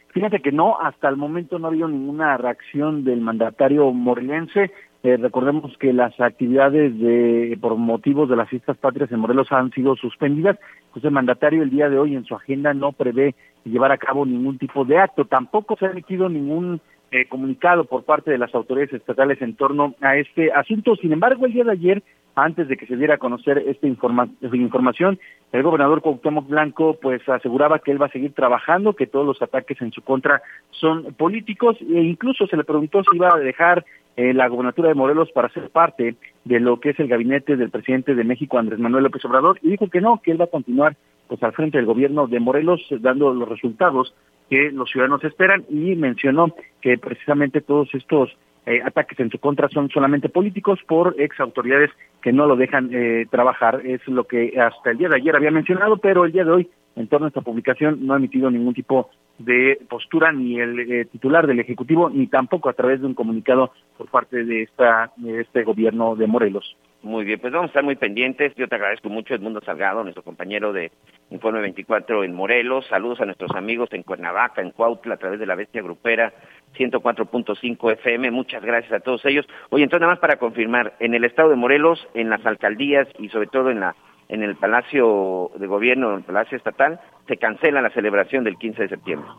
Fíjate 0.09 0.41
que 0.41 0.51
no, 0.51 0.79
hasta 0.79 1.09
el 1.09 1.17
momento 1.17 1.57
no 1.57 1.65
ha 1.65 1.69
habido 1.71 1.87
ninguna 1.87 2.37
reacción 2.37 3.03
del 3.03 3.19
mandatario 3.21 3.91
morelense. 3.91 4.69
Eh, 5.01 5.17
recordemos 5.17 5.75
que 5.79 5.91
las 5.91 6.17
actividades 6.19 6.99
de 6.99 7.57
por 7.59 7.77
motivos 7.77 8.29
de 8.29 8.35
las 8.35 8.47
fiestas 8.47 8.77
patrias 8.77 9.11
en 9.11 9.19
Morelos 9.19 9.51
han 9.51 9.71
sido 9.71 9.95
suspendidas. 9.95 10.59
Pues 10.91 11.03
el 11.03 11.09
mandatario 11.09 11.63
el 11.63 11.71
día 11.71 11.89
de 11.89 11.97
hoy 11.97 12.15
en 12.15 12.25
su 12.25 12.35
agenda 12.35 12.75
no 12.75 12.91
prevé 12.91 13.33
llevar 13.65 13.91
a 13.91 13.97
cabo 13.97 14.23
ningún 14.23 14.59
tipo 14.59 14.85
de 14.85 14.99
acto. 14.99 15.25
Tampoco 15.25 15.77
se 15.77 15.87
ha 15.87 15.89
emitido 15.89 16.29
ningún 16.29 16.79
eh, 17.13 17.27
comunicado 17.27 17.85
por 17.85 18.03
parte 18.05 18.31
de 18.31 18.39
las 18.39 18.55
autoridades 18.55 18.93
estatales 18.93 19.39
en 19.43 19.55
torno 19.55 19.93
a 20.01 20.17
este 20.17 20.51
asunto. 20.51 20.95
Sin 20.95 21.13
embargo, 21.13 21.45
el 21.45 21.53
día 21.53 21.63
de 21.63 21.71
ayer, 21.71 22.03
antes 22.33 22.67
de 22.67 22.75
que 22.75 22.87
se 22.87 22.97
diera 22.97 23.15
a 23.15 23.19
conocer 23.19 23.59
esta 23.59 23.85
información, 23.85 25.19
el 25.51 25.61
gobernador 25.61 26.01
Cuauhtémoc 26.01 26.47
Blanco 26.47 26.97
pues 26.99 27.21
aseguraba 27.29 27.77
que 27.77 27.91
él 27.91 28.01
va 28.01 28.07
a 28.07 28.11
seguir 28.11 28.33
trabajando, 28.33 28.93
que 28.93 29.05
todos 29.05 29.27
los 29.27 29.39
ataques 29.43 29.79
en 29.83 29.91
su 29.91 30.01
contra 30.01 30.41
son 30.71 31.13
políticos 31.13 31.77
e 31.81 32.01
incluso 32.01 32.47
se 32.47 32.57
le 32.57 32.63
preguntó 32.63 33.03
si 33.03 33.17
iba 33.17 33.29
a 33.31 33.37
dejar 33.37 33.85
eh, 34.15 34.33
la 34.33 34.47
gobernatura 34.47 34.89
de 34.89 34.95
Morelos 34.95 35.31
para 35.31 35.49
ser 35.49 35.69
parte 35.69 36.15
de 36.45 36.59
lo 36.59 36.79
que 36.79 36.91
es 36.91 36.99
el 36.99 37.07
gabinete 37.07 37.55
del 37.55 37.69
presidente 37.69 38.15
de 38.15 38.23
México, 38.23 38.57
Andrés 38.57 38.79
Manuel 38.79 39.05
López 39.05 39.23
Obrador, 39.25 39.59
y 39.61 39.71
dijo 39.71 39.89
que 39.89 40.01
no, 40.01 40.21
que 40.21 40.31
él 40.31 40.39
va 40.39 40.45
a 40.45 40.51
continuar 40.51 40.95
pues 41.27 41.41
al 41.41 41.53
frente 41.53 41.77
del 41.77 41.87
gobierno 41.87 42.27
de 42.27 42.39
Morelos 42.39 42.81
dando 42.99 43.33
los 43.33 43.47
resultados 43.47 44.13
que 44.49 44.71
los 44.71 44.89
ciudadanos 44.89 45.23
esperan 45.23 45.63
y 45.69 45.95
mencionó 45.95 46.53
que 46.81 46.97
precisamente 46.97 47.61
todos 47.61 47.89
estos 47.95 48.29
eh, 48.65 48.81
ataques 48.83 49.19
en 49.19 49.29
su 49.29 49.39
contra 49.39 49.67
son 49.69 49.89
solamente 49.89 50.29
políticos 50.29 50.79
por 50.87 51.15
ex 51.17 51.39
autoridades 51.39 51.89
que 52.21 52.31
no 52.31 52.45
lo 52.45 52.55
dejan 52.55 52.89
eh, 52.93 53.25
trabajar. 53.29 53.81
Es 53.85 54.05
lo 54.07 54.25
que 54.25 54.53
hasta 54.59 54.91
el 54.91 54.97
día 54.97 55.09
de 55.09 55.17
ayer 55.17 55.35
había 55.35 55.51
mencionado, 55.51 55.97
pero 55.97 56.23
el 56.23 56.31
día 56.31 56.45
de 56.45 56.51
hoy, 56.51 56.69
en 56.95 57.07
torno 57.07 57.25
a 57.25 57.29
esta 57.29 57.41
publicación, 57.41 58.05
no 58.05 58.13
ha 58.13 58.17
emitido 58.17 58.49
ningún 58.51 58.73
tipo 58.73 59.09
de 59.39 59.79
postura 59.89 60.31
ni 60.31 60.59
el 60.59 60.79
eh, 60.79 61.05
titular 61.05 61.47
del 61.47 61.59
Ejecutivo, 61.59 62.09
ni 62.09 62.27
tampoco 62.27 62.69
a 62.69 62.73
través 62.73 63.01
de 63.01 63.07
un 63.07 63.13
comunicado 63.13 63.71
por 63.97 64.09
parte 64.09 64.43
de, 64.43 64.63
esta, 64.63 65.11
de 65.17 65.41
este 65.41 65.63
gobierno 65.63 66.15
de 66.15 66.27
Morelos. 66.27 66.75
Muy 67.01 67.25
bien, 67.25 67.37
pues 67.37 67.51
vamos 67.51 67.67
a 67.67 67.71
estar 67.71 67.83
muy 67.83 67.97
pendientes. 67.97 68.55
Yo 68.55 68.69
te 68.69 68.75
agradezco 68.75 69.09
mucho, 69.09 69.35
Edmundo 69.35 69.59
Salgado, 69.59 70.03
nuestro 70.03 70.23
compañero 70.23 70.71
de 70.71 70.89
Informe 71.31 71.59
24 71.59 72.23
en 72.23 72.33
Morelos. 72.33 72.87
Saludos 72.87 73.19
a 73.19 73.25
nuestros 73.25 73.51
amigos 73.55 73.89
en 73.91 74.03
Cuernavaca, 74.03 74.61
en 74.61 74.71
Cuautla, 74.71 75.15
a 75.15 75.17
través 75.17 75.37
de 75.37 75.45
la 75.45 75.55
Bestia 75.55 75.81
Grupera 75.81 76.31
104.5 76.77 77.91
FM. 77.91 78.31
Muchas 78.31 78.63
gracias 78.63 78.93
a 78.93 79.01
todos 79.01 79.25
ellos. 79.25 79.45
Oye, 79.69 79.83
entonces 79.83 80.01
nada 80.01 80.13
más 80.13 80.21
para 80.21 80.37
confirmar, 80.37 80.95
en 81.01 81.13
el 81.13 81.25
estado 81.25 81.49
de 81.49 81.57
Morelos, 81.57 82.07
en 82.13 82.29
las 82.29 82.45
alcaldías 82.45 83.07
y 83.19 83.27
sobre 83.27 83.47
todo 83.47 83.69
en 83.69 83.81
la 83.81 83.95
en 84.33 84.41
el 84.41 84.55
Palacio 84.55 85.51
de 85.57 85.67
Gobierno, 85.67 86.09
en 86.09 86.17
el 86.17 86.23
Palacio 86.23 86.57
Estatal, 86.57 86.99
se 87.27 87.37
cancela 87.37 87.81
la 87.81 87.91
celebración 87.91 88.43
del 88.43 88.57
15 88.57 88.81
de 88.81 88.89
septiembre. 88.89 89.29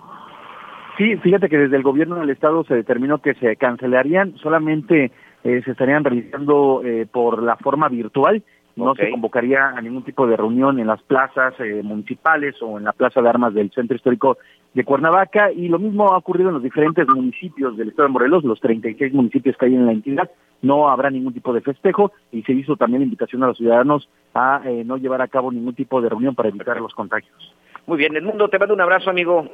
Sí, 0.97 1.17
fíjate 1.17 1.49
que 1.49 1.59
desde 1.59 1.77
el 1.77 1.83
gobierno 1.83 2.17
del 2.17 2.31
estado 2.31 2.63
se 2.63 2.75
determinó 2.75 3.19
que 3.19 3.35
se 3.35 3.57
cancelarían 3.57 4.37
solamente 4.37 5.11
eh, 5.43 5.61
se 5.65 5.73
estarían 5.73 6.05
realizando 6.05 6.83
eh, 6.85 7.07
por 7.11 7.43
la 7.43 7.57
forma 7.57 7.89
virtual 7.89 8.45
no 8.77 8.95
se 8.95 9.11
convocaría 9.11 9.69
a 9.69 9.81
ningún 9.81 10.03
tipo 10.03 10.27
de 10.27 10.37
reunión 10.37 10.81
en 10.81 10.89
las 10.89 11.03
plazas 11.03 11.55
eh, 11.61 11.81
municipales 11.83 12.57
o 12.61 12.79
en 12.79 12.85
la 12.85 12.93
plaza 12.93 13.21
de 13.21 13.29
armas 13.29 13.55
del 13.55 13.71
centro 13.71 13.97
histórico 13.97 14.39
de 14.75 14.85
Cuernavaca 14.85 15.53
y 15.53 15.69
lo 15.69 15.79
mismo 15.79 16.13
ha 16.13 16.19
ocurrido 16.19 16.49
en 16.49 16.55
los 16.55 16.63
diferentes 16.63 17.07
municipios 17.09 17.77
del 17.77 17.89
estado 17.89 18.09
de 18.09 18.13
Morelos, 18.13 18.45
los 18.45 18.61
36 18.61 19.15
municipios 19.15 19.57
que 19.57 19.67
hay 19.67 19.75
en 19.75 19.87
la 19.87 19.93
entidad, 19.93 20.31
no 20.63 20.89
habrá 20.89 21.11
ningún 21.11 21.33
tipo 21.33 21.53
de 21.53 21.61
festejo 21.61 22.13
y 22.33 22.43
se 22.43 22.53
hizo 22.53 22.77
también 22.77 23.03
invitación 23.03 23.43
a 23.45 23.47
los 23.47 23.57
ciudadanos 23.57 24.09
a 24.35 24.63
eh, 24.65 24.83
no 24.85 24.97
llevar 24.97 25.23
a 25.23 25.29
cabo 25.29 25.53
ningún 25.53 25.75
tipo 25.75 26.01
de 26.01 26.09
reunión 26.09 26.35
para 26.35 26.49
evitar 26.49 26.81
los 26.81 26.93
contagios. 26.95 27.55
Muy 27.87 27.99
bien, 27.99 28.17
Edmundo, 28.17 28.49
te 28.49 28.59
mando 28.59 28.75
un 28.75 28.81
abrazo, 28.81 29.11
amigo. 29.11 29.49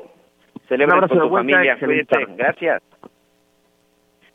Celebra 0.68 1.07
con 1.07 1.18
tu 1.18 1.31
familia, 1.31 1.79
cuídate, 1.79 2.27
gracias. 2.37 2.83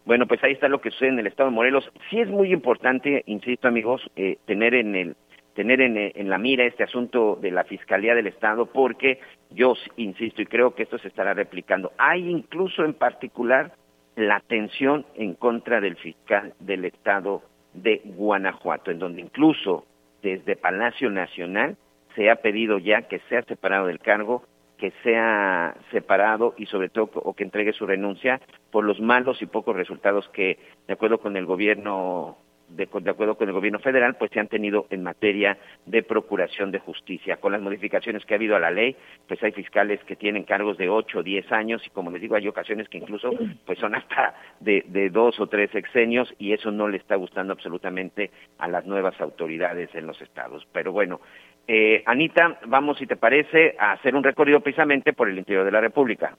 Bueno, 0.06 0.28
pues 0.28 0.44
ahí 0.44 0.52
está 0.52 0.68
lo 0.68 0.82
que 0.82 0.92
sucede 0.92 1.10
en 1.10 1.20
el 1.20 1.28
estado 1.28 1.50
de 1.50 1.56
Morelos. 1.56 1.90
Sí 2.10 2.20
es 2.20 2.30
muy 2.30 2.54
importante, 2.54 3.24
insisto 3.26 3.68
amigos, 3.68 4.02
eh, 4.16 4.38
tener 4.46 4.76
en 4.76 4.96
el 4.96 5.16
tener 5.56 5.82
en, 5.82 5.98
en, 5.98 6.30
la 6.30 6.38
mira 6.38 6.66
este 6.66 6.84
asunto 6.84 7.38
de 7.42 7.50
la 7.50 7.64
Fiscalía 7.64 8.14
del 8.14 8.28
Estado, 8.28 8.68
porque 8.68 9.20
yo 9.50 9.74
insisto 9.98 10.42
y 10.42 10.46
creo 10.46 10.76
que 10.76 10.84
esto 10.84 11.00
se 11.00 11.08
estará 11.08 11.34
replicando. 11.34 11.92
Hay 11.98 12.30
incluso 12.30 12.84
en 12.84 12.94
particular 12.94 13.74
la 14.16 14.42
tensión 14.42 15.06
en 15.16 15.34
contra 15.34 15.82
del 15.82 15.96
fiscal 15.96 16.54
del 16.60 16.86
Estado 16.86 17.42
de 17.74 18.02
Guanajuato, 18.04 18.92
en 18.92 19.00
donde 19.00 19.22
incluso 19.22 19.86
desde 20.22 20.56
Palacio 20.56 21.10
Nacional 21.10 21.78
se 22.16 22.30
ha 22.30 22.36
pedido 22.38 22.78
ya 22.78 23.04
que 23.04 23.20
sea 23.30 23.42
separado 23.44 23.88
del 23.88 24.00
cargo 24.00 24.44
que 24.78 24.92
sea 25.04 25.76
separado 25.92 26.54
y 26.58 26.66
sobre 26.66 26.90
todo 26.90 27.10
o 27.16 27.34
que 27.34 27.44
entregue 27.44 27.74
su 27.74 27.86
renuncia 27.86 28.42
por 28.72 28.84
los 28.84 29.00
malos 29.00 29.42
y 29.42 29.46
pocos 29.46 29.76
resultados 29.76 30.28
que 30.30 30.60
de 30.88 30.94
acuerdo 30.94 31.20
con 31.20 31.38
el 31.38 31.46
gobierno 31.46 32.38
de, 32.70 32.84
acuerdo 32.84 33.36
con 33.36 33.48
el 33.48 33.54
gobierno 33.54 33.80
federal, 33.80 34.16
pues 34.16 34.32
se 34.32 34.40
han 34.40 34.48
tenido 34.48 34.88
en 34.90 35.04
materia 35.04 35.58
de 35.86 36.04
procuración 36.04 36.72
de 36.72 36.80
justicia. 36.80 37.38
Con 37.38 37.52
las 37.52 37.62
modificaciones 37.62 38.26
que 38.26 38.34
ha 38.34 38.38
habido 38.38 38.56
a 38.56 38.60
la 38.60 38.72
ley, 38.72 38.96
pues 39.28 39.42
hay 39.44 39.52
fiscales 39.52 40.04
que 40.06 40.16
tienen 40.16 40.44
cargos 40.44 40.78
de 40.78 40.90
ocho 40.90 41.20
o 41.20 41.24
diez 41.24 41.52
años 41.52 41.86
y 41.86 41.90
como 41.90 42.12
les 42.12 42.22
digo, 42.22 42.36
hay 42.36 42.48
ocasiones 42.48 42.90
que 42.90 42.98
incluso 42.98 43.32
pues 43.66 43.80
son 43.80 43.96
hasta 43.96 44.36
de, 44.60 44.84
de 44.88 45.10
dos 45.10 45.40
o 45.40 45.48
tres 45.48 45.72
sexenios 45.72 46.34
y 46.38 46.54
eso 46.54 46.72
no 46.72 46.88
le 46.88 46.98
está 46.98 47.16
gustando 47.16 47.54
absolutamente 47.54 48.32
a 48.58 48.68
las 48.68 48.86
nuevas 48.86 49.20
autoridades 49.22 49.94
en 49.96 50.08
los 50.08 50.22
estados. 50.22 50.68
Pero 50.72 50.92
bueno, 50.92 51.22
eh, 51.68 52.04
Anita, 52.06 52.60
vamos, 52.68 52.98
si 52.98 53.08
te 53.08 53.16
parece, 53.16 53.76
a 53.80 53.94
hacer 53.94 54.16
un 54.16 54.24
recorrido 54.24 54.60
precisamente 54.60 55.14
por 55.14 55.30
el 55.30 55.38
interior 55.38 55.66
de 55.66 55.72
la 55.72 55.82
República. 55.82 56.38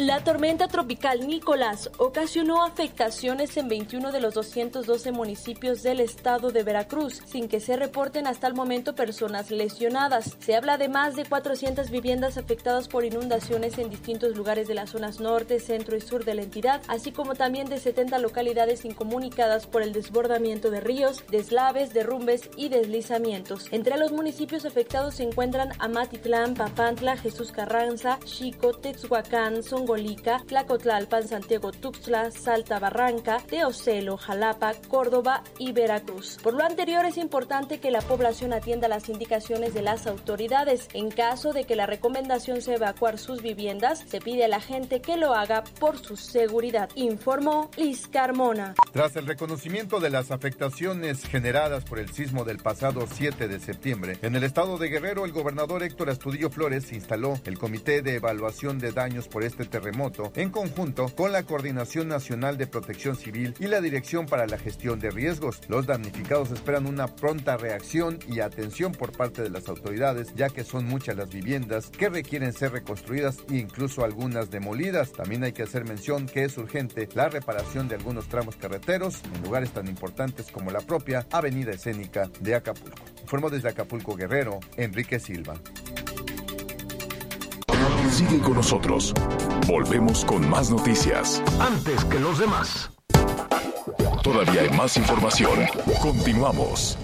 La 0.00 0.24
tormenta 0.24 0.66
tropical 0.66 1.26
Nicolás 1.26 1.90
ocasionó 1.98 2.64
afectaciones 2.64 3.58
en 3.58 3.68
21 3.68 4.12
de 4.12 4.20
los 4.22 4.32
212 4.32 5.12
municipios 5.12 5.82
del 5.82 6.00
estado 6.00 6.50
de 6.50 6.62
Veracruz, 6.62 7.20
sin 7.26 7.48
que 7.48 7.60
se 7.60 7.76
reporten 7.76 8.26
hasta 8.26 8.46
el 8.46 8.54
momento 8.54 8.94
personas 8.94 9.50
lesionadas. 9.50 10.38
Se 10.38 10.56
habla 10.56 10.78
de 10.78 10.88
más 10.88 11.16
de 11.16 11.26
400 11.26 11.90
viviendas 11.90 12.38
afectadas 12.38 12.88
por 12.88 13.04
inundaciones 13.04 13.76
en 13.76 13.90
distintos 13.90 14.34
lugares 14.38 14.68
de 14.68 14.74
las 14.74 14.88
zonas 14.88 15.20
norte, 15.20 15.60
centro 15.60 15.98
y 15.98 16.00
sur 16.00 16.24
de 16.24 16.32
la 16.32 16.44
entidad, 16.44 16.80
así 16.88 17.12
como 17.12 17.34
también 17.34 17.68
de 17.68 17.78
70 17.78 18.20
localidades 18.20 18.86
incomunicadas 18.86 19.66
por 19.66 19.82
el 19.82 19.92
desbordamiento 19.92 20.70
de 20.70 20.80
ríos, 20.80 21.24
deslaves, 21.30 21.92
derrumbes 21.92 22.48
y 22.56 22.70
deslizamientos. 22.70 23.66
Entre 23.70 23.98
los 23.98 24.12
municipios 24.12 24.64
afectados 24.64 25.16
se 25.16 25.24
encuentran 25.24 25.72
Amatitlán, 25.78 26.54
Papantla, 26.54 27.18
Jesús 27.18 27.52
Carranza, 27.52 28.18
Chico, 28.24 28.72
Texhuacán, 28.72 29.62
Songo 29.62 29.89
Colica, 29.90 30.40
Tlacotlalpan, 30.46 31.26
Santiago 31.26 31.72
Tuxtla, 31.72 32.30
Salta 32.30 32.78
Barranca, 32.78 33.38
Teocelo, 33.44 34.16
Jalapa, 34.16 34.74
Córdoba 34.86 35.42
y 35.58 35.72
Veracruz. 35.72 36.38
Por 36.40 36.54
lo 36.54 36.62
anterior 36.62 37.04
es 37.06 37.16
importante 37.16 37.80
que 37.80 37.90
la 37.90 38.00
población 38.00 38.52
atienda 38.52 38.86
las 38.86 39.08
indicaciones 39.08 39.74
de 39.74 39.82
las 39.82 40.06
autoridades. 40.06 40.86
En 40.94 41.10
caso 41.10 41.52
de 41.52 41.64
que 41.64 41.74
la 41.74 41.86
recomendación 41.86 42.62
sea 42.62 42.76
evacuar 42.76 43.18
sus 43.18 43.42
viviendas, 43.42 44.04
se 44.06 44.20
pide 44.20 44.44
a 44.44 44.48
la 44.48 44.60
gente 44.60 45.00
que 45.02 45.16
lo 45.16 45.34
haga 45.34 45.64
por 45.80 45.98
su 45.98 46.16
seguridad, 46.16 46.88
informó 46.94 47.68
Liz 47.76 48.06
Carmona. 48.06 48.76
Tras 48.92 49.16
el 49.16 49.26
reconocimiento 49.26 49.98
de 49.98 50.10
las 50.10 50.30
afectaciones 50.30 51.24
generadas 51.24 51.82
por 51.84 51.98
el 51.98 52.12
sismo 52.12 52.44
del 52.44 52.58
pasado 52.58 53.08
7 53.12 53.48
de 53.48 53.58
septiembre, 53.58 54.18
en 54.22 54.36
el 54.36 54.44
estado 54.44 54.78
de 54.78 54.88
Guerrero 54.88 55.24
el 55.24 55.32
gobernador 55.32 55.82
Héctor 55.82 56.10
Astudillo 56.10 56.48
Flores 56.48 56.92
instaló 56.92 57.40
el 57.44 57.58
Comité 57.58 58.02
de 58.02 58.14
Evaluación 58.14 58.78
de 58.78 58.92
Daños 58.92 59.26
por 59.26 59.42
este 59.42 59.64
terremoto 59.70 59.90
remoto 59.90 60.32
en 60.36 60.50
conjunto 60.50 61.08
con 61.08 61.32
la 61.32 61.42
Coordinación 61.42 62.08
Nacional 62.08 62.58
de 62.58 62.66
Protección 62.66 63.16
Civil 63.16 63.54
y 63.58 63.66
la 63.66 63.80
Dirección 63.80 64.26
para 64.26 64.46
la 64.46 64.58
Gestión 64.58 65.00
de 65.00 65.10
Riesgos. 65.10 65.60
Los 65.68 65.86
damnificados 65.86 66.50
esperan 66.50 66.86
una 66.86 67.08
pronta 67.08 67.56
reacción 67.56 68.18
y 68.28 68.40
atención 68.40 68.92
por 68.92 69.12
parte 69.12 69.42
de 69.42 69.50
las 69.50 69.68
autoridades, 69.68 70.34
ya 70.34 70.48
que 70.48 70.64
son 70.64 70.84
muchas 70.84 71.16
las 71.16 71.30
viviendas 71.30 71.90
que 71.90 72.08
requieren 72.08 72.52
ser 72.52 72.72
reconstruidas 72.72 73.38
e 73.50 73.56
incluso 73.56 74.04
algunas 74.04 74.50
demolidas. 74.50 75.12
También 75.12 75.44
hay 75.44 75.52
que 75.52 75.62
hacer 75.62 75.84
mención 75.84 76.26
que 76.26 76.44
es 76.44 76.56
urgente 76.58 77.08
la 77.14 77.28
reparación 77.28 77.88
de 77.88 77.96
algunos 77.96 78.28
tramos 78.28 78.56
carreteros 78.56 79.22
en 79.34 79.42
lugares 79.42 79.70
tan 79.70 79.88
importantes 79.88 80.50
como 80.50 80.70
la 80.70 80.80
propia 80.80 81.26
Avenida 81.30 81.72
Escénica 81.72 82.30
de 82.40 82.54
Acapulco. 82.54 83.02
Informó 83.22 83.50
desde 83.50 83.68
Acapulco 83.68 84.16
Guerrero, 84.16 84.60
Enrique 84.76 85.18
Silva. 85.20 85.54
Sigue 88.20 88.38
con 88.42 88.52
nosotros. 88.52 89.14
Volvemos 89.66 90.26
con 90.26 90.46
más 90.50 90.70
noticias. 90.70 91.42
Antes 91.58 92.04
que 92.04 92.20
los 92.20 92.38
demás. 92.38 92.94
Todavía 94.22 94.60
hay 94.60 94.68
más 94.76 94.98
información. 94.98 95.58
Continuamos. 96.02 96.98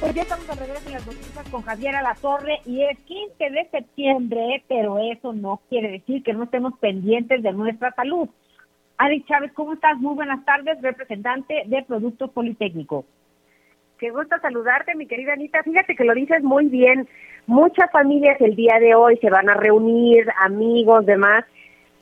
Pues 0.00 0.14
ya 0.14 0.22
estamos 0.22 0.48
a 0.48 0.54
regreso 0.54 0.86
en 0.86 0.92
las 0.94 1.06
noticias 1.06 1.48
con 1.50 1.60
Javier 1.64 1.96
Alatorre 1.96 2.60
y 2.64 2.82
es 2.82 2.98
15 3.00 3.50
de 3.50 3.68
septiembre, 3.70 4.64
pero 4.68 5.00
eso 5.00 5.34
no 5.34 5.60
quiere 5.68 5.90
decir 5.90 6.22
que 6.22 6.32
no 6.32 6.44
estemos 6.44 6.78
pendientes 6.78 7.42
de 7.42 7.52
nuestra 7.52 7.92
salud. 7.94 8.26
Adi 8.96 9.22
Chávez, 9.24 9.52
¿cómo 9.52 9.74
estás? 9.74 9.98
Muy 9.98 10.14
buenas 10.14 10.42
tardes, 10.46 10.80
representante 10.80 11.64
de 11.66 11.82
Productos 11.82 12.30
Politécnicos. 12.30 13.04
Qué 13.98 14.10
gusto 14.10 14.36
saludarte, 14.42 14.94
mi 14.94 15.06
querida 15.06 15.32
Anita. 15.32 15.62
Fíjate 15.62 15.96
que 15.96 16.04
lo 16.04 16.12
dices 16.12 16.42
muy 16.42 16.66
bien. 16.66 17.08
Muchas 17.46 17.90
familias 17.90 18.38
el 18.40 18.54
día 18.54 18.78
de 18.78 18.94
hoy 18.94 19.16
se 19.18 19.30
van 19.30 19.48
a 19.48 19.54
reunir, 19.54 20.26
amigos, 20.38 21.06
demás, 21.06 21.46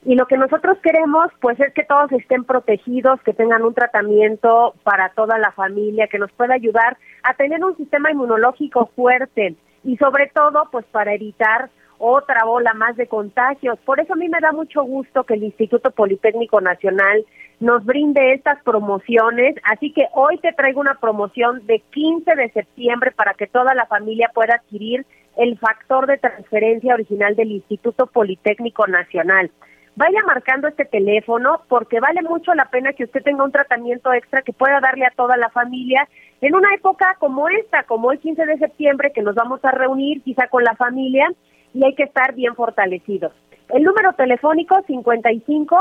y 0.04 0.16
lo 0.16 0.26
que 0.26 0.36
nosotros 0.36 0.76
queremos, 0.82 1.30
pues, 1.40 1.58
es 1.60 1.72
que 1.72 1.84
todos 1.84 2.10
estén 2.12 2.44
protegidos, 2.44 3.20
que 3.22 3.32
tengan 3.32 3.62
un 3.62 3.74
tratamiento 3.74 4.74
para 4.82 5.10
toda 5.10 5.38
la 5.38 5.52
familia, 5.52 6.08
que 6.08 6.18
nos 6.18 6.32
pueda 6.32 6.54
ayudar 6.54 6.98
a 7.22 7.34
tener 7.34 7.64
un 7.64 7.76
sistema 7.76 8.10
inmunológico 8.10 8.90
fuerte 8.96 9.54
y 9.84 9.96
sobre 9.96 10.26
todo, 10.34 10.68
pues, 10.72 10.84
para 10.86 11.14
evitar 11.14 11.70
otra 11.98 12.44
ola 12.44 12.74
más 12.74 12.96
de 12.96 13.06
contagios. 13.06 13.78
Por 13.84 14.00
eso 14.00 14.14
a 14.14 14.16
mí 14.16 14.28
me 14.28 14.40
da 14.40 14.52
mucho 14.52 14.82
gusto 14.82 15.24
que 15.24 15.34
el 15.34 15.44
Instituto 15.44 15.90
Politécnico 15.92 16.60
Nacional 16.60 17.24
nos 17.60 17.84
brinde 17.84 18.34
estas 18.34 18.62
promociones. 18.62 19.56
Así 19.64 19.92
que 19.92 20.06
hoy 20.12 20.38
te 20.38 20.52
traigo 20.52 20.80
una 20.80 20.94
promoción 20.94 21.64
de 21.66 21.80
15 21.92 22.34
de 22.34 22.50
septiembre 22.50 23.12
para 23.12 23.34
que 23.34 23.46
toda 23.46 23.74
la 23.74 23.86
familia 23.86 24.30
pueda 24.34 24.56
adquirir 24.56 25.06
el 25.36 25.58
factor 25.58 26.06
de 26.06 26.18
transferencia 26.18 26.94
original 26.94 27.34
del 27.36 27.52
Instituto 27.52 28.06
Politécnico 28.06 28.86
Nacional. 28.86 29.50
Vaya 29.96 30.22
marcando 30.26 30.66
este 30.66 30.84
teléfono 30.84 31.60
porque 31.68 32.00
vale 32.00 32.22
mucho 32.22 32.52
la 32.54 32.64
pena 32.64 32.92
que 32.92 33.04
usted 33.04 33.22
tenga 33.22 33.44
un 33.44 33.52
tratamiento 33.52 34.12
extra 34.12 34.42
que 34.42 34.52
pueda 34.52 34.80
darle 34.80 35.06
a 35.06 35.12
toda 35.14 35.36
la 35.36 35.50
familia 35.50 36.08
en 36.40 36.56
una 36.56 36.74
época 36.74 37.16
como 37.20 37.48
esta, 37.48 37.84
como 37.84 38.10
el 38.10 38.18
15 38.18 38.44
de 38.44 38.58
septiembre, 38.58 39.12
que 39.12 39.22
nos 39.22 39.36
vamos 39.36 39.64
a 39.64 39.70
reunir 39.70 40.22
quizá 40.22 40.48
con 40.48 40.64
la 40.64 40.74
familia 40.74 41.32
y 41.72 41.84
hay 41.84 41.94
que 41.94 42.02
estar 42.04 42.34
bien 42.34 42.56
fortalecidos. 42.56 43.32
El 43.68 43.84
número 43.84 44.12
telefónico 44.14 44.82
55 44.86 45.80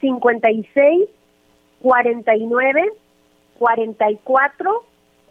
56 0.00 1.08
49 1.80 2.92
44 3.58 4.84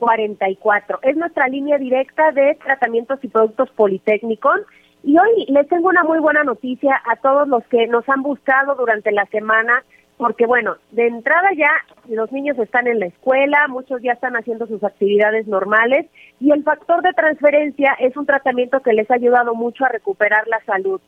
44. 0.04 1.00
Es 1.04 1.16
nuestra 1.16 1.48
línea 1.48 1.78
directa 1.78 2.32
de 2.32 2.56
tratamientos 2.56 3.20
y 3.24 3.28
productos 3.28 3.70
politécnicos. 3.72 4.62
Y 5.04 5.18
hoy 5.18 5.46
les 5.48 5.68
tengo 5.68 5.90
una 5.90 6.04
muy 6.04 6.20
buena 6.20 6.44
noticia 6.44 7.02
a 7.06 7.16
todos 7.18 7.48
los 7.48 7.64
que 7.68 7.88
nos 7.88 8.08
han 8.10 8.22
buscado 8.22 8.76
durante 8.76 9.12
la 9.12 9.26
semana, 9.26 9.84
porque 10.18 10.46
bueno, 10.46 10.76
de 10.92 11.08
entrada 11.08 11.50
ya 11.58 11.72
los 12.10 12.32
niños 12.32 12.58
están 12.60 12.88
en 12.88 13.00
la 13.00 13.08
escuela, 13.08 13.68
muchos 13.68 14.02
ya 14.02 14.14
están 14.14 14.36
haciendo 14.36 14.66
sus 14.68 14.84
actividades 14.84 15.48
normales 15.48 16.06
y 16.40 16.52
el 16.52 16.64
factor 16.64 17.02
de 17.02 17.14
transferencia 17.14 17.96
es 18.00 18.16
un 18.16 18.26
tratamiento 18.26 18.80
que 18.82 18.94
les 18.94 19.10
ha 19.12 19.16
ayudado 19.16 19.56
mucho 19.56 19.84
a 19.84 19.90
recuperar 19.90 20.48
la 20.48 20.62
salud 20.66 21.02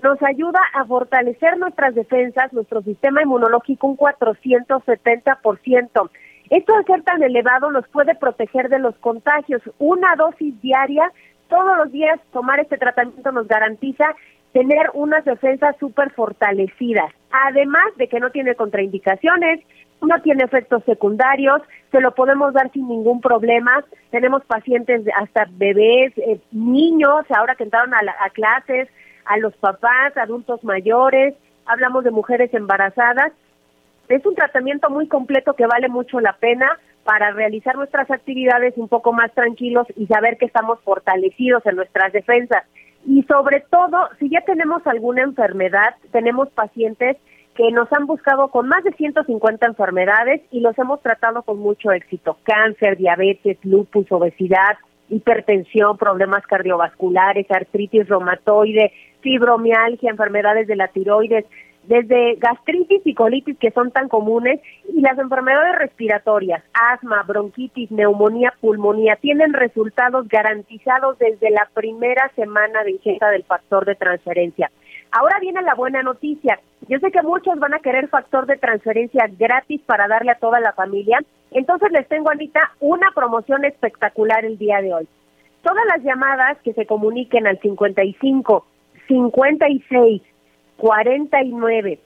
nos 0.00 0.22
ayuda 0.22 0.60
a 0.74 0.84
fortalecer 0.84 1.58
nuestras 1.58 1.94
defensas, 1.94 2.52
nuestro 2.52 2.82
sistema 2.82 3.22
inmunológico 3.22 3.86
un 3.86 3.96
470%. 3.96 6.10
Esto 6.50 6.76
de 6.76 6.84
ser 6.84 7.02
tan 7.02 7.22
elevado 7.22 7.70
nos 7.70 7.86
puede 7.88 8.14
proteger 8.14 8.68
de 8.68 8.78
los 8.78 8.94
contagios. 8.96 9.62
Una 9.78 10.14
dosis 10.16 10.60
diaria, 10.60 11.10
todos 11.48 11.76
los 11.76 11.92
días 11.92 12.18
tomar 12.32 12.60
este 12.60 12.78
tratamiento 12.78 13.32
nos 13.32 13.48
garantiza 13.48 14.04
tener 14.52 14.90
unas 14.94 15.24
defensas 15.24 15.76
súper 15.78 16.10
fortalecidas. 16.12 17.12
además 17.48 17.86
de 17.96 18.08
que 18.08 18.20
no 18.20 18.30
tiene 18.30 18.54
contraindicaciones, 18.54 19.60
no 20.02 20.20
tiene 20.20 20.44
efectos 20.44 20.82
secundarios, 20.84 21.62
se 21.90 22.00
lo 22.00 22.14
podemos 22.14 22.52
dar 22.52 22.70
sin 22.72 22.88
ningún 22.88 23.22
problema. 23.22 23.82
Tenemos 24.10 24.44
pacientes 24.44 25.02
hasta 25.18 25.46
bebés, 25.52 26.12
eh, 26.18 26.40
niños, 26.50 27.24
ahora 27.30 27.54
que 27.54 27.64
entraron 27.64 27.94
a, 27.94 28.00
a 28.20 28.28
clases, 28.30 28.88
a 29.24 29.38
los 29.38 29.54
papás, 29.56 30.16
adultos 30.16 30.62
mayores, 30.64 31.34
hablamos 31.66 32.04
de 32.04 32.10
mujeres 32.10 32.52
embarazadas. 32.54 33.32
Es 34.08 34.24
un 34.26 34.34
tratamiento 34.34 34.90
muy 34.90 35.08
completo 35.08 35.54
que 35.54 35.66
vale 35.66 35.88
mucho 35.88 36.20
la 36.20 36.34
pena 36.34 36.78
para 37.04 37.32
realizar 37.32 37.76
nuestras 37.76 38.10
actividades 38.10 38.74
un 38.76 38.88
poco 38.88 39.12
más 39.12 39.32
tranquilos 39.32 39.86
y 39.96 40.06
saber 40.06 40.38
que 40.38 40.46
estamos 40.46 40.80
fortalecidos 40.80 41.64
en 41.66 41.76
nuestras 41.76 42.12
defensas. 42.12 42.64
Y 43.06 43.22
sobre 43.24 43.64
todo, 43.68 44.08
si 44.18 44.28
ya 44.30 44.42
tenemos 44.42 44.86
alguna 44.86 45.22
enfermedad, 45.22 45.96
tenemos 46.12 46.48
pacientes 46.50 47.16
que 47.54 47.70
nos 47.70 47.92
han 47.92 48.06
buscado 48.06 48.48
con 48.48 48.68
más 48.68 48.82
de 48.84 48.92
150 48.92 49.66
enfermedades 49.66 50.40
y 50.50 50.60
los 50.60 50.78
hemos 50.78 51.02
tratado 51.02 51.42
con 51.42 51.58
mucho 51.58 51.92
éxito. 51.92 52.38
Cáncer, 52.44 52.96
diabetes, 52.96 53.58
lupus, 53.62 54.10
obesidad, 54.10 54.78
hipertensión, 55.12 55.96
problemas 55.98 56.46
cardiovasculares, 56.46 57.50
artritis 57.50 58.08
reumatoide, 58.08 58.92
fibromialgia, 59.20 60.10
enfermedades 60.10 60.66
de 60.66 60.76
la 60.76 60.88
tiroides, 60.88 61.44
desde 61.84 62.36
gastritis 62.36 63.02
y 63.04 63.14
colitis 63.14 63.58
que 63.58 63.72
son 63.72 63.90
tan 63.90 64.08
comunes 64.08 64.60
y 64.88 65.00
las 65.00 65.18
enfermedades 65.18 65.78
respiratorias, 65.78 66.62
asma, 66.72 67.22
bronquitis, 67.24 67.90
neumonía, 67.90 68.54
pulmonía, 68.60 69.16
tienen 69.16 69.52
resultados 69.52 70.28
garantizados 70.28 71.18
desde 71.18 71.50
la 71.50 71.68
primera 71.74 72.30
semana 72.36 72.84
de 72.84 72.92
ingesta 72.92 73.30
del 73.30 73.44
factor 73.44 73.84
de 73.84 73.96
transferencia. 73.96 74.70
Ahora 75.12 75.38
viene 75.40 75.60
la 75.60 75.74
buena 75.74 76.02
noticia. 76.02 76.58
Yo 76.88 76.98
sé 76.98 77.10
que 77.12 77.22
muchos 77.22 77.58
van 77.58 77.74
a 77.74 77.80
querer 77.80 78.08
factor 78.08 78.46
de 78.46 78.56
transferencia 78.56 79.28
gratis 79.38 79.82
para 79.82 80.08
darle 80.08 80.32
a 80.32 80.38
toda 80.38 80.58
la 80.58 80.72
familia. 80.72 81.20
Entonces 81.50 81.92
les 81.92 82.08
tengo, 82.08 82.30
Anita, 82.30 82.72
una 82.80 83.10
promoción 83.14 83.64
espectacular 83.66 84.44
el 84.46 84.56
día 84.56 84.80
de 84.80 84.94
hoy. 84.94 85.08
Todas 85.62 85.84
las 85.94 86.02
llamadas 86.02 86.56
que 86.64 86.72
se 86.72 86.86
comuniquen 86.86 87.46
al 87.46 87.60
55, 87.60 88.66
56, 89.06 90.22
49, 90.78 92.00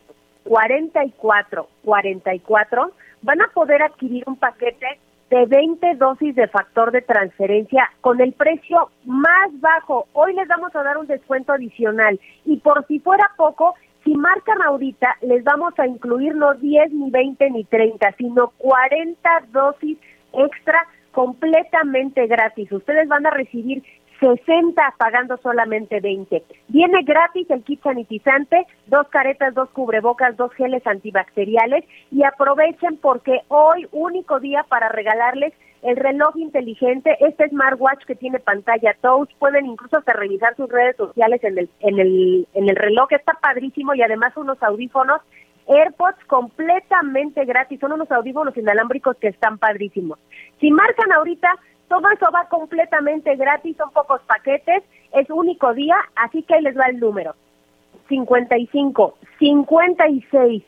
44, 0.45 1.69
44 1.85 2.93
van 3.23 3.41
a 3.41 3.49
poder 3.55 3.83
adquirir 3.83 4.25
un 4.27 4.37
paquete 4.37 4.99
de 5.31 5.45
20 5.47 5.95
dosis 5.97 6.35
de 6.35 6.47
factor 6.49 6.93
de 6.93 7.03
transferencia 7.03 7.91
con 8.01 8.21
el 8.21 8.33
precio 8.33 8.91
más 9.05 9.49
bajo. 9.61 10.07
Hoy 10.13 10.35
les 10.35 10.47
vamos 10.47 10.75
a 10.75 10.83
dar 10.83 10.99
un 10.99 11.07
descuento 11.07 11.53
adicional 11.53 12.21
y 12.45 12.59
por 12.59 12.87
si 12.87 13.01
fuera 13.01 13.31
poco, 13.37 13.75
si 14.05 14.15
marcan 14.15 14.63
ahorita, 14.63 15.17
les 15.23 15.43
vamos 15.43 15.77
a 15.79 15.87
incluir 15.87 16.35
no 16.37 16.55
10 16.55 16.93
ni 16.93 17.11
20 17.11 17.51
ni 17.51 17.65
30, 17.65 18.13
sino 18.17 18.53
40 18.59 19.31
dosis 19.53 19.99
extra 20.33 20.87
completamente 21.11 22.27
gratis. 22.27 22.71
Ustedes 22.71 23.09
van 23.09 23.27
a 23.27 23.31
recibir 23.31 23.83
60 24.21 24.95
pagando 24.99 25.37
solamente 25.39 26.01
20. 26.01 26.43
Viene 26.69 27.03
gratis 27.03 27.51
el 27.51 27.63
kit 27.63 27.83
sanitizante, 27.83 28.67
dos 28.87 29.09
caretas, 29.09 29.55
dos 29.55 29.69
cubrebocas, 29.71 30.37
dos 30.37 30.53
geles 30.55 30.87
antibacteriales 30.87 31.85
y 32.11 32.25
aprovechen 32.25 32.99
porque 32.99 33.43
hoy 33.49 33.87
único 33.93 34.41
día 34.41 34.65
para 34.69 34.89
regalarles 34.89 35.53
el 35.83 35.97
reloj 35.97 36.37
inteligente, 36.37 37.17
este 37.21 37.49
smartwatch 37.49 38.05
que 38.07 38.17
tiene 38.17 38.41
pantalla 38.41 38.97
touch, 39.01 39.31
pueden 39.39 39.67
incluso 39.67 39.99
hasta 39.99 40.15
revisar 40.15 40.57
sus 40.57 40.69
redes 40.69 40.97
sociales 40.97 41.43
en 41.45 41.59
el 41.59 41.71
en 41.81 41.99
el 42.01 42.49
en 42.55 42.69
el 42.69 42.77
reloj, 42.77 43.13
está 43.13 43.35
padrísimo 43.35 43.95
y 43.95 44.03
además 44.03 44.37
unos 44.37 44.61
audífonos 44.63 45.21
AirPods 45.69 46.25
completamente 46.27 47.45
gratis, 47.45 47.81
son 47.81 47.93
unos 47.93 48.11
audífonos 48.11 48.57
inalámbricos 48.57 49.17
que 49.17 49.29
están 49.29 49.59
padrísimos. 49.59 50.19
Si 50.61 50.71
marcan 50.71 51.13
ahorita 51.13 51.49
todo 51.89 52.09
eso 52.11 52.27
va 52.33 52.49
completamente 52.49 53.37
gratis, 53.37 53.77
son 53.77 53.91
pocos 53.91 54.21
paquetes, 54.23 54.83
es 55.13 55.31
único 55.31 55.73
día, 55.75 55.97
así 56.17 56.43
que 56.43 56.55
ahí 56.55 56.63
les 56.63 56.77
va 56.77 56.87
el 56.87 57.01
número. 57.01 57.35
55, 58.09 59.17
56, 59.39 60.63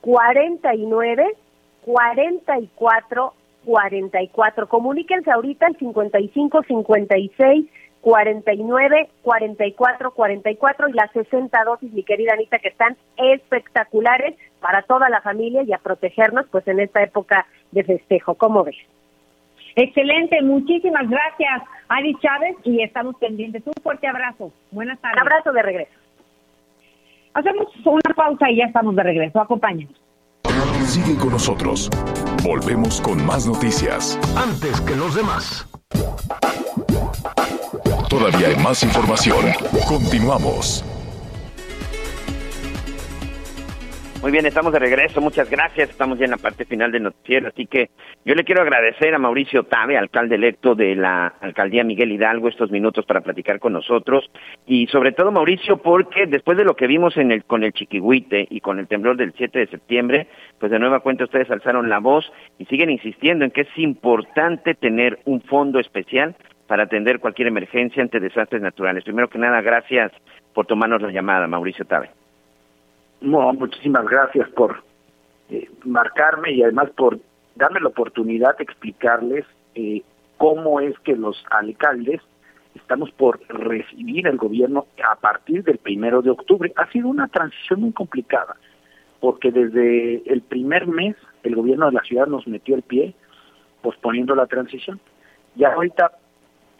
49, 0.00 1.36
44, 1.84 3.34
44. 3.64 4.68
Comuníquense 4.68 5.30
ahorita 5.30 5.66
al 5.66 5.76
55, 5.76 6.62
56, 6.62 7.66
49, 8.00 9.10
44, 9.22 10.10
44 10.10 10.88
y 10.88 10.92
las 10.92 11.10
60 11.12 11.64
dosis, 11.64 11.92
mi 11.92 12.02
querida 12.02 12.32
Anita, 12.34 12.58
que 12.58 12.68
están 12.68 12.96
espectaculares 13.16 14.36
para 14.60 14.82
toda 14.82 15.08
la 15.08 15.20
familia 15.20 15.62
y 15.62 15.72
a 15.72 15.78
protegernos 15.78 16.46
pues 16.50 16.66
en 16.66 16.80
esta 16.80 17.02
época 17.02 17.46
de 17.70 17.84
festejo. 17.84 18.34
¿Cómo 18.34 18.64
ves? 18.64 18.76
Excelente, 19.76 20.42
muchísimas 20.42 21.08
gracias, 21.08 21.62
Adi 21.88 22.14
Chávez, 22.20 22.56
y 22.64 22.82
estamos 22.82 23.16
pendientes. 23.16 23.62
Un 23.66 23.72
fuerte 23.82 24.06
abrazo. 24.06 24.52
Buenas 24.70 25.00
tardes. 25.00 25.20
abrazo 25.20 25.52
de 25.52 25.62
regreso. 25.62 25.92
Hacemos 27.34 27.66
una 27.84 28.14
pausa 28.14 28.50
y 28.50 28.56
ya 28.56 28.66
estamos 28.66 28.94
de 28.94 29.02
regreso. 29.02 29.40
Acompáñenos. 29.40 29.94
Sigue 30.84 31.16
con 31.16 31.30
nosotros. 31.30 31.88
Volvemos 32.44 33.00
con 33.00 33.24
más 33.24 33.46
noticias. 33.46 34.18
Antes 34.36 34.80
que 34.82 34.94
los 34.94 35.14
demás. 35.14 35.66
Todavía 38.10 38.48
hay 38.48 38.56
más 38.56 38.82
información. 38.82 39.46
Continuamos. 39.88 40.84
Muy 44.22 44.30
bien, 44.30 44.46
estamos 44.46 44.72
de 44.72 44.78
regreso. 44.78 45.20
Muchas 45.20 45.50
gracias. 45.50 45.90
Estamos 45.90 46.16
ya 46.16 46.26
en 46.26 46.30
la 46.30 46.36
parte 46.36 46.64
final 46.64 46.92
del 46.92 47.02
noticiero. 47.02 47.48
Así 47.48 47.66
que 47.66 47.90
yo 48.24 48.36
le 48.36 48.44
quiero 48.44 48.62
agradecer 48.62 49.12
a 49.12 49.18
Mauricio 49.18 49.64
Tabe, 49.64 49.98
alcalde 49.98 50.36
electo 50.36 50.76
de 50.76 50.94
la 50.94 51.26
alcaldía 51.40 51.82
Miguel 51.82 52.12
Hidalgo, 52.12 52.46
estos 52.46 52.70
minutos 52.70 53.04
para 53.04 53.22
platicar 53.22 53.58
con 53.58 53.72
nosotros. 53.72 54.30
Y 54.64 54.86
sobre 54.86 55.10
todo, 55.10 55.32
Mauricio, 55.32 55.78
porque 55.78 56.26
después 56.26 56.56
de 56.56 56.64
lo 56.64 56.76
que 56.76 56.86
vimos 56.86 57.16
en 57.16 57.32
el, 57.32 57.42
con 57.42 57.64
el 57.64 57.72
Chiquihuite 57.72 58.46
y 58.48 58.60
con 58.60 58.78
el 58.78 58.86
temblor 58.86 59.16
del 59.16 59.32
7 59.36 59.58
de 59.58 59.66
septiembre, 59.66 60.28
pues 60.60 60.70
de 60.70 60.78
nueva 60.78 61.00
cuenta 61.00 61.24
ustedes 61.24 61.50
alzaron 61.50 61.88
la 61.88 61.98
voz 61.98 62.32
y 62.60 62.66
siguen 62.66 62.90
insistiendo 62.90 63.44
en 63.44 63.50
que 63.50 63.62
es 63.62 63.76
importante 63.76 64.76
tener 64.76 65.18
un 65.24 65.40
fondo 65.40 65.80
especial 65.80 66.36
para 66.68 66.84
atender 66.84 67.18
cualquier 67.18 67.48
emergencia 67.48 68.00
ante 68.00 68.20
desastres 68.20 68.62
naturales. 68.62 69.02
Primero 69.02 69.28
que 69.28 69.38
nada, 69.38 69.60
gracias 69.62 70.12
por 70.54 70.66
tomarnos 70.66 71.02
la 71.02 71.10
llamada, 71.10 71.48
Mauricio 71.48 71.84
Tabe. 71.86 72.21
No, 73.22 73.52
muchísimas 73.52 74.04
gracias 74.06 74.48
por 74.50 74.82
eh, 75.48 75.70
marcarme 75.84 76.52
y 76.52 76.62
además 76.62 76.90
por 76.90 77.20
darme 77.54 77.78
la 77.80 77.88
oportunidad 77.88 78.56
de 78.58 78.64
explicarles 78.64 79.44
eh, 79.76 80.02
cómo 80.38 80.80
es 80.80 80.98
que 81.00 81.14
los 81.14 81.44
alcaldes 81.50 82.20
estamos 82.74 83.12
por 83.12 83.40
recibir 83.48 84.26
el 84.26 84.38
gobierno 84.38 84.86
a 85.08 85.14
partir 85.14 85.62
del 85.62 85.78
primero 85.78 86.20
de 86.20 86.30
octubre. 86.30 86.72
Ha 86.74 86.90
sido 86.90 87.08
una 87.08 87.28
transición 87.28 87.82
muy 87.82 87.92
complicada, 87.92 88.56
porque 89.20 89.52
desde 89.52 90.28
el 90.28 90.42
primer 90.42 90.88
mes 90.88 91.14
el 91.44 91.54
gobierno 91.54 91.86
de 91.86 91.92
la 91.92 92.02
ciudad 92.02 92.26
nos 92.26 92.48
metió 92.48 92.74
el 92.74 92.82
pie 92.82 93.14
posponiendo 93.82 94.34
la 94.34 94.46
transición. 94.46 94.98
Y 95.54 95.62
ahorita 95.62 96.10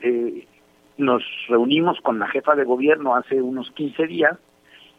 eh, 0.01 0.49
nos 0.97 1.23
reunimos 1.49 2.01
con 2.01 2.19
la 2.19 2.27
jefa 2.27 2.57
de 2.57 2.65
gobierno 2.65 3.15
hace 3.15 3.41
unos 3.41 3.71
15 3.73 4.07
días 4.09 4.37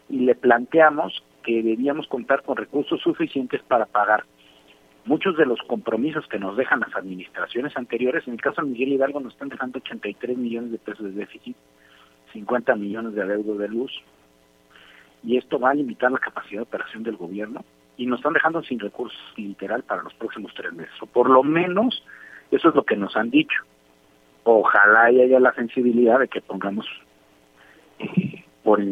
y 0.08 0.20
le 0.20 0.34
planteamos 0.34 1.22
que 1.44 1.62
debíamos 1.62 2.08
contar 2.08 2.42
con 2.42 2.56
recursos 2.56 3.00
suficientes 3.00 3.62
para 3.62 3.86
pagar 3.86 4.24
muchos 5.04 5.36
de 5.36 5.46
los 5.46 5.60
compromisos 5.66 6.26
que 6.28 6.38
nos 6.38 6.56
dejan 6.56 6.80
las 6.80 6.94
administraciones 6.96 7.76
anteriores. 7.76 8.26
En 8.26 8.34
el 8.34 8.40
caso 8.40 8.62
de 8.62 8.68
Miguel 8.68 8.94
Hidalgo 8.94 9.20
nos 9.20 9.34
están 9.34 9.50
dejando 9.50 9.78
83 9.78 10.36
millones 10.36 10.72
de 10.72 10.78
pesos 10.78 11.04
de 11.04 11.12
déficit, 11.12 11.56
50 12.32 12.74
millones 12.76 13.14
de 13.14 13.22
adeudo 13.22 13.56
de 13.56 13.68
luz, 13.68 13.92
y 15.22 15.36
esto 15.36 15.58
va 15.58 15.70
a 15.70 15.74
limitar 15.74 16.10
la 16.10 16.18
capacidad 16.18 16.60
de 16.60 16.64
operación 16.64 17.02
del 17.02 17.16
gobierno 17.16 17.64
y 17.96 18.06
nos 18.06 18.18
están 18.18 18.32
dejando 18.32 18.62
sin 18.62 18.80
recursos 18.80 19.18
literal 19.36 19.82
para 19.82 20.02
los 20.02 20.12
próximos 20.14 20.52
tres 20.54 20.72
meses. 20.72 20.94
O 21.00 21.06
por 21.06 21.30
lo 21.30 21.42
menos 21.42 22.02
eso 22.50 22.68
es 22.68 22.74
lo 22.74 22.84
que 22.84 22.96
nos 22.96 23.16
han 23.16 23.30
dicho. 23.30 23.62
Ojalá 24.42 25.04
haya 25.04 25.40
la 25.40 25.54
sensibilidad 25.54 26.18
de 26.18 26.28
que 26.28 26.42
pongamos 26.42 26.86
eh, 27.98 28.44
por, 28.62 28.82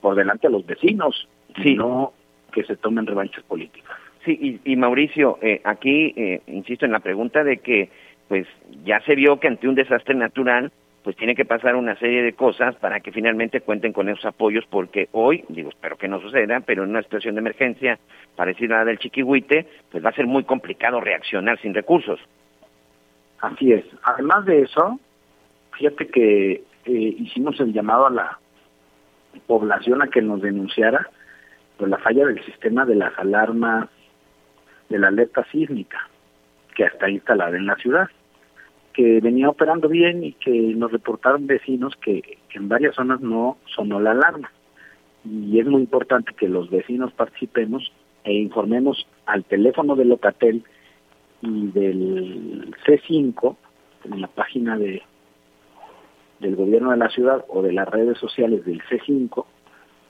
por 0.00 0.16
delante 0.16 0.48
a 0.48 0.50
los 0.50 0.66
vecinos 0.66 1.28
sino 1.62 2.12
que 2.52 2.64
se 2.64 2.76
tomen 2.76 3.06
revanchas 3.06 3.44
políticas. 3.44 3.96
Sí, 4.24 4.60
y, 4.64 4.76
Mauricio, 4.76 5.38
eh, 5.42 5.60
aquí 5.64 6.12
eh, 6.16 6.42
insisto 6.48 6.84
en 6.84 6.92
la 6.92 7.00
pregunta 7.00 7.44
de 7.44 7.58
que 7.58 7.90
pues 8.28 8.46
ya 8.84 9.00
se 9.00 9.14
vio 9.14 9.40
que 9.40 9.48
ante 9.48 9.68
un 9.68 9.74
desastre 9.74 10.14
natural 10.14 10.70
pues 11.02 11.16
tiene 11.16 11.34
que 11.34 11.46
pasar 11.46 11.76
una 11.76 11.96
serie 11.96 12.22
de 12.22 12.34
cosas 12.34 12.76
para 12.76 13.00
que 13.00 13.12
finalmente 13.12 13.62
cuenten 13.62 13.94
con 13.94 14.10
esos 14.10 14.26
apoyos, 14.26 14.64
porque 14.68 15.08
hoy, 15.12 15.44
digo, 15.48 15.70
espero 15.70 15.96
que 15.96 16.08
no 16.08 16.20
suceda, 16.20 16.60
pero 16.60 16.84
en 16.84 16.90
una 16.90 17.02
situación 17.02 17.34
de 17.34 17.40
emergencia 17.40 17.98
parecida 18.36 18.74
a 18.74 18.78
la 18.80 18.84
del 18.86 18.98
Chiquihuite, 18.98 19.66
pues 19.90 20.04
va 20.04 20.10
a 20.10 20.14
ser 20.14 20.26
muy 20.26 20.44
complicado 20.44 21.00
reaccionar 21.00 21.58
sin 21.60 21.72
recursos. 21.72 22.20
Así 23.40 23.72
es. 23.72 23.84
Además 24.02 24.44
de 24.44 24.62
eso, 24.62 24.98
fíjate 25.72 26.08
que 26.08 26.50
eh, 26.52 26.62
hicimos 26.84 27.58
el 27.60 27.72
llamado 27.72 28.06
a 28.06 28.10
la 28.10 28.38
población 29.46 30.02
a 30.02 30.08
que 30.08 30.20
nos 30.20 30.42
denunciara 30.42 31.08
pues, 31.78 31.90
la 31.90 31.98
falla 31.98 32.26
del 32.26 32.44
sistema 32.44 32.84
de 32.84 32.96
las 32.96 33.16
alarmas 33.18 33.88
de 34.88 34.98
la 34.98 35.08
alerta 35.08 35.44
sísmica 35.50 36.08
que 36.74 36.84
está 36.84 37.08
instalada 37.08 37.56
en 37.56 37.66
la 37.66 37.76
ciudad, 37.76 38.08
que 38.92 39.20
venía 39.20 39.48
operando 39.48 39.88
bien 39.88 40.24
y 40.24 40.32
que 40.32 40.50
nos 40.50 40.92
reportaron 40.92 41.46
vecinos 41.46 41.94
que, 41.96 42.38
en 42.50 42.68
varias 42.68 42.94
zonas 42.94 43.20
no 43.20 43.58
sonó 43.66 44.00
la 44.00 44.12
alarma. 44.12 44.50
Y 45.24 45.60
es 45.60 45.66
muy 45.66 45.82
importante 45.82 46.34
que 46.34 46.48
los 46.48 46.70
vecinos 46.70 47.12
participemos 47.12 47.92
e 48.24 48.34
informemos 48.34 49.06
al 49.26 49.44
teléfono 49.44 49.94
de 49.96 50.04
Locatel 50.04 50.64
y 51.42 51.66
del 51.68 52.74
C5 52.86 53.56
en 54.04 54.20
la 54.20 54.28
página 54.28 54.76
de 54.76 55.02
del 56.40 56.54
gobierno 56.54 56.92
de 56.92 56.96
la 56.98 57.08
ciudad 57.10 57.44
o 57.48 57.62
de 57.62 57.72
las 57.72 57.88
redes 57.88 58.16
sociales 58.18 58.64
del 58.64 58.80
C5, 58.82 59.44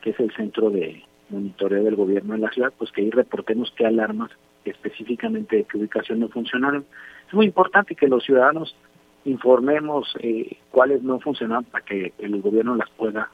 que 0.03 0.11
es 0.11 0.21
el 0.21 0.31
centro 0.35 0.69
de 0.69 1.03
monitoreo 1.31 1.85
del 1.85 1.97
gobierno 1.97 2.35
de 2.35 2.41
la 2.41 2.51
ciudad, 2.51 2.73
pues 2.77 2.91
que 2.93 3.03
ahí 3.03 3.11
reportemos 3.11 3.73
qué 3.77 3.87
alarmas 3.87 4.31
específicamente 4.65 5.57
de 5.57 5.65
qué 5.65 5.79
ubicación 5.79 6.21
no 6.21 6.29
funcionaron. 6.29 6.85
Es 7.27 7.35
muy 7.35 7.47
importante 7.47 7.95
que 7.95 8.09
los 8.09 8.25
ciudadanos 8.25 8.77
informemos 9.25 10.15
eh, 10.21 10.57
cuáles 10.71 11.03
no 11.03 11.21
funcionan 11.21 11.65
para 11.65 11.85
que 11.85 12.13
el 12.19 12.41
gobierno 12.41 12.77
las 12.77 12.91
pueda 12.91 13.31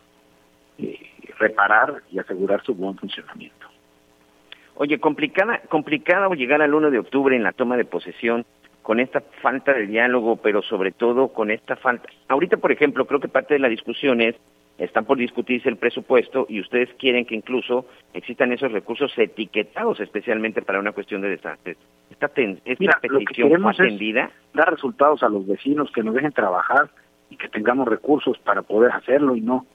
eh, 0.78 0.98
reparar 1.38 2.02
y 2.10 2.18
asegurar 2.18 2.62
su 2.64 2.74
buen 2.74 2.96
funcionamiento. 2.96 3.66
Oye, 4.76 4.98
complicada, 4.98 5.60
complicado 5.68 6.32
llegar 6.34 6.60
al 6.62 6.74
1 6.74 6.90
de 6.90 6.98
octubre 6.98 7.36
en 7.36 7.44
la 7.44 7.52
toma 7.52 7.76
de 7.76 7.84
posesión 7.84 8.44
con 8.82 9.00
esta 9.00 9.22
falta 9.40 9.72
de 9.72 9.86
diálogo, 9.86 10.36
pero 10.36 10.62
sobre 10.62 10.90
todo 10.90 11.28
con 11.28 11.50
esta 11.50 11.76
falta. 11.76 12.08
Ahorita, 12.28 12.56
por 12.56 12.72
ejemplo, 12.72 13.06
creo 13.06 13.20
que 13.20 13.28
parte 13.28 13.54
de 13.54 13.60
la 13.60 13.68
discusión 13.68 14.20
es 14.20 14.34
están 14.78 15.04
por 15.04 15.18
discutirse 15.18 15.68
el 15.68 15.76
presupuesto 15.76 16.46
y 16.48 16.60
ustedes 16.60 16.88
quieren 16.98 17.24
que 17.24 17.34
incluso 17.34 17.86
existan 18.12 18.52
esos 18.52 18.72
recursos 18.72 19.12
etiquetados 19.16 20.00
especialmente 20.00 20.62
para 20.62 20.80
una 20.80 20.92
cuestión 20.92 21.22
de 21.22 21.30
desastres. 21.30 21.76
Esta, 22.10 22.30
esta 22.64 23.00
petición 23.00 23.66
atendida. 23.66 24.30
dar 24.52 24.70
resultados 24.70 25.22
a 25.22 25.28
los 25.28 25.46
vecinos, 25.46 25.90
que 25.92 26.02
nos 26.02 26.14
dejen 26.14 26.32
trabajar 26.32 26.90
y 27.30 27.36
que 27.36 27.48
tengamos 27.48 27.86
recursos 27.86 28.38
para 28.38 28.62
poder 28.62 28.92
hacerlo 28.92 29.36
y 29.36 29.40
no 29.40 29.66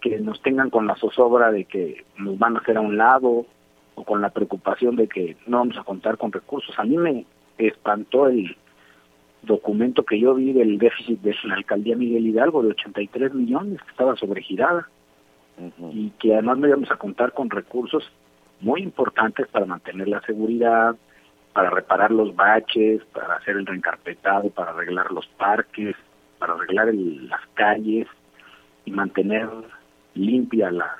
que 0.00 0.18
nos 0.18 0.42
tengan 0.42 0.68
con 0.68 0.86
la 0.88 0.96
zozobra 0.96 1.52
de 1.52 1.64
que 1.64 2.04
nos 2.18 2.36
van 2.36 2.56
a 2.56 2.60
hacer 2.60 2.76
a 2.76 2.80
un 2.80 2.96
lado 2.96 3.46
o 3.94 4.04
con 4.04 4.20
la 4.20 4.30
preocupación 4.30 4.96
de 4.96 5.06
que 5.06 5.36
no 5.46 5.58
vamos 5.58 5.78
a 5.78 5.84
contar 5.84 6.18
con 6.18 6.32
recursos. 6.32 6.76
A 6.78 6.82
mí 6.82 6.96
me 6.96 7.24
espantó 7.58 8.26
el 8.26 8.56
documento 9.42 10.04
que 10.04 10.20
yo 10.20 10.34
vi 10.34 10.52
del 10.52 10.78
déficit 10.78 11.20
de 11.20 11.34
la 11.44 11.54
alcaldía 11.54 11.96
Miguel 11.96 12.26
Hidalgo 12.26 12.62
de 12.62 12.70
83 12.70 13.34
millones, 13.34 13.82
que 13.82 13.90
estaba 13.90 14.16
sobregirada, 14.16 14.88
y 15.92 16.10
que 16.18 16.32
además 16.34 16.58
no 16.58 16.68
íbamos 16.68 16.90
a 16.90 16.96
contar 16.96 17.32
con 17.32 17.50
recursos 17.50 18.04
muy 18.60 18.82
importantes 18.82 19.46
para 19.48 19.66
mantener 19.66 20.08
la 20.08 20.20
seguridad, 20.22 20.96
para 21.52 21.70
reparar 21.70 22.10
los 22.10 22.34
baches, 22.34 23.02
para 23.12 23.34
hacer 23.34 23.56
el 23.56 23.66
reencarpetado, 23.66 24.50
para 24.50 24.70
arreglar 24.70 25.10
los 25.10 25.26
parques, 25.26 25.94
para 26.38 26.54
arreglar 26.54 26.94
las 26.94 27.40
calles 27.54 28.06
y 28.84 28.90
mantener 28.90 29.48
limpia 30.14 30.70
la, 30.70 30.96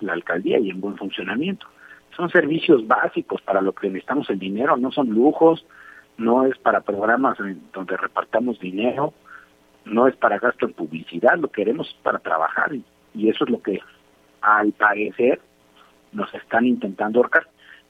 la 0.00 0.12
alcaldía 0.12 0.58
y 0.58 0.70
en 0.70 0.80
buen 0.80 0.96
funcionamiento. 0.96 1.66
Son 2.16 2.30
servicios 2.30 2.86
básicos 2.86 3.42
para 3.42 3.60
lo 3.60 3.72
que 3.72 3.88
necesitamos 3.88 4.30
el 4.30 4.38
dinero, 4.38 4.76
no 4.76 4.92
son 4.92 5.08
lujos, 5.10 5.66
no 6.18 6.46
es 6.46 6.56
para 6.58 6.80
programas 6.80 7.36
donde 7.72 7.96
repartamos 7.96 8.58
dinero, 8.58 9.12
no 9.84 10.08
es 10.08 10.16
para 10.16 10.38
gasto 10.38 10.66
en 10.66 10.72
publicidad, 10.72 11.38
lo 11.38 11.48
queremos 11.48 11.96
para 12.02 12.18
trabajar 12.18 12.74
y, 12.74 12.84
eso 13.28 13.44
es 13.44 13.50
lo 13.50 13.62
que 13.62 13.80
al 14.42 14.72
parecer 14.72 15.40
nos 16.12 16.32
están 16.34 16.66
intentando 16.66 17.20
ahorcar. 17.20 17.46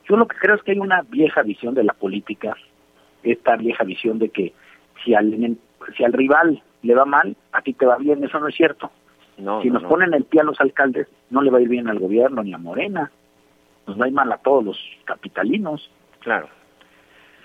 Yo 0.08 0.16
lo 0.16 0.28
que 0.28 0.36
creo 0.36 0.54
es 0.54 0.62
que 0.62 0.72
hay 0.72 0.78
una 0.78 1.02
vieja 1.02 1.42
visión 1.42 1.74
de 1.74 1.82
la 1.82 1.94
política, 1.94 2.56
esta 3.24 3.56
vieja 3.56 3.82
visión 3.82 4.20
de 4.20 4.28
que 4.28 4.52
si 5.04 5.14
al, 5.14 5.56
si 5.96 6.04
al 6.04 6.12
rival 6.12 6.62
le 6.82 6.94
va 6.94 7.04
mal, 7.04 7.36
a 7.52 7.60
ti 7.62 7.72
te 7.72 7.86
va 7.86 7.96
bien, 7.96 8.22
eso 8.22 8.38
no 8.38 8.48
es 8.48 8.54
cierto. 8.54 8.90
No, 9.38 9.60
si 9.62 9.68
nos 9.68 9.82
ponen 9.82 10.14
el 10.14 10.24
pie 10.24 10.40
a 10.40 10.44
los 10.44 10.60
alcaldes, 10.60 11.08
no 11.30 11.42
le 11.42 11.50
va 11.50 11.58
a 11.58 11.60
ir 11.60 11.68
bien 11.68 11.88
al 11.88 11.98
gobierno 11.98 12.42
ni 12.42 12.54
a 12.54 12.58
Morena, 12.58 13.10
nos 13.86 14.00
va 14.00 14.04
a 14.04 14.08
ir 14.08 14.14
mal 14.14 14.32
a 14.32 14.38
todos 14.38 14.64
los 14.64 14.78
capitalinos. 15.04 15.90
Claro. 16.20 16.48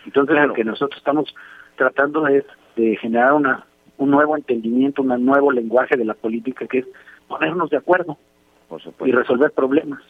Entonces 0.06 0.36
lo 0.48 0.54
que 0.54 0.64
nosotros 0.64 0.98
estamos 0.98 1.34
tratando 1.76 2.28
es 2.28 2.46
de 2.76 2.96
generar 2.98 3.34
una 3.34 3.66
un 4.02 4.10
nuevo 4.10 4.36
entendimiento, 4.36 5.04
un 5.04 5.26
nuevo 5.26 5.52
lenguaje 5.52 5.96
de 5.96 6.06
la 6.06 6.16
política 6.16 6.66
que 6.66 6.80
es 6.80 6.88
ponernos 7.28 7.70
de 7.70 7.78
acuerdo 7.78 8.18
y 9.06 9.12
resolver 9.12 9.52
problemas. 9.52 10.02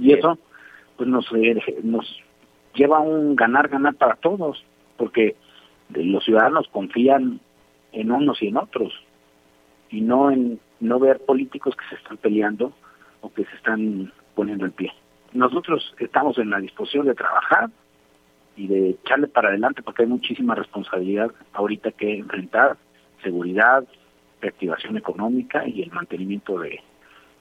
y 0.00 0.14
eso 0.14 0.38
pues 0.96 1.08
nos 1.08 1.30
eh, 1.34 1.60
nos 1.82 2.06
lleva 2.74 2.98
a 2.98 3.00
un 3.00 3.36
ganar 3.36 3.68
ganar 3.68 3.94
para 3.96 4.14
todos, 4.16 4.64
porque 4.96 5.36
los 5.90 6.24
ciudadanos 6.24 6.68
confían 6.68 7.40
en 7.92 8.10
unos 8.10 8.42
y 8.42 8.48
en 8.48 8.56
otros 8.56 8.94
y 9.90 10.00
no 10.00 10.30
en 10.30 10.58
no 10.80 10.98
ver 10.98 11.20
políticos 11.20 11.76
que 11.76 11.84
se 11.90 11.96
están 11.96 12.16
peleando 12.16 12.72
o 13.20 13.30
que 13.30 13.44
se 13.44 13.54
están 13.56 14.10
poniendo 14.34 14.64
el 14.64 14.72
pie. 14.72 14.90
Nosotros 15.34 15.94
estamos 15.98 16.38
en 16.38 16.48
la 16.48 16.60
disposición 16.60 17.06
de 17.06 17.14
trabajar 17.14 17.68
y 18.56 18.66
de 18.66 18.90
echarle 18.90 19.28
para 19.28 19.48
adelante 19.48 19.82
porque 19.82 20.02
hay 20.02 20.08
muchísima 20.08 20.54
responsabilidad 20.54 21.30
ahorita 21.52 21.92
que 21.92 22.18
enfrentar, 22.18 22.76
seguridad, 23.22 23.84
reactivación 24.40 24.96
económica 24.96 25.66
y 25.66 25.82
el 25.82 25.90
mantenimiento 25.92 26.58
de 26.58 26.80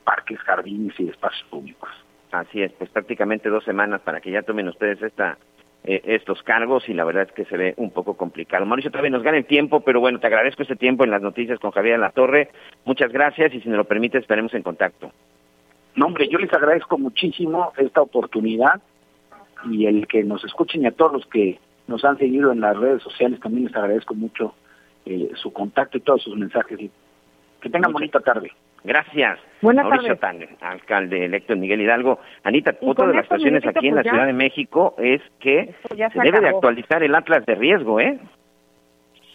parques, 0.03 0.39
jardines 0.39 0.99
y 0.99 1.09
espacios 1.09 1.47
públicos. 1.49 1.89
Así 2.31 2.61
es, 2.61 2.71
pues 2.73 2.89
prácticamente 2.89 3.49
dos 3.49 3.63
semanas 3.63 4.01
para 4.01 4.21
que 4.21 4.31
ya 4.31 4.43
tomen 4.43 4.67
ustedes 4.67 5.01
esta 5.01 5.37
eh, 5.83 5.99
estos 6.05 6.43
cargos 6.43 6.87
y 6.87 6.93
la 6.93 7.03
verdad 7.03 7.23
es 7.23 7.31
que 7.31 7.45
se 7.45 7.57
ve 7.57 7.73
un 7.77 7.89
poco 7.89 8.15
complicado. 8.15 8.65
Mauricio, 8.67 8.91
todavía 8.91 9.09
nos 9.09 9.23
gana 9.23 9.37
el 9.37 9.45
tiempo, 9.45 9.79
pero 9.81 9.99
bueno, 9.99 10.19
te 10.19 10.27
agradezco 10.27 10.61
este 10.61 10.75
tiempo 10.75 11.03
en 11.03 11.09
las 11.09 11.23
noticias 11.23 11.59
con 11.59 11.71
Javier 11.71 11.97
La 11.97 12.11
Torre. 12.11 12.49
Muchas 12.85 13.11
gracias 13.11 13.51
y 13.55 13.61
si 13.61 13.67
me 13.67 13.77
lo 13.77 13.85
permite 13.85 14.19
estaremos 14.19 14.53
en 14.53 14.61
contacto. 14.61 15.11
No, 15.95 16.05
hombre, 16.05 16.27
yo 16.29 16.37
les 16.37 16.53
agradezco 16.53 16.99
muchísimo 16.99 17.73
esta 17.77 18.01
oportunidad 18.01 18.79
y 19.69 19.85
el 19.85 20.07
que 20.07 20.23
nos 20.23 20.43
escuchen 20.43 20.83
y 20.83 20.87
a 20.87 20.91
todos 20.91 21.13
los 21.13 21.25
que 21.27 21.59
nos 21.87 22.03
han 22.05 22.17
seguido 22.17 22.51
en 22.51 22.61
las 22.61 22.77
redes 22.77 23.03
sociales 23.03 23.39
también 23.39 23.65
les 23.65 23.75
agradezco 23.75 24.13
mucho 24.13 24.55
eh, 25.05 25.31
su 25.35 25.51
contacto 25.51 25.97
y 25.97 26.01
todos 26.01 26.23
sus 26.23 26.37
mensajes. 26.37 26.79
Y 26.79 26.91
que 27.59 27.69
tengan 27.69 27.93
bonita 27.93 28.19
tarde. 28.19 28.51
Gracias. 28.83 29.39
Mauricio 29.61 30.17
Tan, 30.17 30.39
alcalde 30.59 31.25
electo 31.25 31.55
Miguel 31.55 31.81
Hidalgo. 31.81 32.19
Anita, 32.43 32.75
otra 32.81 33.07
de 33.07 33.13
las 33.13 33.25
situaciones 33.25 33.65
aquí 33.65 33.87
en 33.87 33.95
la 33.95 34.01
pues 34.01 34.11
Ciudad 34.11 34.25
de 34.25 34.33
México 34.33 34.95
es 34.97 35.21
que 35.39 35.75
se, 35.87 36.19
debe 36.21 36.41
de 36.41 36.49
actualizar 36.49 37.03
el 37.03 37.13
atlas 37.13 37.45
de 37.45 37.55
riesgo, 37.55 37.99
¿eh? 37.99 38.19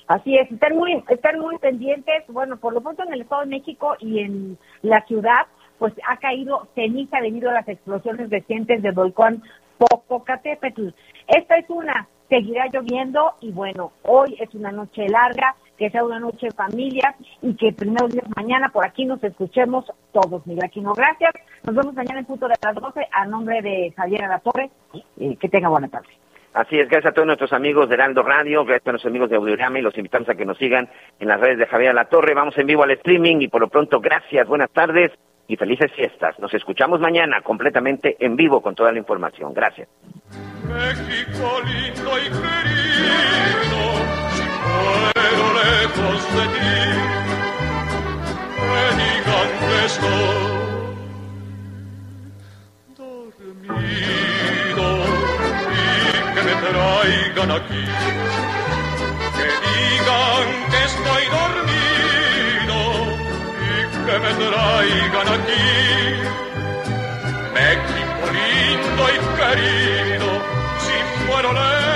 Así 0.09 0.37
es, 0.37 0.51
están 0.51 0.77
muy, 0.77 1.03
están 1.09 1.39
muy 1.39 1.59
pendientes, 1.59 2.25
bueno, 2.29 2.57
por 2.57 2.73
lo 2.73 2.81
pronto 2.81 3.03
en 3.05 3.13
el 3.13 3.23
Estado 3.23 3.43
de 3.43 3.49
México 3.49 3.97
y 3.99 4.21
en 4.21 4.59
la 4.83 5.01
ciudad, 5.03 5.47
pues 5.79 5.95
ha 6.09 6.17
caído 6.19 6.69
ceniza 6.75 7.21
debido 7.21 7.51
a 7.51 7.55
las 7.55 7.69
explosiones 7.69 8.31
recientes 8.31 8.83
de 8.83 8.91
volcán 8.93 9.43
Popocatépetl. 9.79 10.89
Esta 11.27 11.57
es 11.57 11.69
una, 11.69 12.09
seguirá 12.29 12.67
lloviendo 12.73 13.35
y 13.41 13.53
bueno, 13.53 13.93
hoy 14.03 14.37
es 14.41 14.55
una 14.55 14.73
noche 14.73 15.09
larga, 15.09 15.55
que 15.77 15.91
sea 15.91 16.05
una 16.05 16.19
noche 16.19 16.47
de 16.47 16.53
familia 16.53 17.15
y 17.43 17.55
que 17.55 17.73
primero 17.73 18.09
día 18.09 18.23
mañana 18.35 18.71
por 18.71 18.87
aquí 18.87 19.05
nos 19.05 19.23
escuchemos 19.23 19.85
todos. 20.13 20.47
Mira, 20.47 20.67
aquí 20.67 20.81
no, 20.81 20.95
gracias. 20.95 21.33
Nos 21.65 21.75
vemos 21.75 21.95
mañana 21.95 22.21
en 22.21 22.27
punto 22.27 22.49
de 22.49 22.55
las 22.63 22.75
12 22.75 23.01
a 23.13 23.27
nombre 23.27 23.61
de 23.61 23.93
Javier 23.97 24.23
Torre. 24.43 24.71
Eh, 25.19 25.37
que 25.37 25.49
tenga 25.49 25.69
buena 25.69 25.89
tarde. 25.89 26.09
Así 26.55 26.79
es, 26.79 26.89
gracias 26.89 27.13
a 27.13 27.15
todos 27.15 27.27
nuestros 27.27 27.53
amigos 27.53 27.87
de 27.87 27.97
Heraldo 27.97 28.23
Radio, 28.23 28.65
gracias 28.65 28.89
a 28.89 28.93
nuestros 28.93 29.11
amigos 29.11 29.29
de 29.29 29.37
Audiorama 29.37 29.79
y 29.79 29.83
los 29.83 29.97
invitamos 29.99 30.27
a 30.31 30.35
que 30.35 30.47
nos 30.47 30.57
sigan 30.57 30.89
en 31.21 31.29
las 31.29 31.39
redes 31.39 31.59
de 31.59 31.67
Javier 31.67 31.95
La 31.95 32.07
Torre. 32.07 32.33
Vamos 32.33 32.57
en 32.57 32.67
vivo 32.67 32.83
al 32.83 32.93
streaming 32.93 33.43
y 33.43 33.49
por 33.49 33.61
lo 33.61 33.69
pronto, 33.69 34.01
gracias, 34.01 34.49
buenas 34.49 34.71
tardes 34.71 35.13
y 35.49 35.57
felices 35.57 35.93
fiestas. 35.93 36.39
Nos 36.39 36.53
escuchamos 36.55 37.01
mañana 37.01 37.41
completamente 37.43 38.17
en 38.19 38.37
vivo 38.37 38.61
con 38.61 38.75
toda 38.75 38.93
la 38.93 38.99
información. 38.99 39.53
Gracias. 39.55 39.89
México 40.65 41.61
lindo 41.65 42.19
y 42.19 42.25
querido, 42.25 43.83
si 44.33 44.45
puedo 44.65 45.45
lejos 45.55 46.21
de 46.35 46.45
ti, 46.55 46.77
me 48.73 49.07
que 49.61 49.79
estoy 49.87 50.57
dormido 52.97 53.87
y 55.73 56.15
que 56.35 56.43
me 56.43 56.55
traigan 56.63 57.51
aquí, 57.53 57.85
que 59.37 59.47
digan 59.67 60.47
que 60.71 60.81
estoy 60.85 61.25
dormido 61.31 61.66
que 64.07 64.19
me 64.21 64.33
traigan 64.35 65.29
aquí. 65.37 65.67
México 67.55 68.25
lindo 68.37 69.05
y 69.11 69.19
querido, 69.39 70.29
si 70.83 71.27
muero 71.27 71.53
lejos 71.53 71.96